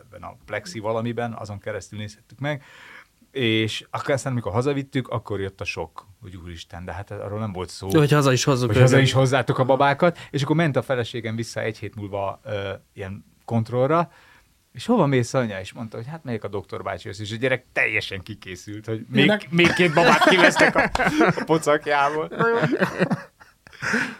ebben 0.00 0.22
a 0.22 0.36
plexi 0.44 0.78
valamiben, 0.78 1.32
azon 1.32 1.58
keresztül 1.58 1.98
nézhettük 1.98 2.38
meg, 2.38 2.62
és 3.38 3.86
akkor 3.90 4.14
aztán, 4.14 4.32
amikor 4.32 4.52
hazavittük, 4.52 5.08
akkor 5.08 5.40
jött 5.40 5.60
a 5.60 5.64
sok, 5.64 6.06
hogy 6.20 6.36
úristen, 6.36 6.84
de 6.84 6.92
hát 6.92 7.10
arról 7.10 7.38
nem 7.38 7.52
volt 7.52 7.68
szó. 7.68 7.88
Hogy 7.90 8.12
haza 8.12 8.32
is 8.32 8.44
hozzuk. 8.44 8.72
Hogy 8.72 8.80
haza 8.80 8.98
is 8.98 9.12
hozzátok 9.12 9.58
a 9.58 9.64
babákat, 9.64 10.18
és 10.30 10.42
akkor 10.42 10.56
ment 10.56 10.76
a 10.76 10.82
feleségem 10.82 11.36
vissza 11.36 11.60
egy 11.60 11.78
hét 11.78 11.94
múlva 11.94 12.40
ö, 12.44 12.72
ilyen 12.92 13.24
kontrollra, 13.44 14.10
és 14.72 14.86
hova 14.86 15.06
mész 15.06 15.34
anya? 15.34 15.60
És 15.60 15.72
mondta, 15.72 15.96
hogy 15.96 16.06
hát 16.06 16.24
melyik 16.24 16.44
a 16.44 16.48
doktor 16.48 16.82
bácsi, 16.82 17.08
és 17.08 17.32
a 17.32 17.36
gyerek 17.36 17.64
teljesen 17.72 18.22
kikészült, 18.22 18.86
hogy 18.86 19.04
még, 19.10 19.48
még 19.50 19.72
két 19.72 19.94
babát 19.94 20.28
kivesztek 20.28 20.76
a, 20.76 20.90
a 21.18 21.42
pocakjából. 21.44 22.30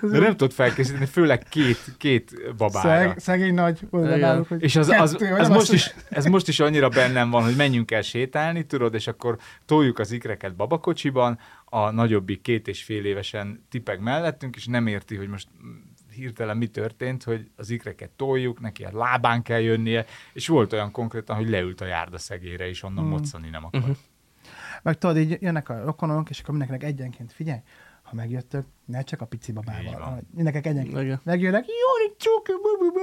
De 0.00 0.18
nem 0.18 0.30
tudod 0.30 0.52
felkészíteni, 0.52 1.06
főleg 1.06 1.42
két, 1.48 1.78
két 1.98 2.54
babára. 2.56 2.88
Szeg, 2.88 3.18
szegény 3.18 3.54
nagy. 3.54 3.80
Náluk, 3.90 4.48
és 4.58 4.76
az, 4.76 4.88
az, 4.88 5.14
az, 5.14 5.22
ez, 5.22 5.48
most 5.48 5.72
is, 5.72 5.94
ez 6.08 6.24
most 6.24 6.48
is 6.48 6.60
annyira 6.60 6.88
bennem 6.88 7.30
van, 7.30 7.42
hogy 7.42 7.56
menjünk 7.56 7.90
el 7.90 8.02
sétálni, 8.02 8.66
tudod, 8.66 8.94
és 8.94 9.06
akkor 9.06 9.38
toljuk 9.64 9.98
az 9.98 10.10
ikreket 10.10 10.56
babakocsiban, 10.56 11.38
a 11.64 11.90
nagyobbik 11.90 12.40
két 12.40 12.68
és 12.68 12.82
fél 12.82 13.04
évesen 13.04 13.66
tipeg 13.70 14.00
mellettünk, 14.00 14.56
és 14.56 14.66
nem 14.66 14.86
érti, 14.86 15.16
hogy 15.16 15.28
most 15.28 15.48
hirtelen 16.14 16.56
mi 16.56 16.66
történt, 16.66 17.22
hogy 17.22 17.50
az 17.56 17.70
ikreket 17.70 18.10
toljuk, 18.10 18.60
neki 18.60 18.84
a 18.84 18.90
lábán 18.92 19.42
kell 19.42 19.60
jönnie, 19.60 20.04
és 20.32 20.48
volt 20.48 20.72
olyan 20.72 20.90
konkrétan, 20.90 21.36
hogy 21.36 21.48
leült 21.48 21.80
a 21.80 21.84
járda 21.86 22.18
szegére, 22.18 22.68
és 22.68 22.82
onnan 22.82 23.04
mm. 23.04 23.08
moccani 23.08 23.48
nem 23.48 23.64
akar. 23.64 23.80
Uh-huh. 23.80 23.96
Meg 24.82 24.98
tudod, 24.98 25.16
így 25.16 25.36
jönnek 25.40 25.68
a 25.68 25.84
rokonok, 25.84 26.30
és 26.30 26.40
akkor 26.40 26.54
mindenkinek 26.54 26.92
egyenként 26.92 27.32
figyelj, 27.32 27.58
ha 28.08 28.14
megjöttök, 28.14 28.64
ne 28.84 29.02
csak 29.02 29.20
a 29.20 29.24
pici 29.24 29.52
babával. 29.52 30.20
Mindenkinek 30.34 30.66
egyenként. 30.66 31.24
Megjönnek, 31.24 31.64
jó, 31.66 32.14
csuk, 32.16 32.42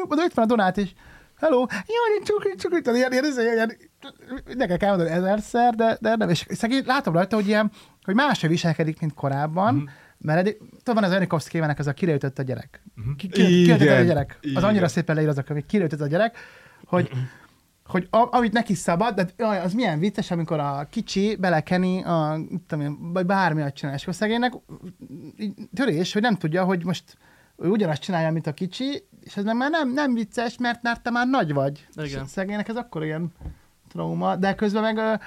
oda 0.10 0.26
itt 0.26 0.34
van 0.34 0.46
a 0.46 0.48
Donát 0.48 0.78
is. 0.78 0.94
Hello, 1.36 1.60
jó, 1.60 2.24
csuk, 2.24 2.56
csuk, 2.56 2.96
ilyen, 2.96 3.12
ilyen, 3.12 3.26
ilyen, 3.26 3.54
ilyen, 3.54 3.78
nekem 4.58 4.78
kell 4.78 4.90
mondani 4.90 5.10
ezerszer, 5.10 5.74
de, 5.74 5.98
de 6.02 6.16
nem. 6.16 6.30
És 6.30 6.46
szegény, 6.50 6.84
látom 6.86 7.14
rajta, 7.14 7.36
hogy 7.36 7.48
ilyen, 7.48 7.72
hogy 8.04 8.16
másra 8.16 8.48
viselkedik, 8.48 9.00
mint 9.00 9.14
korábban, 9.14 9.74
mm-hmm. 9.74 9.86
mert 10.18 10.40
eddig, 10.40 10.58
tudod, 10.58 11.02
van 11.02 11.04
az 11.04 11.12
Anikovszkévenek 11.12 11.80
ez 11.80 11.88
a 11.88 11.94
kirőtött 11.94 12.40
a 12.40 12.44
gyerek. 12.44 12.82
Mm-hmm. 13.02 13.12
Ki, 13.12 13.28
ki, 13.28 13.64
ki, 13.64 13.72
a 13.72 13.76
gyerek. 14.02 14.40
Az 14.56 14.64
annyira 14.64 14.88
szépen 14.88 15.16
leír 15.16 15.28
az 15.28 15.38
a 15.38 15.44
könyv, 15.44 15.66
kirőtött 15.66 16.02
a 16.02 16.08
gyerek, 16.08 16.38
hogy 16.86 17.10
hogy 17.86 18.08
a, 18.12 18.28
amit 18.32 18.54
neki 18.54 18.74
szabad, 18.74 19.16
de 19.16 19.28
jaj, 19.38 19.60
az 19.60 19.74
milyen 19.74 20.00
vicces, 20.00 20.32
amikor 20.32 20.60
a 20.60 20.88
kicsi 20.90 21.36
belekeni 21.36 22.04
a, 22.04 22.40
tudom 22.68 23.12
vagy 23.14 23.26
bármi 23.26 23.74
csinál, 23.74 23.96
és 23.96 24.08
szegénynek 24.12 24.54
törés, 25.74 26.14
hogy 26.14 26.22
nem 26.22 26.36
tudja, 26.36 26.64
hogy 26.64 26.86
most 26.86 27.18
ő 27.58 27.70
ugyanazt 27.70 28.02
csinálja, 28.02 28.32
mint 28.32 28.48
a 28.48 28.54
kicsi, 28.54 29.08
és 29.22 29.38
ez 29.38 29.44
nem, 29.44 29.58
már 29.58 29.70
nem, 29.70 29.94
nem 29.94 30.14
vicces, 30.14 30.58
mert, 30.58 30.82
mert 30.82 31.04
te 31.04 31.10
már 31.10 31.28
nagy 31.28 31.54
vagy. 31.54 31.88
Igen. 31.96 32.26
Szegénynek 32.26 32.68
ez 32.68 32.76
akkor 32.76 33.04
ilyen 33.04 33.34
trauma, 33.88 34.36
de 34.36 34.56
közben 34.56 34.94
meg 34.94 35.20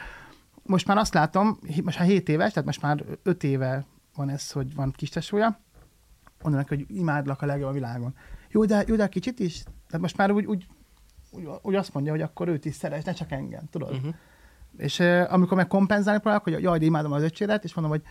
most 0.62 0.86
már 0.86 0.96
azt 0.96 1.14
látom, 1.14 1.58
most 1.82 1.98
már 1.98 2.08
7 2.08 2.28
éves, 2.28 2.48
tehát 2.48 2.64
most 2.64 2.82
már 2.82 3.04
5 3.22 3.44
éve 3.44 3.84
van 4.14 4.28
ez, 4.28 4.50
hogy 4.50 4.74
van 4.74 4.92
kis 4.96 5.08
tesója, 5.08 5.60
mondanak, 6.42 6.68
hogy 6.68 6.84
imádlak 6.88 7.42
a 7.42 7.46
legjobb 7.46 7.68
a 7.68 7.72
világon. 7.72 8.14
Jó, 8.50 8.64
de, 8.64 8.84
jó, 8.86 8.96
de 8.96 9.02
a 9.02 9.08
kicsit 9.08 9.38
is? 9.38 9.62
Tehát 9.62 10.00
most 10.00 10.16
már 10.16 10.30
úgy, 10.30 10.44
úgy 10.44 10.66
úgy, 11.30 11.48
úgy 11.62 11.74
azt 11.74 11.94
mondja, 11.94 12.12
hogy 12.12 12.22
akkor 12.22 12.48
őt 12.48 12.64
is 12.64 12.74
szeret, 12.74 13.04
ne 13.04 13.12
csak 13.12 13.30
engem, 13.30 13.62
tudod? 13.70 13.94
Uh-huh. 13.94 14.14
És 14.76 14.98
uh, 14.98 15.26
amikor 15.28 15.56
meg 15.56 15.66
kompenzálni 15.66 16.20
próbálok, 16.20 16.44
hogy 16.44 16.62
jaj, 16.62 16.78
de 16.78 16.84
imádom 16.84 17.12
az 17.12 17.22
öcséret, 17.22 17.64
és 17.64 17.74
mondom, 17.74 17.92
hogy 17.92 18.02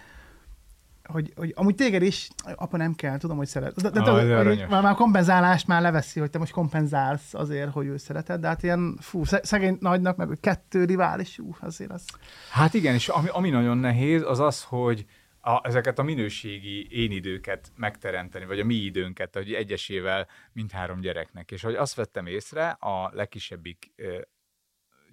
hogy, 1.07 1.33
hogy 1.35 1.53
amúgy 1.55 1.75
téged 1.75 2.01
is, 2.01 2.29
apa 2.55 2.77
nem 2.77 2.93
kell, 2.93 3.17
tudom, 3.17 3.37
hogy 3.37 3.47
szeret. 3.47 3.81
De, 3.81 3.89
de, 3.89 3.99
ah, 3.99 4.27
de, 4.27 4.43
hogy 4.43 4.65
már, 4.69 4.81
már 4.81 4.95
kompenzálást 4.95 5.67
már 5.67 5.81
leveszi, 5.81 6.19
hogy 6.19 6.29
te 6.29 6.37
most 6.37 6.51
kompenzálsz 6.51 7.33
azért, 7.33 7.71
hogy 7.71 7.85
ő 7.85 7.97
szereted, 7.97 8.41
de 8.41 8.47
hát 8.47 8.63
ilyen, 8.63 8.97
fú, 9.01 9.23
szegény 9.23 9.77
nagynak, 9.79 10.15
meg 10.15 10.37
kettő 10.41 10.85
rivális, 10.85 11.35
fú, 11.35 11.55
azért 11.59 11.91
az. 11.91 12.05
Hát 12.51 12.73
igen, 12.73 12.93
és 12.93 13.07
ami, 13.07 13.27
ami 13.31 13.49
nagyon 13.49 13.77
nehéz, 13.77 14.23
az 14.25 14.39
az, 14.39 14.63
hogy 14.63 15.05
a, 15.47 15.61
ezeket 15.63 15.99
a 15.99 16.03
minőségi 16.03 17.01
én 17.01 17.11
időket 17.11 17.71
megteremteni, 17.75 18.45
vagy 18.45 18.59
a 18.59 18.65
mi 18.65 18.75
időnket, 18.75 19.35
hogy 19.35 19.53
egyesével 19.53 20.27
mindhárom 20.53 20.99
gyereknek. 20.99 21.51
És 21.51 21.61
hogy 21.61 21.75
azt 21.75 21.95
vettem 21.95 22.25
észre, 22.25 22.69
a 22.69 23.09
legkisebbik 23.13 23.91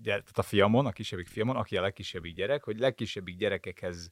tehát 0.02 0.38
a 0.38 0.42
fiamon, 0.42 0.86
a 0.86 0.92
kisebbik 0.92 1.26
fiamon, 1.26 1.56
aki 1.56 1.76
a 1.76 1.80
legkisebbik 1.80 2.34
gyerek, 2.34 2.64
hogy 2.64 2.78
legkisebbik 2.78 3.36
gyerekekhez 3.36 4.10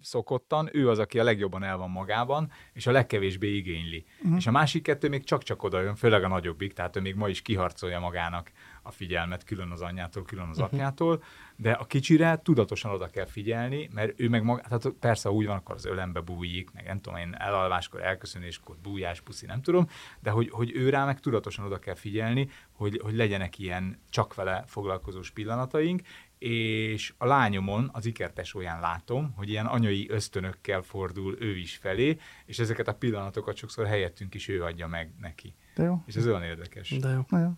szokottan, 0.00 0.68
ő 0.72 0.88
az, 0.88 0.98
aki 0.98 1.18
a 1.18 1.24
legjobban 1.24 1.62
el 1.62 1.76
van 1.76 1.90
magában, 1.90 2.52
és 2.72 2.86
a 2.86 2.90
legkevésbé 2.90 3.56
igényli. 3.56 4.06
Uh-huh. 4.18 4.36
És 4.36 4.46
a 4.46 4.50
másik 4.50 4.82
kettő 4.82 5.08
még 5.08 5.24
csak-csak 5.24 5.62
oda 5.62 5.80
jön, 5.80 5.94
főleg 5.94 6.24
a 6.24 6.28
nagyobbik, 6.28 6.72
tehát 6.72 6.96
ő 6.96 7.00
még 7.00 7.14
ma 7.14 7.28
is 7.28 7.42
kiharcolja 7.42 7.98
magának 7.98 8.52
a 8.82 8.90
figyelmet 8.90 9.44
külön 9.44 9.70
az 9.70 9.80
anyjától, 9.80 10.24
külön 10.24 10.48
az 10.48 10.58
uh-huh. 10.58 10.72
apjától, 10.72 11.22
de 11.56 11.72
a 11.72 11.84
kicsire 11.84 12.40
tudatosan 12.42 12.90
oda 12.90 13.06
kell 13.06 13.26
figyelni, 13.26 13.90
mert 13.92 14.20
ő 14.20 14.28
meg 14.28 14.42
maga, 14.42 14.60
tehát 14.60 14.88
persze 15.00 15.30
úgy 15.30 15.46
van, 15.46 15.56
akkor 15.56 15.74
az 15.74 15.84
ölembe 15.84 16.20
bújik, 16.20 16.70
meg 16.72 16.84
nem 16.84 16.98
tudom 16.98 17.18
én, 17.18 17.34
elalváskor, 17.38 18.02
elköszönéskor, 18.02 18.76
bújás, 18.82 19.20
puszi, 19.20 19.46
nem 19.46 19.62
tudom, 19.62 19.88
de 20.20 20.30
hogy, 20.30 20.50
hogy 20.50 20.72
ő 20.74 20.88
rá 20.88 21.04
meg 21.04 21.20
tudatosan 21.20 21.64
oda 21.64 21.78
kell 21.78 21.94
figyelni, 21.94 22.50
hogy, 22.72 23.00
hogy 23.02 23.14
legyenek 23.14 23.58
ilyen 23.58 24.00
csak 24.10 24.34
vele 24.34 24.64
foglalkozós 24.66 25.30
pillanataink, 25.30 26.00
és 26.38 27.14
a 27.18 27.26
lányomon, 27.26 27.90
az 27.92 28.06
ikertesóján 28.06 28.80
látom, 28.80 29.32
hogy 29.36 29.48
ilyen 29.48 29.66
anyai 29.66 30.10
ösztönökkel 30.10 30.82
fordul 30.82 31.36
ő 31.40 31.56
is 31.56 31.76
felé, 31.76 32.18
és 32.44 32.58
ezeket 32.58 32.88
a 32.88 32.94
pillanatokat 32.94 33.56
sokszor 33.56 33.86
helyettünk 33.86 34.34
is 34.34 34.48
ő 34.48 34.62
adja 34.62 34.86
meg 34.86 35.12
neki. 35.20 35.54
De 35.74 35.82
jó. 35.82 36.02
És 36.06 36.14
ez 36.14 36.26
olyan 36.26 36.42
érdekes. 36.42 36.90
De 36.98 37.08
jó. 37.08 37.20
De 37.28 37.38
jó. 37.38 37.50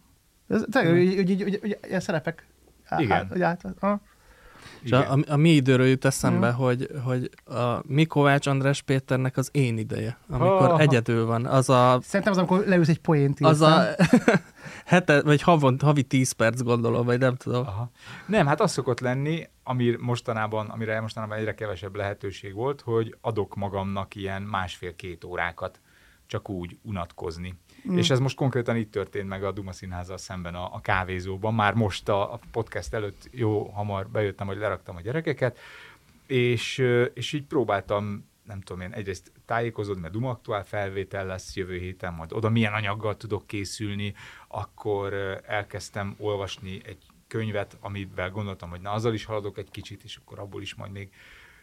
Ez, 0.53 0.65
te, 0.71 0.93
úgy, 0.93 1.19
úgy, 1.19 1.31
úgy, 1.31 1.43
úgy, 1.43 1.61
úgy, 1.63 2.01
szerepek. 2.01 2.47
Igen. 2.99 3.29
Hogy 3.29 3.43
át, 3.43 3.65
ah. 3.81 4.01
És 4.83 4.93
a, 4.93 5.13
a, 5.13 5.19
a 5.29 5.37
mi 5.37 5.51
időről 5.51 5.87
jut 5.87 6.05
eszembe, 6.05 6.51
mm. 6.51 6.55
hogy, 6.55 6.89
hogy 7.05 7.31
a 7.45 7.83
mi 7.87 8.05
Kovács 8.05 8.47
András 8.47 8.83
Péternek 8.83 9.37
az 9.37 9.49
én 9.53 9.79
ideje, 9.79 10.19
amikor 10.29 10.71
oh. 10.71 10.81
egyedül 10.81 11.27
van. 11.27 11.47
Az 11.47 11.69
a... 11.69 11.99
Szerintem 12.03 12.33
az, 12.33 12.39
amikor 12.39 12.67
leülsz 12.67 12.89
egy 12.89 13.01
poént 13.01 13.41
Az 13.41 13.61
a 13.61 13.85
hete, 14.85 15.23
vagy 15.23 15.43
havon, 15.43 15.79
havi 15.83 16.03
10 16.03 16.33
perc 16.33 16.63
gondolom, 16.63 17.07
vagy 17.07 17.19
nem 17.19 17.37
tudom. 17.37 17.67
Aha. 17.67 17.91
Nem, 18.27 18.47
hát 18.47 18.61
az 18.61 18.73
szokott 18.73 19.01
lenni, 19.01 19.49
ami 19.63 19.97
mostanában, 20.01 20.67
amire 20.69 21.01
mostanában 21.01 21.39
egyre 21.39 21.55
kevesebb 21.55 21.97
lehetőség 21.97 22.55
volt, 22.55 22.81
hogy 22.81 23.17
adok 23.21 23.55
magamnak 23.55 24.15
ilyen 24.15 24.43
másfél-két 24.43 25.25
órákat 25.25 25.81
csak 26.27 26.49
úgy 26.49 26.79
unatkozni. 26.83 27.55
Mm. 27.91 27.97
És 27.97 28.11
ez 28.11 28.19
most 28.19 28.37
konkrétan 28.37 28.77
itt 28.77 28.91
történt 28.91 29.29
meg 29.29 29.45
a 29.45 29.53
Duma 29.53 29.73
Színházzal 29.73 30.19
szemben 30.19 30.55
a, 30.55 30.75
a 30.75 30.81
kávézóban. 30.81 31.55
Már 31.55 31.75
most 31.75 32.09
a, 32.09 32.33
a 32.33 32.41
podcast 32.51 32.95
előtt 32.95 33.29
jó 33.31 33.65
hamar 33.65 34.09
bejöttem, 34.09 34.47
hogy 34.47 34.57
leraktam 34.57 34.97
a 34.97 35.01
gyerekeket, 35.01 35.59
és, 36.27 36.85
és 37.15 37.33
így 37.33 37.45
próbáltam 37.45 38.31
nem 38.43 38.61
tudom 38.61 38.83
én, 38.83 38.93
egyrészt 38.93 39.33
tájékozódni, 39.47 40.01
mert 40.01 40.13
Duma 40.13 40.31
Aktuál 40.31 40.65
felvétel 40.65 41.27
lesz 41.27 41.57
jövő 41.57 41.79
héten, 41.79 42.15
majd 42.15 42.33
oda 42.33 42.49
milyen 42.49 42.73
anyaggal 42.73 43.17
tudok 43.17 43.47
készülni, 43.47 44.15
akkor 44.49 45.13
elkezdtem 45.47 46.15
olvasni 46.19 46.81
egy 46.85 47.07
könyvet, 47.27 47.77
amivel 47.81 48.31
gondoltam, 48.31 48.71
hogy 48.71 48.81
na 48.81 48.91
azzal 48.91 49.15
is 49.15 49.25
haladok 49.25 49.59
egy 49.59 49.71
kicsit, 49.71 50.05
és 50.05 50.17
akkor 50.17 50.39
abból 50.39 50.63
is 50.63 50.75
majd 50.75 50.93
még 50.93 51.11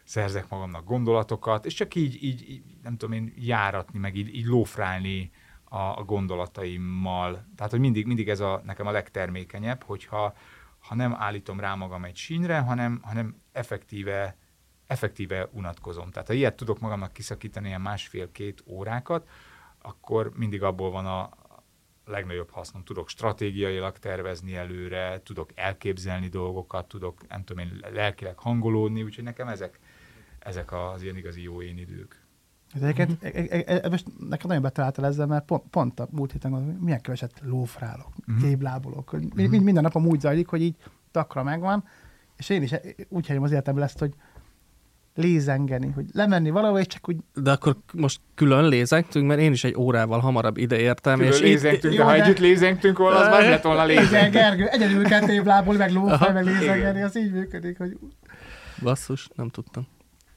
szerzek 0.03 0.49
magamnak 0.49 0.86
gondolatokat, 0.86 1.65
és 1.65 1.73
csak 1.73 1.95
így, 1.95 2.23
így, 2.23 2.49
így 2.49 2.63
nem 2.84 2.97
tudom 2.97 3.15
én, 3.15 3.34
járatni, 3.38 3.99
meg 3.99 4.15
így, 4.15 4.36
így 4.36 4.45
lófrálni 4.45 5.32
a, 5.69 5.77
a 5.77 6.03
gondolataimmal. 6.03 7.45
Tehát, 7.55 7.71
hogy 7.71 7.79
mindig, 7.79 8.05
mindig 8.05 8.29
ez 8.29 8.39
a, 8.39 8.62
nekem 8.65 8.88
a 8.88 8.91
legtermékenyebb, 8.91 9.84
hogyha 9.84 10.34
ha 10.79 10.95
nem 10.95 11.15
állítom 11.15 11.60
rá 11.60 11.75
magam 11.75 12.03
egy 12.03 12.15
sínre, 12.15 12.60
hanem, 12.60 12.99
hanem 13.03 13.41
effektíve, 13.51 14.38
effektíve 14.88 15.49
unatkozom. 15.51 16.12
Tehát 16.12 16.27
ha 16.27 16.34
ilyet 16.34 16.55
tudok 16.55 16.79
magamnak 16.79 17.13
kiszakítani 17.13 17.67
ilyen 17.67 17.82
másfél-két 17.82 18.63
órákat, 18.67 19.29
akkor 19.82 20.32
mindig 20.36 20.63
abból 20.63 20.91
van 20.91 21.05
a 21.05 21.29
legnagyobb 22.05 22.49
hasznom. 22.49 22.84
Tudok 22.84 23.10
stratégiailag 23.10 23.97
tervezni 23.97 24.55
előre, 24.55 25.21
tudok 25.23 25.49
elképzelni 25.55 26.27
dolgokat, 26.27 26.88
tudok, 26.88 27.27
nem 27.27 27.43
tudom 27.43 27.65
én, 27.65 27.79
lelkileg 27.93 28.38
hangolódni, 28.38 29.03
úgyhogy 29.03 29.23
nekem 29.23 29.47
ezek, 29.47 29.79
ezek 30.39 30.71
az 30.71 31.03
ilyen 31.03 31.17
igazi 31.17 31.41
jó 31.41 31.62
én 31.62 31.77
idők. 31.77 32.18
Egyébként 32.75 33.12
uh-huh. 33.12 33.45
e, 33.49 33.63
e, 33.65 33.79
e, 33.84 33.89
most 33.89 34.05
nekem 34.29 34.47
nagyon 34.47 34.63
betaláltál 34.63 35.05
ezzel, 35.05 35.25
mert 35.25 35.45
pont, 35.45 35.63
pont 35.69 35.99
a 35.99 36.08
múlt 36.12 36.32
héten 36.32 36.51
gondolom, 36.51 36.77
milyen 36.82 37.01
keveset 37.01 37.41
lófrálok, 37.43 38.10
uh-huh. 38.27 38.49
képlábolok. 38.49 39.13
Uh-huh. 39.13 39.34
Mind, 39.34 39.63
minden 39.63 39.84
napom 39.84 40.05
úgy 40.05 40.19
zajlik, 40.19 40.47
hogy 40.47 40.62
így 40.62 40.75
takra 41.12 41.43
megvan, 41.43 41.84
és 42.38 42.49
én 42.49 42.62
is 42.62 42.73
úgy 43.10 43.27
helyem 43.27 43.43
az 43.43 43.51
életemben 43.51 43.84
ezt, 43.84 43.99
hogy 43.99 44.13
lézengeni, 45.15 45.91
hogy 45.95 46.05
lemenni 46.13 46.49
valahol, 46.49 46.79
és 46.79 46.88
csak 46.88 47.10
úgy... 47.10 47.17
De 47.34 47.51
akkor 47.51 47.77
most 47.93 48.19
külön 48.36 48.67
lézengtünk, 48.67 49.27
mert 49.27 49.39
én 49.39 49.51
is 49.51 49.63
egy 49.63 49.75
órával 49.77 50.19
hamarabb 50.19 50.58
ide 50.58 50.79
értem. 50.79 51.17
Külön 51.17 51.34
és 51.34 51.39
lézengtünk, 51.39 51.95
de 51.95 52.03
ha 52.03 52.13
együtt 52.13 52.39
lézengtünk 52.39 52.97
volna, 52.97 53.17
az 53.17 53.27
már 53.27 53.49
lett 53.49 53.63
volna 53.63 53.86
lézeng. 53.86 54.32
Gergő, 54.32 54.67
egyedül 54.67 55.03
kell 55.03 55.25
meg 55.77 55.91
lófaj, 55.91 56.34
meg 56.34 56.45
lézengeni, 56.45 57.01
az 57.01 57.17
így 57.17 57.32
működik, 57.32 57.77
hogy... 57.77 57.97
Basszus, 58.82 59.29
nem 59.36 59.49
tudtam. 59.49 59.88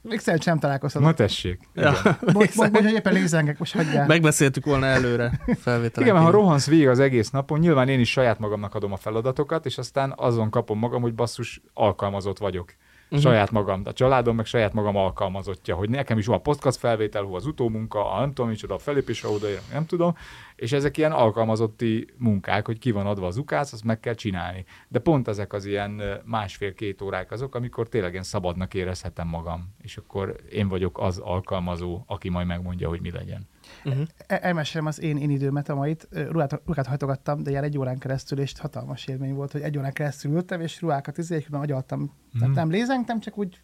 Még 0.03 0.19
szerint 0.19 0.43
sem 0.43 0.59
találkoztam. 0.59 1.01
Na 1.01 1.13
tessék. 1.13 1.59
Ja, 1.73 1.91
most, 2.33 2.55
most, 2.55 2.75
hogy 2.75 2.91
éppen 2.91 3.13
lézengek, 3.13 3.59
most 3.59 3.73
hagyjál. 3.73 4.07
Megbeszéltük 4.07 4.65
volna 4.65 4.85
előre 4.85 5.39
felvétel. 5.63 6.03
Igen, 6.03 6.13
mert 6.13 6.25
ha 6.25 6.31
rohansz 6.31 6.67
végig 6.67 6.87
az 6.87 6.99
egész 6.99 7.29
napon, 7.29 7.59
nyilván 7.59 7.89
én 7.89 7.99
is 7.99 8.11
saját 8.11 8.39
magamnak 8.39 8.75
adom 8.75 8.91
a 8.91 8.97
feladatokat, 8.97 9.65
és 9.65 9.77
aztán 9.77 10.13
azon 10.17 10.49
kapom 10.49 10.79
magam, 10.79 11.01
hogy 11.01 11.13
basszus, 11.13 11.61
alkalmazott 11.73 12.37
vagyok 12.37 12.75
uh-huh. 13.17 13.31
saját 13.31 13.51
magam, 13.51 13.81
a 13.85 13.93
családom 13.93 14.35
meg 14.35 14.45
saját 14.45 14.73
magam 14.73 14.95
alkalmazottja, 14.95 15.75
hogy 15.75 15.89
nekem 15.89 16.17
is 16.17 16.25
van 16.25 16.41
podcast 16.41 16.77
felvétel, 16.77 17.23
hol 17.23 17.35
az 17.35 17.45
utómunka, 17.45 18.11
a 18.11 18.19
nem 18.19 18.33
tudom, 18.33 18.49
micsoda, 18.49 18.73
a 18.73 18.77
felépés, 18.77 19.23
oda 19.23 19.47
nem 19.71 19.85
tudom, 19.85 20.15
és 20.55 20.71
ezek 20.71 20.97
ilyen 20.97 21.11
alkalmazotti 21.11 22.07
munkák, 22.17 22.65
hogy 22.65 22.79
ki 22.79 22.91
van 22.91 23.05
adva 23.05 23.27
az 23.27 23.37
ukász, 23.37 23.73
azt 23.73 23.83
meg 23.83 23.99
kell 23.99 24.13
csinálni. 24.13 24.65
De 24.87 24.99
pont 24.99 25.27
ezek 25.27 25.53
az 25.53 25.65
ilyen 25.65 26.01
másfél-két 26.25 27.01
órák 27.01 27.31
azok, 27.31 27.55
amikor 27.55 27.89
tényleg 27.89 28.13
én 28.13 28.23
szabadnak 28.23 28.73
érezhetem 28.73 29.27
magam, 29.27 29.75
és 29.81 29.97
akkor 29.97 30.35
én 30.51 30.67
vagyok 30.67 30.99
az 30.99 31.17
alkalmazó, 31.17 32.03
aki 32.07 32.29
majd 32.29 32.47
megmondja, 32.47 32.87
hogy 32.89 33.01
mi 33.01 33.11
legyen. 33.11 33.47
Uh-huh. 33.85 34.07
Elmesélem 34.27 34.85
az 34.85 35.01
én, 35.01 35.17
én 35.17 35.29
időmet, 35.29 35.69
a 35.69 35.75
mait. 35.75 36.07
Ruhát, 36.11 36.61
ruhát 36.65 36.87
hajtogattam, 36.87 37.43
de 37.43 37.49
ilyen 37.49 37.63
egy 37.63 37.77
órán 37.77 37.97
keresztül, 37.97 38.39
és 38.39 38.53
hatalmas 38.59 39.07
élmény 39.07 39.33
volt, 39.33 39.51
hogy 39.51 39.61
egy 39.61 39.77
órán 39.77 39.93
keresztül 39.93 40.31
ültem, 40.31 40.61
és 40.61 40.81
ruhákat 40.81 41.17
izé, 41.17 41.45
agyaltam. 41.51 41.99
Uh-huh. 42.01 42.39
Tehát 42.39 42.55
nem 42.55 42.69
lézengtem, 42.69 43.19
csak 43.19 43.37
úgy 43.37 43.61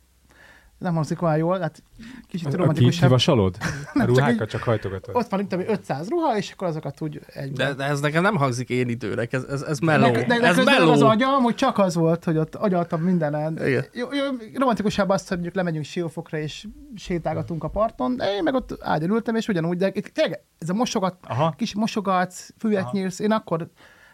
nem 0.80 0.94
hangzik 0.94 1.22
olyan 1.22 1.38
jól, 1.38 1.60
hát 1.60 1.84
kicsit 2.28 2.48
Ki, 2.48 2.56
romantikusabb. 2.56 3.02
kivasalod? 3.02 3.58
A 3.62 3.98
csak 4.00 4.08
ruhákat 4.08 4.42
így- 4.42 4.48
csak 4.48 4.64
hajtogatod? 4.64 5.16
Ott 5.16 5.28
van, 5.30 5.40
mint 5.40 5.54
ami 5.54 5.64
500 5.68 6.10
ruha, 6.10 6.38
és 6.38 6.52
akkor 6.52 6.68
azokat 6.68 7.02
úgy 7.02 7.20
egyben. 7.34 7.68
De, 7.68 7.74
de 7.74 7.84
ez 7.84 8.00
nekem 8.00 8.22
nem 8.22 8.36
hangzik 8.36 8.70
én 8.70 8.90
időnek, 8.90 9.34
ez, 9.34 9.44
ez, 9.44 9.62
ez 9.62 9.80
meló. 9.80 10.12
De, 10.12 10.26
de, 10.26 10.40
de 10.40 10.48
ez 10.48 10.64
meló. 10.64 10.92
az 10.92 11.02
agyam, 11.02 11.44
hogy 11.44 11.56
csak 11.56 11.78
az 11.78 11.96
volt, 11.96 12.24
hogy 12.24 12.38
ott 12.38 12.56
agyaltam 12.56 13.02
mindenen. 13.02 13.66
Igen. 13.66 13.86
Jó, 13.94 14.08
jó, 14.14 14.24
romantikusabb 14.54 15.10
azt, 15.10 15.28
hogy 15.28 15.38
mondjuk 15.38 15.56
lemegyünk 15.56 15.86
siófokra 15.86 16.38
és 16.38 16.68
sétálgatunk 16.96 17.64
a 17.64 17.68
parton, 17.68 18.16
de 18.16 18.34
én 18.36 18.44
meg 18.44 18.54
ott 18.54 18.78
ágyon 18.82 19.10
ültem, 19.10 19.36
és 19.36 19.48
ugyanúgy, 19.48 19.78
de 19.78 19.92
tényleg 20.14 20.42
ez 20.60 20.70
a 20.70 20.74
mosogat, 20.74 21.16
Aha. 21.28 21.54
kis 21.58 21.76
mosogatsz, 21.76 22.50
füvet 22.58 22.92
nyírsz, 22.92 23.20
én 23.20 23.32
akkor 23.32 23.70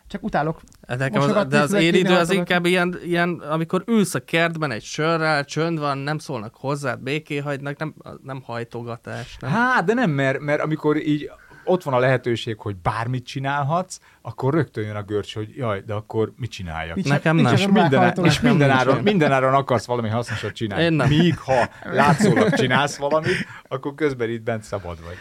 csak 0.07 0.23
utálok. 0.23 0.61
Nekem 0.87 1.21
az, 1.21 1.45
de 1.47 1.59
az 1.59 1.67
füvet 1.67 1.81
én 1.81 1.91
nyírni, 1.91 1.97
idő 1.99 2.15
az 2.19 2.29
inkább 2.29 2.65
ilyen, 2.65 2.99
ilyen, 3.03 3.29
amikor 3.39 3.83
ülsz 3.87 4.15
a 4.15 4.19
kertben 4.19 4.71
egy 4.71 4.83
sörrel, 4.83 5.45
csönd 5.45 5.79
van, 5.79 5.97
nem 5.97 6.17
szólnak 6.17 6.55
hozzád, 6.55 6.99
béké 6.99 7.37
hagynak, 7.37 7.77
nem, 7.77 7.93
nem 8.23 8.41
hajtogatás. 8.41 9.37
Nem? 9.39 9.51
Hát, 9.51 9.85
de 9.85 9.93
nem, 9.93 10.09
mert, 10.09 10.39
mert 10.39 10.61
amikor 10.61 10.97
így 10.97 11.29
ott 11.67 11.83
van 11.83 11.93
a 11.93 11.99
lehetőség, 11.99 12.59
hogy 12.59 12.75
bármit 12.75 13.25
csinálhatsz, 13.25 13.99
akkor 14.21 14.53
rögtön 14.53 14.83
jön 14.85 14.95
a 14.95 15.03
görcs, 15.03 15.35
hogy 15.35 15.55
jaj, 15.55 15.83
de 15.85 15.93
akkor 15.93 16.33
mit 16.37 16.51
csináljak? 16.51 16.95
Nincs- 16.95 17.09
Nekem 17.09 17.35
nem. 17.35 17.53
És, 17.53 17.67
minden, 17.67 18.13
és 18.23 18.39
minden, 18.39 18.69
áron, 18.69 19.03
minden 19.03 19.31
áron 19.31 19.53
akarsz 19.53 19.85
valami 19.85 20.09
hasznosat 20.09 20.53
csinálni. 20.53 21.05
Míg 21.07 21.37
ha 21.37 21.69
látszólag 21.83 22.53
csinálsz 22.53 22.97
valamit, 22.97 23.47
akkor 23.67 23.95
közben 23.95 24.29
itt 24.29 24.41
bent 24.41 24.63
szabad 24.63 24.97
vagy. 25.05 25.15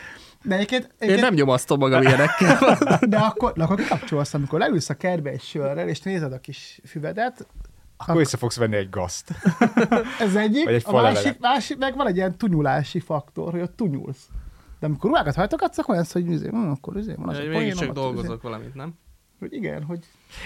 De 0.44 0.54
egyébként, 0.54 0.82
Én 0.82 0.90
egyébként 0.98 1.26
nem 1.26 1.34
nyomasztom 1.34 1.78
magam 1.78 2.02
ilyenekkel. 2.02 2.78
de 3.08 3.18
akkor, 3.18 3.52
de 3.52 3.64
akkor 3.64 3.76
kikapcsolsz, 3.76 4.34
amikor 4.34 4.58
leülsz 4.58 4.88
a 4.88 4.94
kertbe 4.94 5.30
egy 5.30 5.42
sörrel, 5.42 5.88
és 5.88 6.00
nézed 6.00 6.32
a 6.32 6.38
kis 6.38 6.80
füvedet, 6.86 7.46
Akkor 7.96 8.20
össze 8.20 8.36
fogsz 8.36 8.56
venni 8.56 8.76
egy 8.76 8.90
gazt. 8.90 9.32
Ez 10.20 10.34
egyik, 10.34 10.64
Vagy 10.64 10.74
egy 10.74 10.82
a 10.86 10.92
másik, 10.92 11.38
másik, 11.38 11.78
meg 11.78 11.96
van 11.96 12.06
egy 12.06 12.16
ilyen 12.16 12.38
tunyulási 12.38 13.00
faktor, 13.00 13.50
hogy 13.52 13.60
ott 13.60 13.76
tunyulsz. 13.76 14.28
De 14.80 14.86
amikor 14.86 15.10
ruhákat 15.10 15.34
hajtogatsz, 15.34 15.78
akkor 15.78 15.94
olyan, 15.94 16.06
hogy 16.12 16.30
izé, 16.30 16.48
hm, 16.48 16.70
akkor 16.70 16.96
izé, 16.96 17.14
van 17.16 17.28
az 17.28 17.36
a 17.36 17.40
Én 17.40 17.46
poénom, 17.46 17.62
Mégiscsak 17.62 17.88
ott 17.88 17.94
dolgozok 17.94 18.42
valamit, 18.42 18.74
nem? 18.74 18.88
Izé, 18.88 18.98
hogy 19.38 19.52
igen, 19.52 19.82
hogy 19.82 19.98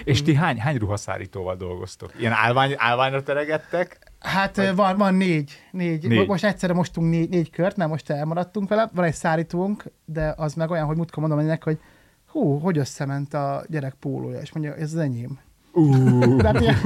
És 0.05 0.23
ti 0.23 0.35
hány, 0.35 0.61
hány 0.61 0.77
ruhaszárítóval 0.77 1.57
dolgoztok? 1.57 2.13
Ilyen 2.19 2.33
állvány, 2.33 2.75
állványra 2.77 3.23
teregettek? 3.23 4.08
Hát 4.21 4.71
van, 4.75 4.97
van 4.97 5.15
négy, 5.15 5.53
négy. 5.71 6.09
Négy. 6.09 6.27
Most 6.27 6.45
egyszerre 6.45 6.73
mostunk 6.73 7.11
négy, 7.11 7.29
négy 7.29 7.51
kört, 7.51 7.77
nem 7.77 7.89
most 7.89 8.11
elmaradtunk 8.11 8.69
vele. 8.69 8.91
Van 8.95 9.05
egy 9.05 9.15
szárítónk, 9.15 9.85
de 10.05 10.35
az 10.37 10.55
meg 10.55 10.71
olyan, 10.71 10.87
hogy 10.87 10.97
múltkor 10.97 11.21
mondom 11.23 11.39
ennek, 11.39 11.65
hogy 11.65 11.79
hú, 12.27 12.59
hogy 12.59 12.79
összement 12.79 13.35
a 13.35 13.65
gyerek 13.69 13.95
pólója, 13.95 14.41
és 14.41 14.53
mondja, 14.53 14.75
ez 14.75 14.93
az 14.93 14.99
enyém. 14.99 15.39
Uh. 15.73 16.61
Ilyen, 16.61 16.77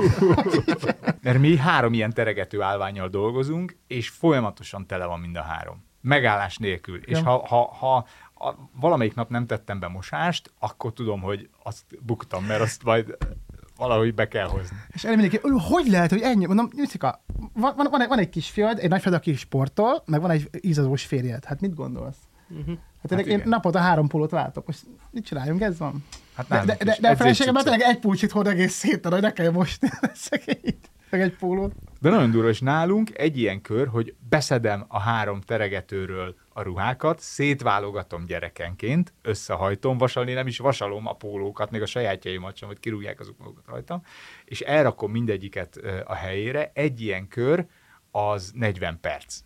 Mert 1.23 1.39
mi 1.39 1.57
három 1.57 1.93
ilyen 1.93 2.13
teregető 2.13 2.63
állványjal 2.63 3.09
dolgozunk, 3.09 3.77
és 3.87 4.09
folyamatosan 4.09 4.87
tele 4.87 5.07
van 5.07 5.21
mind 5.21 5.37
a 5.37 5.43
három. 5.43 5.85
Megállás 6.01 6.57
nélkül. 6.57 7.01
És 7.05 7.19
Ja. 7.19 7.25
ha, 7.25 7.47
ha, 7.47 7.75
ha 7.79 8.07
a, 8.35 8.55
valamelyik 8.81 9.15
nap 9.15 9.31
nem 9.31 9.47
tettem 9.47 9.79
be 9.79 9.89
mosást, 9.89 10.53
akkor 10.59 10.93
tudom, 10.93 11.21
hogy 11.21 11.49
azt 11.63 11.85
buktam, 12.01 12.45
mert 12.45 12.61
azt 12.61 12.83
majd 12.83 13.17
valahogy 13.83 14.15
be 14.15 14.29
kell 14.29 14.47
hozni. 14.47 14.77
és 14.93 15.05
elég 15.05 15.19
mindenki, 15.19 15.47
"Ö, 15.49 15.57
hogy 15.75 15.87
lehet, 15.87 16.11
hogy 16.11 16.21
ennyi? 16.21 16.47
Mondom, 16.47 16.69
Nyucika, 16.77 17.25
van, 17.53 17.73
van, 17.77 17.87
van, 17.91 18.01
egy, 18.03 18.09
van 18.09 18.19
egy 18.19 18.29
kis 18.29 18.51
fiad, 18.51 18.79
egy 18.79 18.89
nagyfiad, 18.89 19.15
aki 19.15 19.35
sportol, 19.35 20.03
meg 20.07 20.21
van 20.21 20.31
egy 20.31 20.49
ízazós 20.61 21.05
férjed. 21.05 21.45
Hát 21.45 21.61
mit 21.61 21.75
gondolsz? 21.75 22.17
Uh-huh. 22.49 22.77
Hát, 23.03 23.11
hát 23.11 23.21
én 23.27 23.35
igen. 23.37 23.49
naponta 23.49 23.79
három 23.79 24.09
pólót 24.09 24.31
váltok. 24.31 24.67
Most 24.67 24.81
mit 25.11 25.25
csináljunk, 25.25 25.61
ez 25.61 25.79
van? 25.79 26.05
Hát 26.35 26.49
De, 26.49 26.65
de, 26.65 26.85
de, 26.85 26.97
de 27.01 27.09
a 27.11 27.17
feleségem 27.17 27.55
tényleg 27.55 27.81
egy 27.81 27.99
pulcsit 27.99 28.31
hord 28.31 28.47
egész 28.47 28.73
széten, 28.73 29.13
hogy 29.13 29.21
ne 29.23 29.33
kelljen 29.33 29.55
mosni 29.55 29.89
szegényt. 30.15 30.91
Meg 31.13 31.21
egy 31.21 31.37
pólót. 31.37 31.73
De 32.01 32.11
nagyon 32.11 32.31
durva, 32.31 32.49
és 32.49 32.61
nálunk 32.61 33.19
egy 33.19 33.39
ilyen 33.39 33.61
kör, 33.61 33.89
hogy 33.89 34.15
beszedem 34.29 34.85
a 34.89 34.99
három 35.01 35.41
teregetőről 35.41 36.35
a 36.49 36.63
ruhákat, 36.63 37.21
szétválogatom 37.21 38.27
gyerekenként, 38.27 39.13
összehajtom, 39.23 39.99
vasalni 39.99 40.33
nem 40.33 40.47
is 40.47 40.59
vasalom 40.59 41.07
a 41.07 41.13
pólókat, 41.13 41.71
még 41.71 41.83
a 41.83 41.87
sajátjaimat 41.87 42.57
sem, 42.57 42.69
hogy 42.69 42.81
kirúgják 42.81 43.21
azok 43.21 43.39
magukat 43.39 43.67
rajtam, 43.67 44.03
és 44.45 44.61
elrakom 44.61 45.11
mindegyiket 45.11 45.77
a 46.05 46.15
helyére. 46.15 46.71
Egy 46.75 47.01
ilyen 47.01 47.29
kör 47.29 47.67
az 48.11 48.53
40 48.55 48.99
perc. 49.01 49.41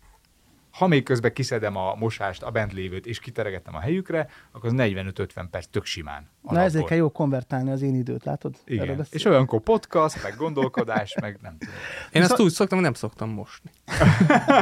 Ha 0.71 0.87
még 0.87 1.03
közben 1.03 1.33
kiszedem 1.33 1.77
a 1.77 1.95
mosást, 1.95 2.43
a 2.43 2.51
bent 2.51 2.73
lévőt, 2.73 3.07
és 3.07 3.19
kiteregettem 3.19 3.75
a 3.75 3.81
helyükre, 3.81 4.29
akkor 4.53 4.69
az 4.69 4.75
45-50 4.77 5.47
perc 5.51 5.67
tök 5.67 5.85
simán. 5.85 6.31
Na 6.51 6.61
ezért 6.61 6.87
kell 6.87 6.97
jó 6.97 7.11
konvertálni 7.11 7.71
az 7.71 7.83
én 7.83 7.95
időt, 7.95 8.25
látod? 8.25 8.55
Igen. 8.65 9.07
És 9.11 9.25
olyankor 9.25 9.61
podcast, 9.61 10.23
meg 10.23 10.35
gondolkodás, 10.37 11.17
meg 11.21 11.39
nem 11.43 11.57
tudom. 11.59 11.75
Én 12.13 12.23
ezt 12.23 12.41
úgy 12.41 12.51
szoktam, 12.51 12.79
hogy 12.79 12.87
nem 12.87 12.97
szoktam 12.97 13.31
mosni. 13.31 13.71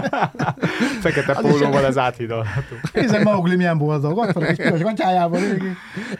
Fekete 1.03 1.35
pólóval 1.41 1.85
ez 1.85 1.99
áthidalható. 1.99 2.77
Nézd, 2.93 3.23
Maugli 3.23 3.57
milyen 3.57 3.79
boldog, 3.79 4.19
ott 4.19 4.33
van 4.33 4.45
egy 4.45 4.57
piros 4.57 4.81
gatyájában. 4.81 5.41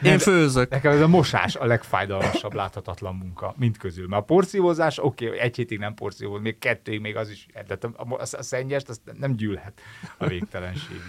Én 0.03 0.19
főzök. 0.19 0.69
Nekem 0.69 0.91
ez 0.91 1.01
a 1.01 1.07
mosás 1.07 1.55
a 1.55 1.65
legfájdalmasabb 1.65 2.53
láthatatlan 2.53 3.15
munka, 3.15 3.53
mind 3.57 3.77
közül. 3.77 4.07
Mert 4.07 4.21
a 4.21 4.25
porciózás, 4.25 4.97
oké, 5.03 5.27
okay, 5.27 5.39
egy 5.39 5.55
hétig 5.55 5.79
nem 5.79 5.93
porcióz, 5.93 6.41
még 6.41 6.57
kettőig 6.57 6.99
még 6.99 7.15
az 7.15 7.29
is, 7.29 7.45
de 7.67 7.77
a, 7.81 8.13
a, 8.13 8.21
a 8.21 8.43
szennyest 8.43 8.89
azt 8.89 9.01
nem 9.19 9.35
gyűlhet 9.35 9.81
a 10.17 10.27
végtelenségig. 10.27 11.01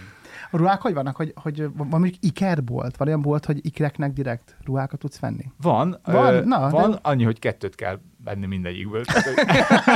A 0.50 0.56
ruhák 0.56 0.80
hogy 0.80 0.94
vannak, 0.94 1.16
hogy, 1.16 1.32
hogy 1.42 1.68
van 1.76 1.86
mondjuk 1.88 2.14
ikerbolt? 2.20 2.96
Van 2.96 3.08
olyan 3.08 3.22
bolt, 3.22 3.44
hogy 3.44 3.66
ikreknek 3.66 4.12
direkt 4.12 4.56
ruhákat 4.64 4.98
tudsz 4.98 5.18
venni? 5.18 5.50
Van, 5.60 6.00
Van? 6.04 6.34
ö, 6.34 6.44
Na, 6.44 6.70
van 6.70 6.90
de- 6.90 6.98
annyi, 7.02 7.24
hogy 7.24 7.38
kettőt 7.38 7.74
kell 7.74 7.98
venni 8.26 8.46
mindegyikből. 8.46 9.02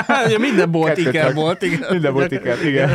Hogy 0.07 0.27
Ugye 0.27 0.39
minden 0.39 0.71
bolt 0.71 0.99
iker 0.99 1.25
meg- 1.27 1.35
volt, 1.35 1.63
igen. 1.63 1.87
Minden 1.91 2.13
volt 2.13 2.33
iker, 2.33 2.65
igen. 2.67 2.91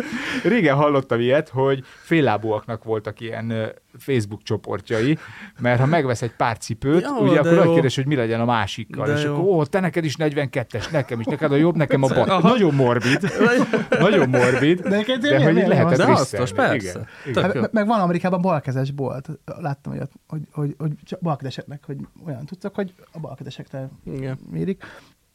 Régen 0.42 0.76
hallottam 0.76 1.20
ilyet, 1.20 1.48
hogy 1.48 1.84
féllábúaknak 2.02 2.84
voltak 2.84 3.20
ilyen 3.20 3.72
Facebook 3.98 4.42
csoportjai, 4.42 5.18
mert 5.60 5.80
ha 5.80 5.86
megvesz 5.86 6.22
egy 6.22 6.32
pár 6.36 6.58
cipőt, 6.58 7.02
Jó, 7.02 7.26
ugye 7.26 7.38
akkor 7.40 7.54
nagy 7.54 7.72
kérdés, 7.72 7.94
hogy 7.94 8.06
mi 8.06 8.14
legyen 8.14 8.40
a 8.40 8.44
másikkal. 8.44 9.06
De 9.06 9.12
és 9.12 9.22
jó. 9.24 9.32
akkor, 9.32 9.44
ó, 9.44 9.64
te 9.64 9.80
neked 9.80 10.04
is 10.04 10.14
42-es, 10.18 10.90
nekem 10.90 11.20
is, 11.20 11.26
neked 11.26 11.52
a 11.52 11.56
jobb, 11.56 11.76
nekem 11.76 12.02
a 12.02 12.06
bal. 12.08 12.40
Nagyon 12.40 12.74
morbid. 12.74 13.20
Nagyon 13.98 14.28
morbid. 14.28 14.80
De 14.80 14.88
egyébként 14.94 15.20
De 15.20 15.38
hogy 15.38 15.48
így 15.48 15.52
milyen 15.54 15.68
lehet 15.68 15.84
jó 15.84 15.90
ezt 15.90 16.00
De 16.00 16.12
az? 16.12 16.18
hasznos, 16.18 16.52
persze. 16.52 16.74
Igen. 16.90 17.06
Igen. 17.26 17.42
Hát, 17.42 17.54
jó. 17.54 17.60
me- 17.60 17.72
meg 17.72 17.86
van 17.86 18.00
Amerikában 18.00 18.40
balkezes 18.40 18.90
bolt. 18.90 19.28
Láttam 19.44 19.92
olyat, 19.92 20.12
hogy, 20.26 20.40
hogy, 20.52 20.74
hogy 20.78 20.90
csak 21.04 21.20
balkezeseknek, 21.20 21.84
hogy 21.86 21.96
olyan 22.26 22.44
tudtak, 22.46 22.74
hogy 22.74 22.92
a 23.12 23.18
balkezesekre 23.20 23.88
Igen. 24.14 24.38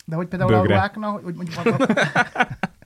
De 0.06 0.16
hogy 0.16 0.28
például 0.28 0.52
Bögre. 0.52 0.74
a 0.74 0.76
ruháknak, 0.76 1.24
hogy 1.24 1.36
mondjuk 1.36 1.58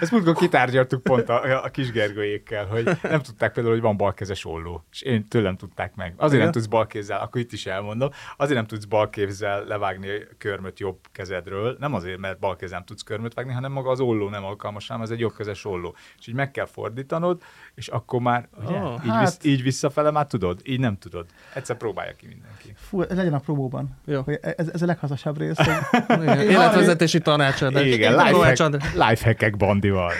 Ezt 0.00 0.10
múltkor 0.10 0.34
kitárgyaltuk 0.34 1.02
pont 1.02 1.28
a, 1.28 1.64
a 1.64 1.68
kis 1.68 1.90
Gergőjékkel, 1.90 2.66
hogy 2.66 2.84
nem 3.02 3.20
tudták 3.20 3.52
például, 3.52 3.74
hogy 3.74 3.82
van 3.84 3.96
balkezes 3.96 4.44
olló. 4.44 4.84
És 4.92 5.02
én 5.02 5.28
tőlem 5.28 5.56
tudták 5.56 5.94
meg. 5.94 6.12
Azért 6.16 6.30
nem 6.32 6.40
Igen? 6.40 6.52
tudsz 6.52 6.66
balkézzel, 6.66 7.20
akkor 7.20 7.40
itt 7.40 7.52
is 7.52 7.66
elmondom, 7.66 8.10
azért 8.36 8.56
nem 8.56 8.66
tudsz 8.66 8.84
balkézzel 8.84 9.64
levágni 9.64 10.08
a 10.08 10.12
körmöt 10.38 10.80
jobb 10.80 10.98
kezedről. 11.12 11.76
Nem 11.80 11.94
azért, 11.94 12.18
mert 12.18 12.38
balkézzel 12.38 12.76
nem 12.76 12.86
tudsz 12.86 13.02
körmöt 13.02 13.34
vágni, 13.34 13.52
hanem 13.52 13.72
maga 13.72 13.90
az 13.90 14.00
olló 14.00 14.28
nem 14.28 14.44
alkalmas, 14.44 14.88
hanem 14.88 15.02
ez 15.02 15.10
egy 15.10 15.20
jobbkezes 15.20 15.64
olló. 15.64 15.94
És 16.18 16.26
így 16.26 16.34
meg 16.34 16.50
kell 16.50 16.66
fordítanod, 16.66 17.42
és 17.74 17.88
akkor 17.88 18.20
már, 18.20 18.48
ugye, 18.64 18.76
Ah, 18.76 19.04
így, 19.04 19.10
hát. 19.10 19.20
vissz, 19.20 19.38
így 19.52 19.62
visszafele 19.62 20.10
már 20.10 20.26
tudod, 20.26 20.60
így 20.64 20.80
nem 20.80 20.98
tudod. 20.98 21.26
Egyszer 21.54 21.76
próbálja 21.76 22.12
ki 22.16 22.26
mindenki. 22.26 22.72
fú, 22.76 23.02
ez 23.02 23.16
legyen 23.16 23.34
a 23.34 23.38
promóban. 23.38 23.98
Jó. 24.04 24.22
Ez, 24.40 24.68
ez 24.68 24.82
a 24.82 24.86
leghasznosabb 24.86 25.38
rész. 25.38 25.56
Hogy. 25.56 26.24
Életvezetési 26.50 27.18
tanácsadás. 27.18 27.86
Igen, 27.86 28.32
Kovács 28.32 28.60
life, 28.94 29.33
Hackek 29.34 29.56
bandival. 29.56 30.12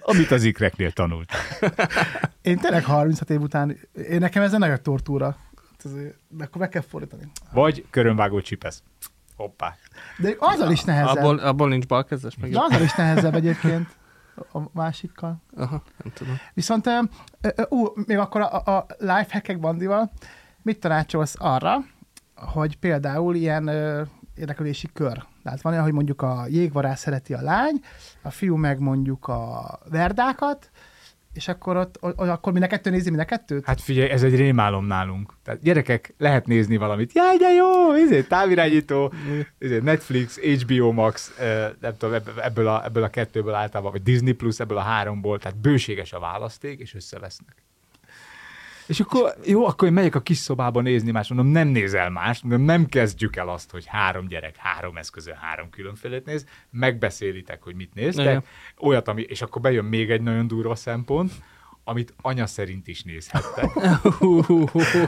Amit 0.00 0.30
az 0.30 0.42
ikreknél 0.42 0.90
tanultam. 0.90 1.40
én 2.42 2.58
tényleg 2.58 2.84
36 2.84 3.30
év 3.30 3.40
után, 3.40 3.76
én 4.08 4.18
nekem 4.18 4.42
ez 4.42 4.52
egy 4.52 4.58
nagyon 4.58 4.82
tortúra. 4.82 5.36
Hát 5.56 5.92
De 6.28 6.44
akkor 6.44 6.60
meg 6.60 6.68
kell 6.68 6.82
fordítani. 6.82 7.30
Vagy 7.52 7.86
körönvágó 7.90 8.40
csipesz. 8.40 8.82
Hoppá. 9.36 9.74
De 10.18 10.34
azzal 10.38 10.70
is 10.70 10.84
nehezebb. 10.84 11.16
Abból, 11.16 11.38
abból 11.38 11.68
nincs 11.68 11.86
balkezes, 11.86 12.36
meg 12.36 12.50
De 12.50 12.60
azzal 12.60 12.82
is 12.82 12.94
nehezebb 12.94 13.34
egyébként 13.34 13.88
a 14.52 14.58
másikkal. 14.72 15.42
Aha, 15.56 15.82
nem 16.04 16.12
tudom. 16.12 16.38
Viszont 16.54 16.88
ú, 17.68 17.86
még 18.06 18.18
akkor 18.18 18.40
a, 18.40 18.76
a 18.76 18.86
lifehackek 18.98 19.60
bandival 19.60 20.10
mit 20.62 20.80
tanácsolsz 20.80 21.34
arra, 21.38 21.76
hogy 22.34 22.76
például 22.76 23.34
ilyen 23.34 23.66
ö, 23.66 24.02
érdeklődési 24.34 24.88
kör. 24.92 25.24
Tehát 25.42 25.62
van 25.62 25.72
olyan, 25.72 25.84
hogy 25.84 25.92
mondjuk 25.92 26.22
a 26.22 26.44
jégvarász 26.48 27.00
szereti 27.00 27.34
a 27.34 27.40
lány, 27.40 27.80
a 28.22 28.30
fiú 28.30 28.56
meg 28.56 28.78
mondjuk 28.78 29.28
a 29.28 29.78
verdákat, 29.90 30.70
és 31.32 31.48
akkor 31.48 31.76
ott, 31.76 31.96
akkor 32.16 32.52
mind 32.52 32.64
a 32.64 32.68
kettő 32.68 32.90
nézi 32.90 33.08
mind 33.08 33.22
a 33.22 33.24
kettőt? 33.24 33.64
Hát 33.64 33.80
figyelj, 33.80 34.10
ez 34.10 34.22
egy 34.22 34.36
rémálom 34.36 34.86
nálunk. 34.86 35.34
Tehát 35.42 35.60
gyerekek, 35.62 36.14
lehet 36.18 36.46
nézni 36.46 36.76
valamit. 36.76 37.12
Jaj, 37.12 37.36
de 37.36 37.48
jó, 37.48 37.94
izé, 37.94 38.22
távirányító, 38.22 39.12
izé, 39.58 39.78
Netflix, 39.78 40.38
HBO 40.38 40.92
Max, 40.92 41.32
nem 41.80 41.96
tudom, 41.96 42.20
ebből, 42.42 42.68
a, 42.68 42.84
ebből 42.84 43.02
a 43.02 43.08
kettőből 43.08 43.54
általában, 43.54 43.92
vagy 43.92 44.02
Disney 44.02 44.32
Plus, 44.32 44.60
ebből 44.60 44.76
a 44.76 44.80
háromból, 44.80 45.38
tehát 45.38 45.58
bőséges 45.58 46.12
a 46.12 46.18
választék, 46.18 46.80
és 46.80 46.94
összevesznek. 46.94 47.64
És 48.90 49.00
akkor 49.00 49.34
jó, 49.44 49.66
akkor 49.66 49.88
én 49.88 49.94
megyek 49.94 50.14
a 50.14 50.20
kis 50.20 50.36
szobába 50.36 50.80
nézni 50.80 51.10
más, 51.10 51.28
mondom, 51.28 51.46
nem 51.46 51.68
nézel 51.68 52.10
más, 52.10 52.42
mondom, 52.42 52.62
nem 52.62 52.86
kezdjük 52.86 53.36
el 53.36 53.48
azt, 53.48 53.70
hogy 53.70 53.86
három 53.86 54.26
gyerek, 54.26 54.56
három 54.56 54.96
eszközön, 54.96 55.34
három 55.34 55.70
különfélét 55.70 56.24
néz, 56.24 56.46
megbeszélitek, 56.70 57.62
hogy 57.62 57.74
mit 57.74 57.94
néztek, 57.94 58.24
Igen. 58.24 58.44
olyat, 58.78 59.08
ami, 59.08 59.22
és 59.22 59.42
akkor 59.42 59.62
bejön 59.62 59.84
még 59.84 60.10
egy 60.10 60.22
nagyon 60.22 60.46
durva 60.46 60.74
szempont, 60.74 61.32
amit 61.90 62.14
anya 62.22 62.46
szerint 62.46 62.88
is 62.88 63.02
nézhettek. 63.02 63.72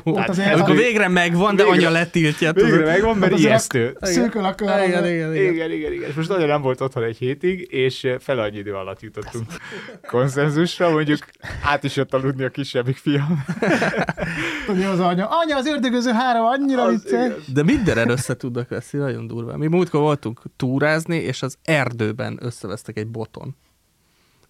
Tehát, 0.05 0.29
azért, 0.29 0.55
amikor 0.55 0.77
végre 0.77 1.09
megvan, 1.09 1.57
de 1.57 1.63
anya 1.63 1.91
letiltja. 1.91 2.53
Végre 2.53 2.71
tudod. 2.71 2.87
megvan, 2.87 3.17
mert 3.17 3.39
ijesztő. 3.39 3.97
Szűkül 4.01 4.45
a 4.45 4.55
kör. 4.55 4.69
Igen, 4.87 5.07
igen, 5.07 5.35
igen, 5.35 5.71
igen, 5.71 6.11
most 6.17 6.29
nagyon 6.29 6.49
nem 6.49 6.63
volt 6.63 6.81
otthon 6.81 7.03
egy 7.03 7.17
hétig, 7.17 7.67
és 7.71 8.09
fele 8.19 8.43
annyi 8.43 8.59
idő 8.59 8.75
alatt 8.75 9.01
jutottunk 9.01 9.47
konszenzusra, 10.07 10.91
mondjuk 10.91 11.19
át 11.63 11.85
is 11.85 11.97
jött 11.97 12.15
aludni 12.15 12.45
a 12.45 12.49
kisebbik 12.49 12.97
fiam. 12.97 13.45
Tudja 14.67 14.91
az 14.91 15.01
anya, 15.01 15.29
anya 15.29 15.57
az 15.57 15.67
ördögöző 15.67 16.11
három, 16.11 16.45
annyira 16.45 16.89
vicces. 16.89 17.33
De 17.53 17.63
mindenen 17.63 18.09
össze 18.09 18.37
tudnak 18.37 18.69
veszni, 18.69 18.99
nagyon 18.99 19.27
durva. 19.27 19.57
Mi 19.57 19.67
múltkor 19.67 20.01
voltunk 20.01 20.43
túrázni, 20.57 21.17
és 21.17 21.43
az 21.43 21.57
erdőben 21.63 22.39
összevesztek 22.41 22.97
egy 22.97 23.09
boton. 23.09 23.57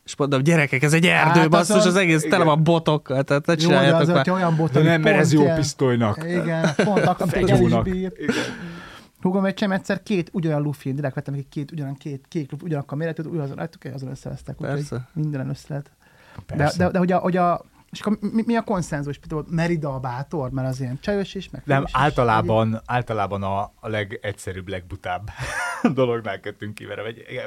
És 0.05 0.17
mondom, 0.17 0.43
gyerekek, 0.43 0.83
ez 0.83 0.93
egy 0.93 1.07
erdő, 1.07 1.41
hát 1.41 1.51
basszus, 1.51 1.77
az, 1.77 1.87
az 1.87 1.97
egész 1.97 2.23
tele 2.23 2.45
van 2.45 2.65
botokkal, 2.65 3.23
tehát 3.23 3.47
ne 3.47 3.55
csináljátok 3.55 4.09
Jó, 4.09 4.15
de 4.15 4.21
az, 4.21 4.29
olyan 4.29 4.57
bot, 4.57 4.73
nem, 4.73 5.01
mert 5.01 5.19
ez 5.19 5.33
jó 5.33 5.43
ilyen, 5.43 5.57
pisztolynak. 5.57 6.25
Igen, 6.29 6.75
pont 6.75 7.05
is 7.35 7.83
bír. 7.83 8.13
Húgom 9.21 9.45
egy 9.45 9.65
egyszer 9.71 10.03
két 10.03 10.29
ugyanolyan 10.33 10.63
lufi, 10.63 10.93
direkt 10.93 11.15
vettem 11.15 11.35
egy 11.35 11.49
két, 11.49 11.71
ugyanolyan 11.71 11.97
két 11.97 12.25
kék 12.29 12.51
lufi, 12.51 12.65
ugyanakkor 12.65 12.99
méretű, 12.99 13.23
ugyanazon, 13.23 13.69
azon 13.95 14.11
összevesztek. 14.11 14.57
Persze. 14.57 15.09
Mindenen 15.13 15.49
össze 15.49 15.67
lehet. 15.69 15.91
De, 16.57 16.73
de, 16.77 16.91
de, 16.91 16.99
hogy 16.99 17.13
a, 17.13 17.19
hogy 17.19 17.37
a 17.37 17.65
és 17.93 18.01
akkor 18.01 18.19
mi, 18.21 18.43
mi 18.47 18.57
a 18.57 18.63
konszenzus? 18.63 19.19
Például 19.19 19.45
Merida 19.49 19.95
a 19.95 19.99
bátor, 20.01 20.51
mert 20.51 20.69
az 20.69 20.81
ilyen 20.81 20.99
csajos 21.01 21.35
is, 21.35 21.51
meg 21.51 21.63
Nem, 21.65 21.85
általában, 21.91 22.69
is. 22.69 22.79
általában 22.87 23.43
a, 23.43 23.61
a 23.61 23.89
legegyszerűbb, 23.89 24.69
legbutább 24.69 25.31
dolognál 25.95 26.41
kötünk 26.41 26.75
ki, 26.75 26.85
mert 26.85 27.01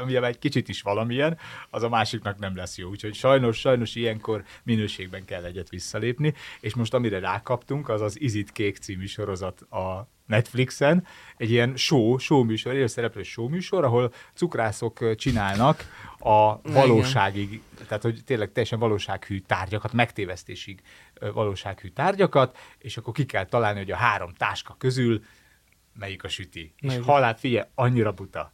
ugye 0.05 0.23
egy 0.23 0.39
kicsit 0.39 0.69
is 0.69 0.81
valamilyen, 0.81 1.37
az 1.69 1.83
a 1.83 1.89
másiknak 1.89 2.39
nem 2.39 2.55
lesz 2.55 2.77
jó. 2.77 2.89
Úgyhogy 2.89 3.13
sajnos, 3.13 3.59
sajnos 3.59 3.95
ilyenkor 3.95 4.43
minőségben 4.63 5.25
kell 5.25 5.43
egyet 5.43 5.69
visszalépni, 5.69 6.33
és 6.59 6.75
most 6.75 6.93
amire 6.93 7.19
rákaptunk, 7.19 7.89
az 7.89 8.01
az 8.01 8.21
Izit 8.21 8.51
Kék 8.51 8.77
című 8.77 9.05
sorozat 9.05 9.61
a 9.61 10.07
Netflixen, 10.25 11.05
egy 11.37 11.51
ilyen 11.51 11.77
show, 11.77 12.17
show 12.17 12.43
műsor, 12.43 12.73
élőszereplő 12.73 13.23
show 13.23 13.47
műsor, 13.47 13.83
ahol 13.83 14.13
cukrászok 14.33 15.15
csinálnak 15.15 15.85
a 16.19 16.61
valóságig, 16.61 17.61
tehát 17.87 18.03
hogy 18.03 18.21
tényleg 18.25 18.51
teljesen 18.51 18.79
valósághű 18.79 19.39
tárgyakat, 19.39 19.93
megtévesztésig 19.93 20.81
valósághű 21.33 21.87
tárgyakat, 21.87 22.57
és 22.77 22.97
akkor 22.97 23.13
ki 23.13 23.25
kell 23.25 23.45
találni, 23.45 23.79
hogy 23.79 23.91
a 23.91 23.95
három 23.95 24.33
táska 24.33 24.75
közül 24.77 25.23
melyik 25.93 26.23
a 26.23 26.27
süti. 26.27 26.73
Melyik. 26.81 26.99
És 26.99 27.05
halál, 27.05 27.37
figyelj, 27.37 27.67
annyira 27.75 28.11
buta. 28.11 28.53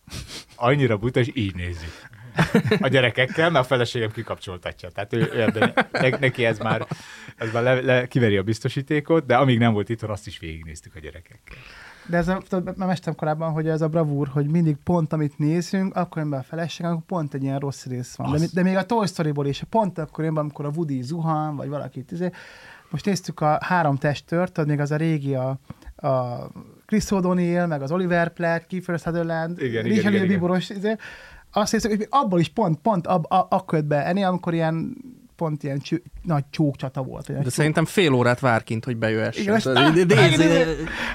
Annyira 0.56 0.98
buta, 0.98 1.20
és 1.20 1.30
így 1.34 1.56
nézzük. 1.56 2.10
A 2.80 2.88
gyerekekkel, 2.88 3.50
mert 3.50 3.66
a 3.66 3.68
feleségem 3.68 4.12
kikapcsoltatja. 4.12 4.90
Tehát 4.90 5.14
ő, 5.14 5.30
ő 5.34 5.42
ebben, 5.42 5.74
ne, 5.92 6.10
neki 6.10 6.46
ez 6.46 6.58
már, 6.60 6.88
ez 7.38 7.52
már 7.52 7.64
le, 7.64 7.82
le, 7.82 8.08
kiveri 8.08 8.38
a 8.38 8.44
biztosítékot, 8.44 9.26
de 9.26 9.36
amíg 9.36 9.60
nem 9.60 9.74
volt 9.74 9.90
itthon, 9.90 10.10
azt 10.10 10.28
is 10.28 10.40
végignéztük 10.40 10.96
a 10.96 11.00
gyerekekkel. 11.00 11.58
De 12.06 12.18
ez 12.18 12.28
a, 12.28 12.42
már 12.76 12.88
mestem 12.88 13.16
korábban, 13.16 13.52
hogy 13.52 13.68
ez 13.68 13.82
a 13.82 13.88
bravúr, 13.88 14.28
hogy 14.28 14.46
mindig 14.46 14.76
pont 14.84 15.14
amit 15.14 15.38
nézünk, 15.38 15.96
akkor 15.96 16.28
be 16.28 16.38
a 16.38 16.44
feleség, 16.44 16.86
akkor 16.86 17.06
pont 17.06 17.34
egy 17.34 17.44
ilyen 17.44 17.60
rossz 17.60 17.86
rész 17.86 18.16
van. 18.16 18.32
De, 18.32 18.46
de, 18.54 18.64
még 18.64 18.76
a 18.76 18.86
Toy 18.86 19.08
Story-ból 19.08 19.46
is, 19.46 19.64
pont 19.70 19.98
akkor 19.98 20.34
be, 20.34 20.40
amikor 20.40 20.66
a 20.66 20.72
Woody 20.76 21.02
zuhan, 21.02 21.56
vagy 21.56 21.68
valakit. 21.68 22.12
Izé. 22.12 22.30
Most 22.90 23.06
néztük 23.06 23.40
a 23.40 23.58
három 23.62 23.98
testört, 23.98 24.52
tudod, 24.52 24.70
még 24.70 24.80
az 24.80 24.92
a 24.92 24.96
régi 24.96 25.36
a, 25.36 25.60
a 25.96 26.48
Chris 26.86 27.06
O'Donnell, 27.10 27.68
meg 27.68 27.82
az 27.82 27.92
Oliver 27.92 28.34
Platt, 28.34 28.68
Kiefer 28.68 29.00
Sutherland, 29.00 29.62
igen, 29.62 29.84
Richard 29.84 30.14
igen, 30.14 30.28
Biboros, 30.28 30.70
izé. 30.70 30.96
Azt 31.52 31.72
hiszem, 31.72 31.92
hogy 31.92 32.08
abból 32.10 32.40
is 32.40 32.50
pont, 32.50 32.80
pont 32.80 33.08
ab, 33.08 33.26
a, 33.32 33.48
akkor 33.50 33.78
jött 33.78 33.88
be 33.88 34.06
Eni, 34.06 34.24
amikor 34.24 34.54
ilyen 34.54 34.98
pont 35.42 35.64
ilyen 35.64 35.80
cső, 35.80 36.04
nagy 36.22 36.44
csókcsata 36.50 37.04
volt. 37.04 37.28
De 37.28 37.42
csók. 37.42 37.52
szerintem 37.52 37.86
fél 37.86 38.14
órát 38.14 38.40
vár 38.40 38.64
kint, 38.64 38.86
hogy 38.86 38.98
bejöhessen. 38.98 39.62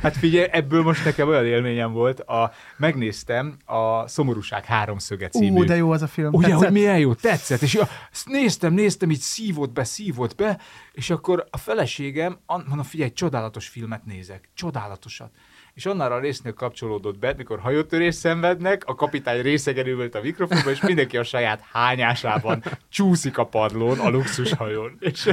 Hát 0.03 0.17
figyelj, 0.17 0.49
ebből 0.51 0.83
most 0.83 1.05
nekem 1.05 1.29
olyan 1.29 1.47
élményem 1.47 1.93
volt, 1.93 2.21
a, 2.21 2.53
megnéztem 2.77 3.57
a 3.65 4.09
Szomorúság 4.09 4.65
háromszöge 4.65 5.29
című. 5.29 5.61
Ú, 5.61 5.65
de 5.65 5.77
jó 5.77 5.91
az 5.91 6.03
a 6.03 6.07
film. 6.07 6.33
Ugye, 6.33 6.47
tetszett? 6.47 6.63
hogy 6.63 6.73
milyen 6.73 6.99
jó, 6.99 7.15
tetszett. 7.15 7.63
És 7.63 7.75
ja, 7.75 7.89
néztem, 8.25 8.73
néztem, 8.73 9.11
így 9.11 9.21
szívott 9.21 9.73
be, 9.73 9.85
szívott 9.85 10.35
be, 10.35 10.59
és 10.93 11.11
akkor 11.11 11.47
a 11.51 11.57
feleségem, 11.57 12.39
mondom, 12.47 12.83
figyelj, 12.83 13.13
csodálatos 13.13 13.69
filmet 13.69 14.05
nézek, 14.05 14.49
csodálatosat 14.55 15.31
és 15.77 15.85
onnan 15.85 16.13
a 16.13 16.19
résznél 16.19 16.53
kapcsolódott 16.53 17.19
be, 17.19 17.35
mikor 17.37 17.59
hajótörés 17.59 18.15
szenvednek, 18.15 18.83
a 18.87 18.95
kapitány 18.95 19.43
részegerül 19.43 20.09
a 20.13 20.19
mikrofonba, 20.23 20.71
és 20.71 20.81
mindenki 20.81 21.17
a 21.17 21.23
saját 21.23 21.61
hányásában 21.73 22.63
csúszik 22.89 23.39
a 23.39 23.47
padlón, 23.47 23.99
a 23.99 24.09
luxushajón. 24.09 24.97
És, 24.99 25.31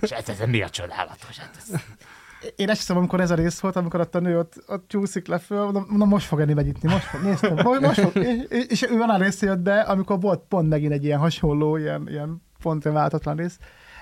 és 0.00 0.10
ez, 0.10 0.28
ez 0.28 0.40
mi 0.46 0.62
a 0.62 0.68
csodálatos? 0.68 1.38
Hát 1.38 1.56
ez... 1.56 1.80
Én 2.56 2.68
hiszem, 2.68 2.96
amikor 2.96 3.20
ez 3.20 3.30
a 3.30 3.34
rész 3.34 3.60
volt, 3.60 3.76
amikor 3.76 4.00
ott 4.00 4.14
a 4.14 4.20
nő 4.20 4.38
ott, 4.38 4.62
ott 4.66 4.88
csúszik 4.88 5.26
le 5.26 5.38
föl, 5.38 5.86
na 5.88 6.04
most 6.04 6.26
fog 6.26 6.40
enni 6.40 6.54
vegyítni, 6.54 6.88
most 6.90 7.04
fog, 7.04 7.22
néztem, 7.22 7.54
most, 7.64 7.80
most 7.80 8.00
fog, 8.00 8.16
és, 8.16 8.64
és, 8.68 8.82
ő 8.82 8.96
van 8.96 9.10
a 9.10 9.18
rész 9.18 9.42
jött 9.42 9.58
be, 9.58 9.80
amikor 9.80 10.20
volt 10.20 10.42
pont 10.48 10.68
megint 10.68 10.92
egy 10.92 11.04
ilyen 11.04 11.18
hasonló, 11.18 11.76
ilyen, 11.76 12.08
ilyen 12.08 12.42
pont 12.62 12.82
váltatlan 12.82 13.36
rész, 13.36 13.58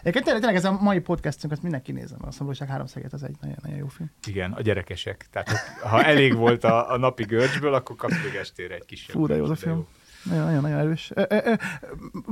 Egyébként 0.07 0.25
tényleg, 0.25 0.43
tényleg 0.43 0.75
ez 0.75 0.81
a 0.81 0.83
mai 0.83 1.01
podcastünk, 1.01 1.53
azt 1.53 1.63
mindenki 1.63 1.93
nézem. 1.93 2.19
A 2.23 2.31
Szomorúság 2.31 2.69
háromszeget, 2.69 3.13
az 3.13 3.23
egy 3.23 3.37
nagyon, 3.41 3.57
nagyon 3.63 3.79
jó 3.79 3.87
film. 3.87 4.11
Igen, 4.27 4.53
a 4.53 4.61
gyerekesek. 4.61 5.27
Tehát 5.31 5.49
ha 5.83 6.03
elég 6.03 6.35
volt 6.35 6.65
a, 6.65 6.93
a 6.93 6.97
napi 6.97 7.25
görcsből, 7.25 7.75
akkor 7.75 7.97
kapsz 7.97 8.23
még 8.25 8.35
estére 8.35 8.75
egy 8.75 8.85
kisebb. 8.85 9.17
Fú, 9.17 9.27
de 9.27 9.37
jó 9.37 9.45
a 9.45 9.55
film. 9.55 9.87
Nagyon-nagyon 10.23 10.79
erős. 10.79 11.13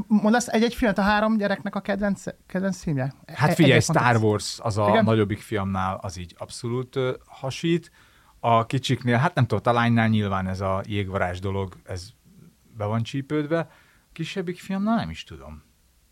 Mondasz 0.06 0.48
egy-egy 0.48 0.74
filmet 0.74 0.98
a 0.98 1.02
három 1.02 1.36
gyereknek 1.36 1.74
a 1.74 1.80
kedvenc, 1.80 2.24
kedvenc 2.46 2.82
filmje? 2.82 3.14
Hát 3.26 3.54
figyelj, 3.54 3.80
Star 3.80 4.16
Wars 4.16 4.58
az 4.62 4.78
a 4.78 4.88
Igen? 4.88 5.04
nagyobbik 5.04 5.40
fiamnál 5.40 5.98
az 6.02 6.18
így 6.18 6.34
abszolút 6.38 6.98
hasít. 7.26 7.90
A 8.40 8.66
kicsiknél, 8.66 9.16
hát 9.16 9.34
nem 9.34 9.46
tudom, 9.46 9.74
a 9.74 9.78
lánynál 9.78 10.08
nyilván 10.08 10.46
ez 10.46 10.60
a 10.60 10.82
jégvarázs 10.86 11.38
dolog, 11.38 11.76
ez 11.84 12.08
be 12.76 12.84
van 12.84 13.02
csípődve. 13.02 13.58
A 13.58 13.68
kisebbik 14.12 14.58
fiamnál 14.58 14.96
nem 14.96 15.10
is 15.10 15.24
tudom. 15.24 15.62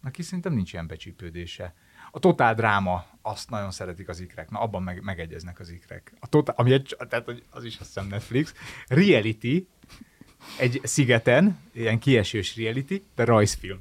Neki 0.02 0.22
szerintem 0.22 0.52
nincs 0.52 0.72
ilyen 0.72 0.86
becsípődése. 0.86 1.74
A 2.10 2.18
totál 2.18 2.54
dráma, 2.54 3.04
azt 3.22 3.50
nagyon 3.50 3.70
szeretik 3.70 4.08
az 4.08 4.20
ikrek. 4.20 4.50
Na, 4.50 4.60
abban 4.60 4.82
meg, 4.82 5.02
megegyeznek 5.02 5.60
az 5.60 5.70
ikrek. 5.70 6.12
A 6.20 6.26
totál, 6.26 6.54
ami 6.58 6.72
egy, 6.72 6.96
tehát 7.08 7.32
az 7.50 7.64
is 7.64 7.78
azt 7.78 7.94
hiszem 7.94 8.06
Netflix. 8.06 8.54
Reality, 8.86 9.66
egy 10.58 10.80
szigeten, 10.82 11.58
ilyen 11.72 11.98
kiesős 11.98 12.56
reality, 12.56 13.02
de 13.14 13.24
rajzfilm. 13.24 13.80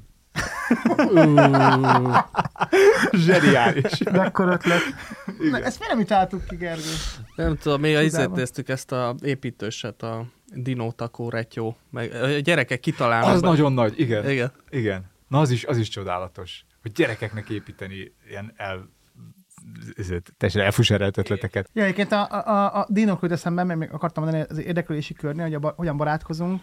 Zseniális. 3.12 3.98
Mekkora 4.12 4.52
ötlet. 4.52 4.80
Na, 5.50 5.58
ezt 5.58 5.78
miért 5.78 5.92
nem 5.92 5.98
utáltuk 5.98 6.46
ki, 6.46 6.56
Gergő? 6.56 6.90
Nem 7.36 7.56
tudom, 7.56 7.80
még 7.80 7.96
azért 7.96 8.34
néztük 8.34 8.68
ezt 8.68 8.92
a 8.92 9.14
építőset, 9.22 10.02
a 10.02 10.26
Dinótakó 10.54 11.28
retyó. 11.28 11.76
Meg 11.90 12.12
a 12.12 12.26
gyerekek 12.26 12.80
kitalálnak. 12.80 13.34
Az 13.34 13.40
be. 13.40 13.48
nagyon 13.48 13.72
nagy, 13.72 14.00
igen. 14.00 14.30
Igen. 14.30 14.52
igen. 14.70 15.11
Na 15.32 15.40
az 15.40 15.50
is, 15.50 15.64
az 15.64 15.76
is 15.76 15.88
csodálatos, 15.88 16.64
hogy 16.82 16.92
gyerekeknek 16.92 17.48
építeni 17.48 18.14
ilyen 18.28 18.52
el 18.56 18.88
teljesen 20.36 20.62
elfuserált 20.62 21.16
ötleteket. 21.16 21.70
Ja, 21.72 21.82
egyébként 21.82 22.12
a, 22.12 22.28
a, 22.30 22.80
a 22.80 22.86
dinok 22.88 23.22
jut 23.22 23.30
eszembe, 23.30 23.64
még 23.64 23.90
akartam 23.92 24.24
mondani 24.24 24.44
az 24.48 24.58
érdeklődési 24.58 25.14
körnél, 25.14 25.44
hogy 25.44 25.54
a, 25.54 25.72
hogyan 25.76 25.96
barátkozunk, 25.96 26.62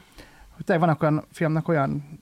hogy 0.49 0.65
tényleg 0.65 0.85
vannak 0.85 1.01
olyan 1.01 1.25
filmnek 1.31 1.67
olyan 1.67 2.21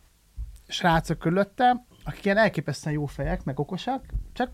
srácok 0.68 1.18
körülötte, 1.20 1.86
akik 2.04 2.26
ilyen 2.26 2.38
elképesztően 2.38 2.96
jó 2.96 3.06
fejek, 3.06 3.44
meg 3.44 3.60
okosak, 3.60 4.06
csak 4.34 4.52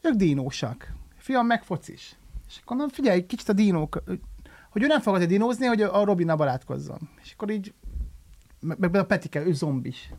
ők 0.00 0.14
dinósak. 0.14 0.92
Fiam 1.16 1.46
meg 1.46 1.64
focis. 1.64 2.16
És 2.48 2.58
akkor 2.62 2.76
mondom, 2.76 2.94
figyelj, 2.94 3.26
kicsit 3.26 3.48
a 3.48 3.52
dinók, 3.52 4.02
hogy 4.70 4.82
ő 4.82 4.86
nem 4.86 5.00
fog 5.00 5.14
azért 5.14 5.30
dinózni, 5.30 5.66
hogy 5.66 5.82
a 5.82 6.04
Robin 6.04 6.36
barátkozzon. 6.36 7.08
És 7.22 7.32
akkor 7.32 7.50
így, 7.50 7.74
meg, 8.60 8.78
meg 8.78 8.94
a 8.94 9.06
Petike, 9.06 9.44
ő 9.46 9.52
zombis. 9.52 10.10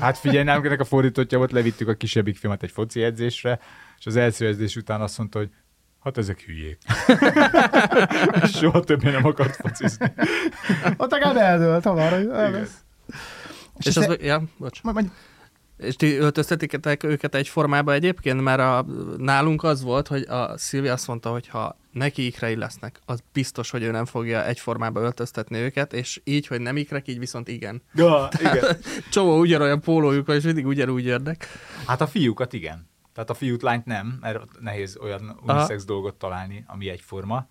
Hát 0.00 0.18
figyelj, 0.18 0.44
nálunk 0.44 0.66
ennek 0.66 0.80
a 0.80 0.84
fordítottja 0.84 1.38
volt, 1.38 1.52
levittük 1.52 1.88
a 1.88 1.94
kisebbik 1.94 2.36
filmet 2.36 2.62
egy 2.62 2.70
foci 2.70 3.02
edzésre, 3.02 3.60
és 3.98 4.06
az 4.06 4.16
első 4.16 4.46
edzés 4.46 4.76
után 4.76 5.00
azt 5.00 5.18
mondta, 5.18 5.38
hogy 5.38 5.50
hát 6.02 6.18
ezek 6.18 6.40
hülyék. 6.40 6.78
Soha 8.58 8.80
többé 8.80 9.10
nem 9.10 9.24
akart 9.24 9.56
focizni. 9.56 10.12
Ott 10.96 11.12
akár 11.12 11.36
eldőlt, 11.36 11.84
hamar, 11.84 12.12
hogy 12.12 12.28
És, 13.78 13.86
és 13.86 13.96
az, 13.96 14.16
ja, 14.20 14.42
bocs. 14.58 14.82
Majd, 14.82 15.10
és 15.80 15.96
ti 15.96 16.16
öltöztetitek 16.16 17.02
őket 17.02 17.34
egy 17.34 17.48
formába 17.48 17.92
egyébként, 17.92 18.40
mert 18.40 18.60
a, 18.60 18.86
nálunk 19.16 19.62
az 19.62 19.82
volt, 19.82 20.08
hogy 20.08 20.22
a 20.22 20.58
Szilvi 20.58 20.88
azt 20.88 21.06
mondta, 21.06 21.30
hogy 21.30 21.48
ha 21.48 21.76
neki 21.92 22.26
ikrei 22.26 22.56
lesznek, 22.56 23.00
az 23.04 23.22
biztos, 23.32 23.70
hogy 23.70 23.82
ő 23.82 23.90
nem 23.90 24.04
fogja 24.04 24.44
egyformába 24.44 25.00
öltöztetni 25.00 25.58
őket, 25.58 25.92
és 25.92 26.20
így, 26.24 26.46
hogy 26.46 26.60
nem 26.60 26.76
ikrek, 26.76 27.08
így 27.08 27.18
viszont 27.18 27.48
igen. 27.48 27.82
Ja, 27.94 28.28
igen. 28.40 28.76
Csomó 29.10 29.38
ugyanolyan 29.38 29.80
pólójuk, 29.80 30.28
és 30.28 30.44
mindig 30.44 30.66
ugyanúgy 30.66 31.04
jönnek. 31.04 31.46
Hát 31.86 32.00
a 32.00 32.06
fiúkat 32.06 32.52
igen. 32.52 32.88
Tehát 33.14 33.30
a 33.30 33.34
fiút, 33.34 33.62
lányt 33.62 33.84
nem, 33.84 34.18
mert 34.20 34.60
nehéz 34.60 34.96
olyan 34.96 35.40
unisex 35.46 35.84
dolgot 35.84 36.14
találni, 36.14 36.64
ami 36.66 36.88
egyforma. 36.88 37.48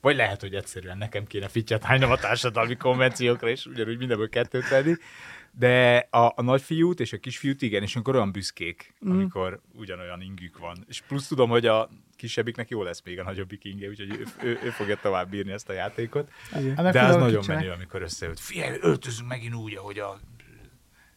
Vagy 0.00 0.16
lehet, 0.16 0.40
hogy 0.40 0.54
egyszerűen 0.54 0.98
nekem 0.98 1.24
kéne 1.24 1.48
fittyet 1.48 1.84
hánynom 1.84 2.10
a 2.10 2.16
társadalmi 2.16 2.76
konvenciókra, 2.76 3.48
és 3.48 3.66
ugyanúgy 3.66 3.98
mindenből 3.98 4.28
kettőt 4.28 4.68
venni. 4.68 4.94
De 5.58 5.96
a, 6.10 6.32
a 6.36 6.42
nagyfiút 6.42 7.00
és 7.00 7.12
a 7.12 7.18
kisfiút 7.18 7.62
igen, 7.62 7.82
és 7.82 7.96
akkor 7.96 8.14
olyan 8.14 8.32
büszkék, 8.32 8.94
mm. 9.06 9.10
amikor 9.10 9.60
ugyanolyan 9.74 10.20
ingük 10.20 10.58
van. 10.58 10.84
És 10.88 11.00
plusz 11.00 11.26
tudom, 11.26 11.50
hogy 11.50 11.66
a 11.66 11.88
kisebbiknek 12.16 12.68
jó 12.68 12.82
lesz 12.82 13.02
még 13.04 13.18
a 13.18 13.22
nagyobbik 13.22 13.64
inge, 13.64 13.88
úgyhogy 13.88 14.10
ő, 14.10 14.26
ő, 14.42 14.58
ő 14.64 14.70
fogja 14.70 14.98
tovább 15.02 15.30
bírni 15.30 15.52
ezt 15.52 15.68
a 15.68 15.72
játékot. 15.72 16.30
Igen. 16.58 16.74
De 16.74 17.02
az 17.02 17.16
nagyon 17.16 17.44
menő, 17.46 17.70
amikor 17.70 18.02
összejött. 18.02 18.38
Figyelj, 18.38 18.78
öltözünk 18.80 19.28
megint 19.28 19.54
úgy, 19.54 19.76
ahogy 19.76 19.98
a, 19.98 20.20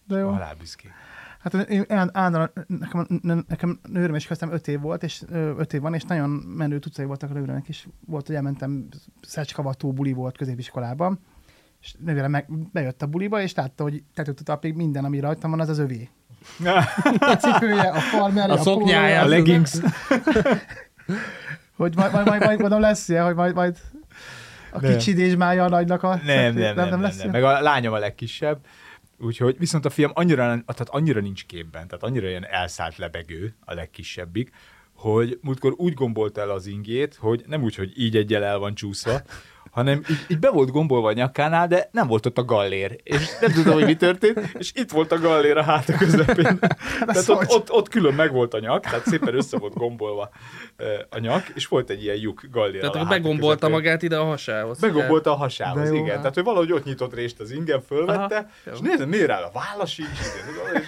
De 0.07 0.17
jó. 0.17 0.27
a 0.27 0.31
halálbüszkék. 0.31 0.91
Hát 1.39 1.53
én 1.53 1.85
állandóan, 1.89 2.51
nekem, 2.67 3.07
nekem 3.47 3.79
nőröm 3.83 4.15
is 4.15 4.27
kezdtem 4.27 4.51
öt 4.51 4.67
év 4.67 4.79
volt, 4.79 5.03
és 5.03 5.23
öt 5.31 5.73
év 5.73 5.81
van, 5.81 5.93
és 5.93 6.03
nagyon 6.03 6.29
menő 6.29 6.79
tucai 6.79 7.05
voltak 7.05 7.29
a 7.29 7.33
nőrömek 7.33 7.67
is. 7.67 7.87
Volt, 8.05 8.27
hogy 8.27 8.35
elmentem, 8.35 8.87
Szecskavató 9.21 9.93
buli 9.93 10.13
volt 10.13 10.37
középiskolában, 10.37 11.19
és 11.81 11.93
nővérem 11.99 12.31
meg, 12.31 12.47
bejött 12.71 13.01
a 13.01 13.05
buliba, 13.05 13.41
és 13.41 13.53
látta, 13.53 13.83
hogy 13.83 14.03
tetőt 14.13 14.43
talpig 14.43 14.73
minden, 14.73 15.05
ami 15.05 15.19
rajtam 15.19 15.49
van, 15.49 15.59
az 15.59 15.69
az 15.69 15.77
övé. 15.77 16.09
a 17.19 17.35
cipője, 17.35 17.89
a 17.89 17.99
farmerje, 17.99 18.53
a, 18.53 18.57
a 18.57 18.61
szoknyája, 18.61 19.21
a, 19.21 19.23
a 19.23 19.27
leggings. 19.27 19.73
hogy 21.75 21.95
majd, 21.95 22.11
majd, 22.11 22.25
majd, 22.25 22.43
majd 22.43 22.59
mondom 22.59 22.79
lesz 22.79 23.09
ilyen, 23.09 23.25
hogy 23.25 23.35
majd, 23.35 23.55
majd 23.55 23.77
a 24.71 24.79
kicsi 24.79 25.13
dézsmája 25.13 25.63
a 25.63 25.69
nagynak 25.69 26.03
a... 26.03 26.19
Nem, 26.25 26.25
nem, 26.25 26.53
nem, 26.53 26.75
nem, 26.75 26.89
nem, 26.89 26.99
nem, 26.99 27.11
nem. 27.17 27.29
Meg 27.29 27.43
a 27.43 27.61
lányom 27.61 27.93
a 27.93 27.97
legkisebb, 27.97 28.59
Úgyhogy 29.21 29.57
viszont 29.57 29.85
a 29.85 29.89
fiam 29.89 30.11
annyira, 30.13 30.43
tehát 30.43 30.89
annyira 30.89 31.21
nincs 31.21 31.45
képben, 31.45 31.87
tehát 31.87 32.03
annyira 32.03 32.27
ilyen 32.27 32.45
elszállt 32.45 32.97
lebegő 32.97 33.55
a 33.65 33.73
legkisebbik, 33.73 34.51
hogy 34.93 35.39
múltkor 35.41 35.73
úgy 35.77 35.93
gombolt 35.93 36.37
el 36.37 36.49
az 36.49 36.67
ingét, 36.67 37.15
hogy 37.15 37.43
nem 37.47 37.63
úgy, 37.63 37.75
hogy 37.75 37.91
így 37.95 38.15
egyel 38.15 38.43
el 38.43 38.57
van 38.57 38.75
csúszva, 38.75 39.21
hanem 39.71 40.01
így, 40.09 40.25
így 40.27 40.39
be 40.39 40.49
volt 40.49 40.71
gombolva 40.71 41.07
a 41.07 41.13
nyakánál, 41.13 41.67
de 41.67 41.89
nem 41.91 42.07
volt 42.07 42.25
ott 42.25 42.37
a 42.37 42.45
gallér. 42.45 42.99
És 43.03 43.37
nem 43.41 43.51
tudom, 43.51 43.73
hogy 43.73 43.85
mi 43.85 43.95
történt, 43.95 44.39
és 44.57 44.71
itt 44.75 44.91
volt 44.91 45.11
a 45.11 45.19
gallér 45.19 45.57
a 45.57 45.63
háta 45.63 45.93
közepén. 45.93 46.59
tehát 47.05 47.29
ott, 47.29 47.49
ott, 47.49 47.71
ott, 47.71 47.89
külön 47.89 48.13
meg 48.13 48.31
volt 48.31 48.53
a 48.53 48.59
nyak, 48.59 48.83
tehát 48.83 49.07
szépen 49.07 49.35
össze 49.35 49.57
volt 49.57 49.73
gombolva 49.73 50.29
a 51.09 51.19
nyak, 51.19 51.47
és 51.53 51.67
volt 51.67 51.89
egy 51.89 52.03
ilyen 52.03 52.15
lyuk 52.15 52.41
gallér 52.51 52.79
Tehát 52.79 52.95
a 52.95 53.05
begombolta 53.05 53.55
közepén. 53.55 53.75
magát 53.75 54.01
ide 54.01 54.17
a 54.17 54.23
hasához. 54.23 54.79
Begombolta 54.79 55.31
a 55.31 55.35
hasához, 55.35 55.91
igen. 55.91 56.17
Tehát, 56.17 56.33
hogy 56.33 56.43
valahogy 56.43 56.71
ott 56.71 56.83
nyitott 56.83 57.13
részt 57.13 57.39
az 57.39 57.51
ingem, 57.51 57.81
fölvette, 57.81 58.35
Aha, 58.35 58.75
és 58.75 58.79
nézd, 58.79 59.07
miért 59.07 59.29
áll 59.29 59.43
a 59.43 59.51
válla 59.53 59.85
sincs, 59.85 60.19
és, 60.73 60.87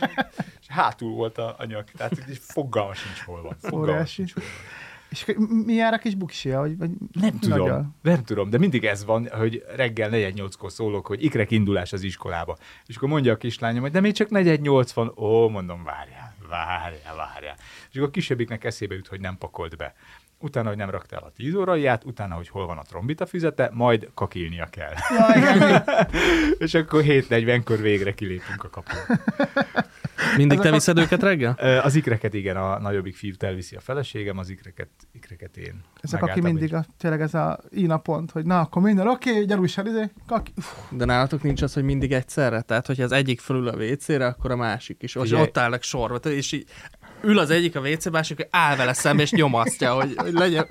és 0.61 0.67
hátul 0.67 1.11
volt 1.13 1.37
a, 1.37 1.55
a 1.57 1.65
nyak. 1.65 1.91
Tehát 1.97 2.13
így 2.29 2.39
fogalma 2.41 2.93
sincs 2.93 3.19
hol 3.19 3.41
van. 3.41 3.55
Fogalma 3.61 4.05
sincs 4.05 4.33
hol 4.33 4.43
van. 4.43 4.80
És 5.11 5.25
mi 5.65 5.73
jár 5.73 5.93
a 5.93 5.97
kis 5.97 6.15
buksia? 6.15 6.59
Vagy, 6.59 6.77
vagy 6.77 6.89
nem 7.11 7.39
tudom, 7.39 7.57
nagyal? 7.57 7.95
nem 8.01 8.23
tudom, 8.23 8.49
de 8.49 8.57
mindig 8.57 8.85
ez 8.85 9.05
van, 9.05 9.27
hogy 9.31 9.65
reggel 9.75 10.09
4-8-kor 10.13 10.71
szólok, 10.71 11.07
hogy 11.07 11.23
ikrek 11.23 11.51
indulás 11.51 11.93
az 11.93 12.03
iskolába. 12.03 12.57
És 12.85 12.95
akkor 12.95 13.09
mondja 13.09 13.33
a 13.33 13.37
kislányom, 13.37 13.81
hogy 13.81 13.91
de 13.91 13.99
még 13.99 14.13
csak 14.13 14.27
4-8 14.31 14.89
van. 14.93 15.13
Ó, 15.17 15.49
mondom, 15.49 15.83
várjál, 15.83 16.35
várjál, 16.49 17.15
várjál. 17.15 17.55
És 17.89 17.95
akkor 17.95 18.07
a 18.07 18.11
kisebbiknek 18.11 18.63
eszébe 18.63 18.95
jut, 18.95 19.07
hogy 19.07 19.19
nem 19.19 19.37
pakolt 19.37 19.77
be. 19.77 19.95
Utána, 20.39 20.67
hogy 20.67 20.77
nem 20.77 20.89
rakta 20.89 21.15
el 21.15 21.23
a 21.23 21.31
10 21.31 21.55
óraiját, 21.55 22.03
utána, 22.03 22.35
hogy 22.35 22.49
hol 22.49 22.65
van 22.65 22.77
a 22.77 22.83
trombita 22.83 23.25
füzete, 23.25 23.69
majd 23.73 24.09
kakilnia 24.13 24.65
kell. 24.65 24.93
Ja, 25.09 25.83
és 26.65 26.73
akkor 26.73 27.03
7.40-kor 27.03 27.81
végre 27.81 28.13
kilépünk 28.13 28.63
a 28.63 28.69
kapun. 28.69 28.97
Mindig 30.37 30.59
te 30.59 30.71
viszed 30.71 30.97
őket 30.97 31.21
reggel? 31.21 31.81
Az 31.83 31.95
ikreket 31.95 32.33
igen, 32.33 32.55
a 32.57 32.79
nagyobbik 32.79 33.15
fiút 33.15 33.43
elviszi 33.43 33.75
a 33.75 33.79
feleségem, 33.79 34.37
az 34.37 34.49
ikreket, 34.49 34.89
ikreket 35.11 35.57
én. 35.57 35.83
Ezek, 36.01 36.23
aki 36.23 36.41
mindig 36.41 36.73
a, 36.73 36.85
tényleg 36.97 37.21
ez 37.21 37.33
a 37.33 37.59
ina 37.69 37.97
pont, 37.97 38.31
hogy 38.31 38.45
na, 38.45 38.59
akkor 38.59 38.81
minden 38.81 39.07
oké, 39.07 39.31
okay, 39.31 39.45
gyarúsan, 39.45 39.87
izé, 39.87 40.09
kaki. 40.27 40.51
De 40.89 41.05
nálatok 41.05 41.43
nincs 41.43 41.61
az, 41.61 41.73
hogy 41.73 41.83
mindig 41.83 42.11
egyszerre? 42.11 42.61
Tehát, 42.61 42.87
hogyha 42.87 43.03
az 43.03 43.11
egyik 43.11 43.39
fölül 43.39 43.67
a 43.67 43.75
WC-re, 43.75 44.25
akkor 44.25 44.51
a 44.51 44.55
másik 44.55 45.03
is. 45.03 45.15
És 45.15 45.31
ott 45.31 45.57
állnak 45.57 45.83
sorba, 45.83 46.15
és 46.29 46.51
így 46.51 46.69
ül 47.23 47.39
az 47.39 47.49
egyik 47.49 47.75
a 47.75 47.79
WC, 47.79 48.09
másik 48.09 48.47
áll 48.49 48.75
vele 48.75 48.93
szembe, 48.93 49.21
és 49.21 49.31
nyomasztja, 49.31 49.93
hogy, 49.93 50.13
hogy 50.15 50.33
legyen. 50.33 50.67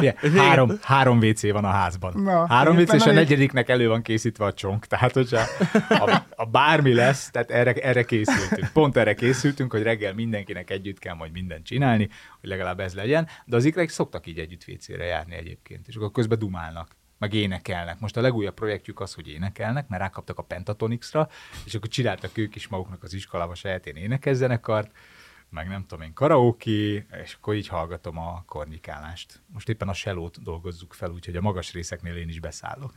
Yeah, 0.00 0.16
három, 0.36 0.78
három 0.82 1.18
WC 1.18 1.50
van 1.50 1.64
a 1.64 1.70
házban. 1.70 2.22
Na, 2.22 2.46
három 2.48 2.76
WC, 2.76 2.92
és 2.92 3.06
a 3.06 3.12
negyediknek 3.12 3.68
elő 3.68 3.88
van 3.88 4.02
készítve 4.02 4.44
a 4.44 4.52
csonk. 4.52 4.86
Tehát, 4.86 5.12
hogyha 5.12 5.40
a, 5.88 6.22
a 6.36 6.44
bármi 6.44 6.94
lesz, 6.94 7.30
tehát 7.30 7.50
erre, 7.50 7.72
erre 7.72 8.04
készültünk. 8.04 8.72
Pont 8.72 8.96
erre 8.96 9.14
készültünk, 9.14 9.72
hogy 9.72 9.82
reggel 9.82 10.14
mindenkinek 10.14 10.70
együtt 10.70 10.98
kell 10.98 11.14
majd 11.14 11.32
mindent 11.32 11.64
csinálni, 11.64 12.08
hogy 12.40 12.48
legalább 12.48 12.80
ez 12.80 12.94
legyen. 12.94 13.28
De 13.44 13.56
az 13.56 13.64
ikrek 13.64 13.88
szoktak 13.88 14.26
így 14.26 14.38
együtt 14.38 14.64
WC-re 14.68 15.04
járni 15.04 15.34
egyébként, 15.34 15.88
és 15.88 15.94
akkor 15.94 16.10
közben 16.10 16.38
dumálnak 16.38 16.88
meg 17.18 17.34
énekelnek. 17.34 18.00
Most 18.00 18.16
a 18.16 18.20
legújabb 18.20 18.54
projektjük 18.54 19.00
az, 19.00 19.14
hogy 19.14 19.28
énekelnek, 19.28 19.88
mert 19.88 20.02
rákaptak 20.02 20.38
a 20.38 20.42
Pentatonixra, 20.42 21.28
és 21.64 21.74
akkor 21.74 21.88
csináltak 21.88 22.38
ők 22.38 22.54
is 22.54 22.68
maguknak 22.68 23.02
az 23.02 23.14
iskolába 23.14 23.54
saját 23.54 23.86
én 23.86 23.96
énekezzenekart, 23.96 24.90
meg 25.56 25.68
nem 25.68 25.84
tudom 25.86 26.04
én, 26.04 26.12
karaoke, 26.12 26.70
és 27.24 27.36
akkor 27.38 27.54
így 27.54 27.68
hallgatom 27.68 28.18
a 28.18 28.42
kornikálást. 28.46 29.40
Most 29.52 29.68
éppen 29.68 29.88
a 29.88 29.92
sellót 29.92 30.42
dolgozzuk 30.42 30.92
fel, 30.92 31.10
úgyhogy 31.10 31.36
a 31.36 31.40
magas 31.40 31.72
részeknél 31.72 32.16
én 32.16 32.28
is 32.28 32.40
beszállok. 32.40 32.92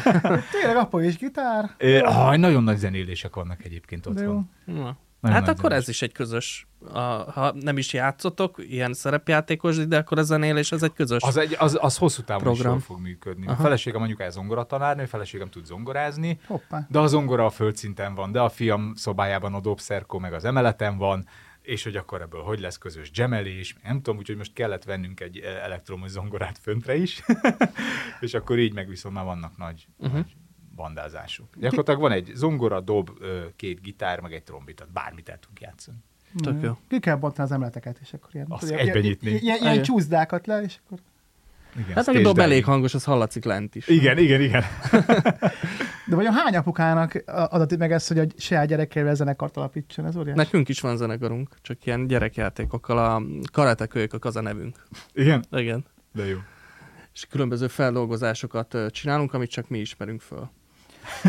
Tényleg 0.52 0.76
apa 0.76 1.02
és 1.02 1.16
gitár? 1.16 1.74
É, 1.78 1.98
ah, 1.98 2.36
nagyon 2.36 2.62
nagy 2.62 2.76
zenélések 2.76 3.34
vannak 3.34 3.64
egyébként 3.64 4.06
otthon. 4.06 4.50
Na. 4.64 4.96
hát 5.22 5.48
akkor 5.48 5.70
zenés. 5.70 5.76
ez 5.76 5.88
is 5.88 6.02
egy 6.02 6.12
közös, 6.12 6.66
a, 6.92 6.98
ha 7.32 7.52
nem 7.60 7.78
is 7.78 7.92
játszotok 7.92 8.56
ilyen 8.68 8.94
szerepjátékos, 8.94 9.86
de 9.86 9.96
akkor 9.96 10.18
a 10.18 10.22
zenélés 10.22 10.72
az 10.72 10.82
egy 10.82 10.92
közös 10.92 11.22
Az, 11.22 11.36
egy, 11.36 11.56
az, 11.58 11.78
az 11.80 11.96
hosszú 11.96 12.22
távon 12.22 12.42
program. 12.42 12.76
is 12.76 12.84
fog 12.84 13.00
működni. 13.00 13.46
Aha. 13.46 13.58
A 13.58 13.62
feleségem 13.62 13.98
mondjuk 13.98 14.20
ez 14.20 14.32
zongora 14.32 14.64
tanárnő, 14.64 15.02
a 15.02 15.06
feleségem 15.06 15.50
tud 15.50 15.64
zongorázni, 15.64 16.40
Hoppá. 16.46 16.86
de 16.88 16.98
a 16.98 17.06
zongora 17.06 17.44
a 17.44 17.50
földszinten 17.50 18.14
van, 18.14 18.32
de 18.32 18.40
a 18.40 18.48
fiam 18.48 18.92
szobájában 18.94 19.54
a 19.54 19.60
dobszerkó 19.60 20.18
meg 20.18 20.32
az 20.32 20.44
emeleten 20.44 20.98
van, 20.98 21.26
és 21.62 21.82
hogy 21.82 21.96
akkor 21.96 22.20
ebből 22.20 22.40
hogy 22.40 22.60
lesz 22.60 22.78
közös 22.78 23.10
gemelés, 23.10 23.76
nem 23.82 23.96
tudom, 23.96 24.18
úgyhogy 24.18 24.36
most 24.36 24.52
kellett 24.52 24.84
vennünk 24.84 25.20
egy 25.20 25.38
eh, 25.38 25.64
elektromos 25.64 26.10
zongorát 26.10 26.58
föntre 26.58 26.94
is, 26.94 27.22
és 28.20 28.34
akkor 28.34 28.58
így 28.58 28.74
meg 28.74 28.88
viszont 28.88 29.14
már 29.14 29.24
vannak 29.24 29.56
nagy, 29.56 29.86
uh-huh. 29.96 30.14
nagy 30.14 30.36
bandázások. 30.74 31.56
Gyakorlatilag 31.56 32.00
van 32.00 32.12
egy 32.12 32.30
zongora, 32.34 32.80
dob, 32.80 33.10
két 33.56 33.80
gitár, 33.80 34.20
meg 34.20 34.32
egy 34.32 34.42
trombita, 34.42 34.86
bármit 34.92 35.28
el 35.28 35.38
tudunk 35.38 35.60
játszani. 35.60 35.96
Tök 36.42 36.62
jó. 36.62 36.78
Ki 36.88 36.98
kell 36.98 37.16
bontani 37.16 37.48
az 37.48 37.54
emeleteket, 37.54 37.98
és 38.00 38.12
akkor 38.12 38.30
ilyen, 38.32 38.46
Azt 38.48 38.70
ilyen, 38.70 38.98
nyitni. 38.98 39.30
Ilyen, 39.30 39.40
ilyen, 39.42 39.72
ilyen 39.72 39.82
csúszdákat 39.82 40.46
le, 40.46 40.62
és 40.62 40.76
akkor... 40.84 40.98
Igen, 41.76 41.94
hát 41.94 42.08
a 42.08 42.20
dob 42.20 42.38
elég 42.38 42.64
hangos, 42.64 42.94
az 42.94 43.04
hallatszik 43.04 43.44
lent 43.44 43.74
is. 43.74 43.88
Igen, 43.88 44.18
igen, 44.18 44.40
igen. 44.40 44.64
De 46.12 46.18
vajon 46.18 46.32
hány 46.34 46.56
apukának 46.56 47.22
adatik 47.26 47.78
meg 47.78 47.92
ezt, 47.92 48.08
hogy 48.08 48.18
a 48.18 48.24
saját 48.36 48.66
gyerekével 48.66 49.14
zenekart 49.14 49.56
alapítson? 49.56 50.06
Ez 50.06 50.16
óriás. 50.16 50.36
Nekünk 50.36 50.68
is 50.68 50.80
van 50.80 50.96
zenekarunk, 50.96 51.48
csak 51.62 51.86
ilyen 51.86 52.06
gyerekjátékokkal. 52.06 52.98
A 52.98 53.22
karatekőjök 53.52 54.24
az 54.24 54.36
a 54.36 54.40
nevünk. 54.40 54.76
Igen? 55.12 55.44
Igen. 55.50 55.84
De 56.14 56.26
jó. 56.26 56.36
És 57.12 57.26
különböző 57.30 57.66
feldolgozásokat 57.66 58.76
csinálunk, 58.90 59.34
amit 59.34 59.50
csak 59.50 59.68
mi 59.68 59.78
ismerünk 59.78 60.20
föl. 60.20 60.50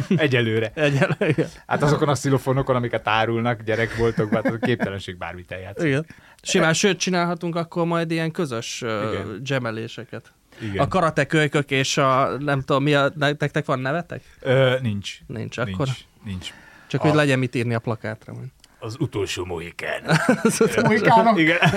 Egyelőre. 0.18 0.72
Egyelőre. 0.74 1.48
Hát 1.68 1.84
azokon 1.84 2.10
a 2.10 2.16
szilofonokon, 2.16 2.76
amiket 2.76 3.08
árulnak 3.08 3.62
gyerekboltokban, 3.62 4.44
hát 4.44 4.54
a 4.54 4.58
képtelenség 4.58 5.18
bármit 5.18 5.52
eljátszani. 5.52 5.90
Igen. 5.90 6.06
Simán, 6.42 6.74
sőt, 6.74 6.98
csinálhatunk 6.98 7.56
akkor 7.56 7.86
majd 7.86 8.12
ilyen 8.12 8.32
közös 8.32 8.82
Igen. 8.82 9.40
gemeléseket. 9.44 10.34
Igen. 10.62 10.84
A 10.84 10.88
karatekölykök 10.88 11.72
és 11.72 11.98
a, 11.98 12.38
nem 12.38 12.62
tudom, 12.62 12.84
mi 12.84 12.94
a, 12.94 13.12
nektek 13.16 13.66
van 13.66 13.80
nevetek? 13.80 14.24
Ö, 14.40 14.76
nincs. 14.82 15.18
Nincs, 15.28 15.58
akkor? 15.58 15.86
Nincs. 15.86 16.06
nincs. 16.24 16.54
Csak 16.88 17.02
a... 17.02 17.08
hogy 17.08 17.16
legyen 17.16 17.40
mit 17.40 17.56
írni 17.56 17.74
a 17.74 17.80
plakátra. 17.80 18.34
Majd. 18.34 18.48
Az 18.80 18.96
utolsó 19.00 19.46
mohikán. 19.46 20.02
Mohikánok? 20.84 21.40
Igen. 21.40 21.58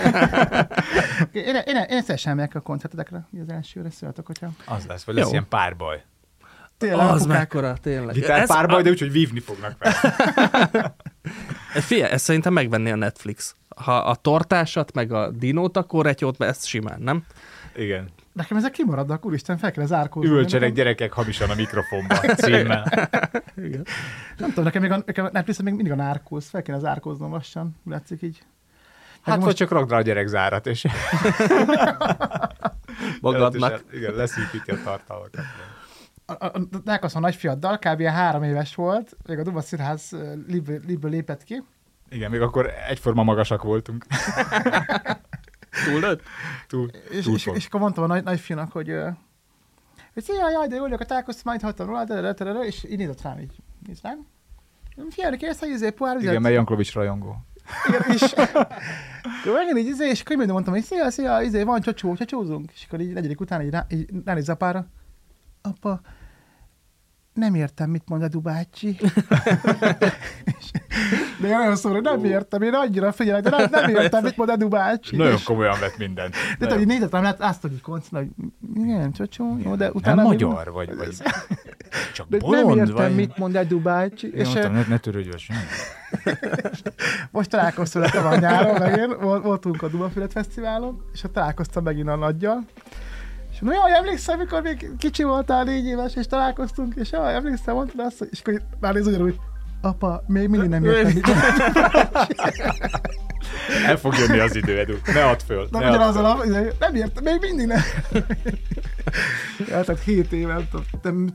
én, 1.33 1.45
én, 1.45 1.55
én, 1.67 1.77
én 1.89 2.01
szívesen 2.01 2.37
megyek 2.37 2.55
a 2.55 2.61
koncertedekre, 2.61 3.29
az 3.43 3.49
elsőre 3.49 3.91
szóltok, 3.91 4.27
hogyha... 4.27 4.51
Az 4.65 4.87
lesz, 4.87 5.05
vagy 5.05 5.15
lesz 5.15 5.25
Jó. 5.25 5.31
ilyen 5.31 5.47
párbaj. 5.49 6.03
Tényleg, 6.79 7.09
az 7.09 7.27
mekkora, 7.27 7.77
tényleg. 7.83 8.15
Gitár 8.15 8.47
párbaj, 8.47 8.81
a... 8.81 8.83
de 8.83 8.91
úgyhogy 8.91 9.13
vívni 9.13 9.41
fognak 9.41 9.77
vele. 9.79 10.95
Figyelj, 11.89 12.11
ezt 12.11 12.25
szerintem 12.25 12.53
megvenni 12.53 12.91
a 12.91 12.97
Netflix. 12.97 13.55
Ha 13.77 13.97
a 13.97 14.15
tortásat, 14.15 14.93
meg 14.93 15.13
a 15.13 15.31
dinót, 15.31 15.77
akkor 15.77 16.07
egy 16.07 16.21
jót, 16.21 16.43
ezt 16.43 16.67
simán, 16.67 17.01
nem? 17.01 17.25
Igen. 17.77 18.09
Nekem 18.37 18.57
ezek 18.57 18.71
kimaradnak, 18.71 19.25
úristen, 19.25 19.57
fel 19.57 19.71
kell 19.71 19.87
zárkózni. 19.87 20.31
Ültsenek 20.31 20.73
gyerekek 20.73 21.13
hamisan 21.13 21.51
a 21.51 21.55
mikrofonba 21.55 22.15
címmel. 22.15 23.11
Igen. 23.67 23.87
Nem 24.37 24.49
tudom, 24.49 24.65
nekem 24.65 24.83
még 24.83 24.91
a, 24.91 25.03
nekem 25.07 25.29
Netflix 25.33 25.61
még 25.61 25.75
mindig 25.75 25.93
a 25.93 25.97
nárkóz, 25.97 26.49
fel 26.49 26.63
kéne 26.63 26.79
zárkóznom 26.79 27.33
lassan, 27.33 27.77
látszik 27.85 28.23
így. 28.23 28.43
Hát 29.23 29.35
most... 29.35 29.47
vagy 29.47 29.57
csak 29.57 29.71
rakd 29.71 29.91
rá 29.91 29.97
a 29.97 30.03
gyerek 30.03 30.27
zárat, 30.27 30.67
és... 30.67 30.87
Magadnak. 33.21 33.85
Igen, 33.93 34.15
leszűkíti 34.15 34.71
a 34.71 34.83
tartalmakat. 34.85 35.45
A, 36.27 36.33
a, 36.33 36.53
a, 36.85 37.11
a 37.15 37.19
nagyfiaddal 37.19 37.79
kb. 37.79 38.03
három 38.03 38.43
éves 38.43 38.75
volt, 38.75 39.17
még 39.27 39.39
a 39.39 39.43
Duba 39.43 39.61
Színház 39.61 40.17
libből 40.87 41.11
lépett 41.11 41.43
ki, 41.43 41.63
Igen, 42.09 42.31
még 42.31 42.41
akkor 42.41 42.71
egyforma 42.89 43.23
magasak 43.23 43.63
voltunk. 43.63 44.05
Túl 45.85 46.01
lőtt? 46.01 46.23
Túl, 46.69 46.91
és, 47.11 47.25
túl 47.25 47.35
és, 47.35 47.47
és, 47.55 47.67
akkor 47.67 47.81
mondtam 47.81 48.05
a 48.05 48.07
nagy, 48.07 48.25
nagyfiúnak, 48.25 48.73
hogy, 48.73 48.95
hogy 50.15 50.23
szia, 50.23 50.51
jaj, 50.51 50.69
de 50.69 50.75
jó 50.75 50.81
vagyok, 50.81 51.01
a 51.01 51.05
találkoztam, 51.05 51.43
majd 51.45 51.61
hatom 51.61 51.87
róla, 51.87 52.05
de, 52.05 52.21
de, 52.21 52.33
de, 52.33 52.53
de, 52.53 52.59
és 52.59 52.85
így 52.85 52.99
nézett 52.99 53.23
rám, 53.23 53.39
így 53.39 53.57
néz 53.87 54.01
rám. 54.03 54.27
Figyelj, 55.11 55.37
kérsz, 55.37 55.59
hogy 55.59 55.69
izé, 55.69 55.91
pohár 55.91 56.15
vizet? 56.17 56.31
Igen, 56.31 56.43
mert 56.43 56.55
Jankovics 56.55 56.93
rajongó. 56.93 57.37
Igen, 57.89 58.03
és 58.13 58.23
akkor 58.23 59.77
így, 59.77 59.87
izé, 59.87 60.09
és 60.09 60.23
mindig 60.29 60.49
mondtam, 60.49 60.75
hogy 60.75 60.83
szia, 60.83 61.11
szia, 61.11 61.41
izé, 61.41 61.63
van 61.63 61.81
csocsó, 61.81 62.17
csocsózunk. 62.17 62.71
És 62.75 62.85
akkor 62.87 63.01
így 63.01 63.13
negyedik 63.13 63.41
után 63.41 63.63
így, 63.63 63.71
rá, 63.71 63.87
így 63.89 64.09
ránéz 64.25 64.49
apára. 64.49 64.87
Apa, 65.63 66.01
nem 67.37 67.55
értem, 67.55 67.91
mit 67.91 68.03
mond 68.07 68.23
a 68.23 68.29
Dubácsi. 68.29 68.97
de 71.41 71.49
én 71.49 71.57
nagyon 71.57 71.77
szóra, 71.77 72.01
nem 72.01 72.25
értem, 72.25 72.63
én 72.63 72.75
annyira 72.75 73.13
figyelek, 73.13 73.43
de 73.43 73.51
nem, 73.51 73.67
nem 73.71 73.89
értem, 74.03 74.23
mit 74.23 74.37
mond 74.37 74.51
a 74.51 74.57
Dubácsi. 74.57 75.17
Nagyon 75.17 75.39
komolyan 75.45 75.77
vett 75.81 75.99
mindent. 75.99 76.35
de 76.59 76.67
tudod, 76.67 77.11
rám, 77.11 77.23
lát, 77.23 77.41
azt, 77.41 77.61
hogy 77.63 77.73
így 77.73 77.81
koncnál, 77.81 78.23
hogy 78.23 78.31
igen, 78.85 79.13
csocsó, 79.13 79.59
jó, 79.65 79.75
de 79.75 79.91
utána... 79.93 80.23
nem 80.23 80.31
még- 80.31 80.41
magyar 80.45 80.73
vagy, 80.73 80.97
vagy 80.97 81.17
csak 82.15 82.29
De 82.29 82.39
bolond 82.39 82.67
nem 82.67 82.79
értem, 82.79 82.95
vagy. 82.95 83.15
mit 83.15 83.37
mond 83.39 83.55
a 83.55 83.65
Dubácsi. 83.65 84.27
Én 84.27 84.33
És 84.41 84.47
mondtam, 84.49 84.73
ne, 84.73 84.85
ne 84.89 84.99
törődj 84.99 85.27
vele 85.27 85.39
semmi. 85.39 85.59
most 87.31 87.51
találkoztam 87.51 88.27
a 88.27 88.37
nyáron, 88.37 88.79
meg 88.79 88.97
én, 88.99 89.17
vol- 89.21 89.43
voltunk 89.43 89.83
a 89.83 89.89
Dubafület 89.89 90.33
Fesztiválon, 90.33 91.05
és 91.13 91.25
ott 91.25 91.33
találkoztam 91.33 91.83
megint 91.85 92.09
a 92.09 92.17
nagyjal. 92.17 92.65
És 93.57 93.63
mondom, 93.63 93.83
jaj, 93.83 93.97
emlékszem, 93.97 94.39
mikor 94.39 94.63
még 94.63 94.91
kicsi 94.99 95.23
voltál, 95.23 95.65
négy 95.65 95.87
éves, 95.87 96.15
és 96.15 96.27
találkoztunk, 96.27 96.95
és 96.95 97.11
jaj, 97.13 97.35
emlékszem, 97.35 97.75
mondtad 97.75 98.07
azt, 98.07 98.29
és 98.31 98.41
akkor 98.41 98.61
már 98.81 98.95
néz 98.95 99.07
ugyanúgy, 99.07 99.37
apa, 99.81 100.23
még 100.27 100.49
mindig 100.49 100.69
nem 100.69 100.85
értem, 100.85 101.13
mit. 101.15 101.29
El 103.87 103.97
fog 103.97 104.15
jönni 104.19 104.39
az 104.39 104.57
idő, 104.57 104.79
Edu. 104.79 104.95
Ne 105.15 105.25
add 105.25 105.39
föl. 105.47 105.69
Na, 105.71 105.79
ne 105.79 105.89
ugyanaz 105.89 106.17
a 106.17 106.21
nap, 106.21 106.45
nem 106.79 106.95
értem, 106.95 107.25
még 107.25 107.39
mindig 107.41 107.67
nem. 107.67 107.81
Eltelt 109.71 110.01
7 110.01 110.33
éve, 110.33 110.69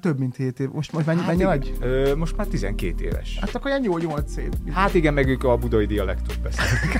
több 0.01 0.19
mint 0.19 0.36
7 0.36 0.59
év. 0.59 0.69
Most, 0.69 0.91
most 0.91 1.05
mennyi, 1.05 1.22
mennyi 1.28 1.43
nagy? 1.43 1.74
Ö, 1.80 2.15
most 2.15 2.38
már 2.38 2.47
12 2.47 3.03
éves. 3.03 3.38
Hát 3.39 3.55
akkor 3.55 3.72
ilyen 3.72 3.99
8 3.99 4.38
év. 4.38 4.49
Hát 4.74 4.93
igen, 4.93 5.13
meg 5.13 5.28
ők 5.28 5.43
a 5.43 5.57
budai 5.57 5.86
dialektust 5.86 6.41
beszélnek. 6.41 6.99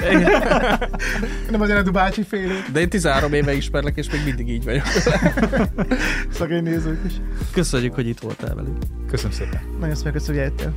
Nem 1.52 1.62
az 1.62 1.70
Eredu 1.70 1.92
bácsi 1.92 2.24
félő. 2.24 2.64
De 2.74 2.80
én 2.80 2.90
13 2.90 3.34
éve 3.34 3.54
ismerlek, 3.54 3.98
és 3.98 4.10
még 4.10 4.22
mindig 4.26 4.50
így 4.50 4.64
vagyok. 4.64 4.86
Szegény 6.38 6.64
nézők 6.64 7.00
is. 7.06 7.14
Köszönjük, 7.52 7.94
hogy 7.94 8.08
itt 8.08 8.20
voltál 8.20 8.56
velünk. 8.56 8.78
Köszönöm 9.08 9.32
szépen. 9.32 9.62
Nagyon 9.80 9.96
szépen 9.96 10.12
köszönöm, 10.14 10.42
hogy 10.42 10.52
eljöttél. 10.52 10.74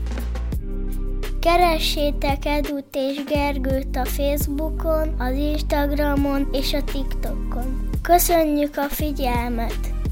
Keressétek 1.44 2.44
Edut 2.44 2.96
és 2.96 3.24
Gergőt 3.24 3.96
a 3.96 4.04
Facebookon, 4.04 5.14
az 5.18 5.34
Instagramon 5.34 6.48
és 6.52 6.72
a 6.72 6.84
TikTokon. 6.84 7.88
Köszönjük 8.02 8.76
a 8.76 8.88
figyelmet! 8.88 10.03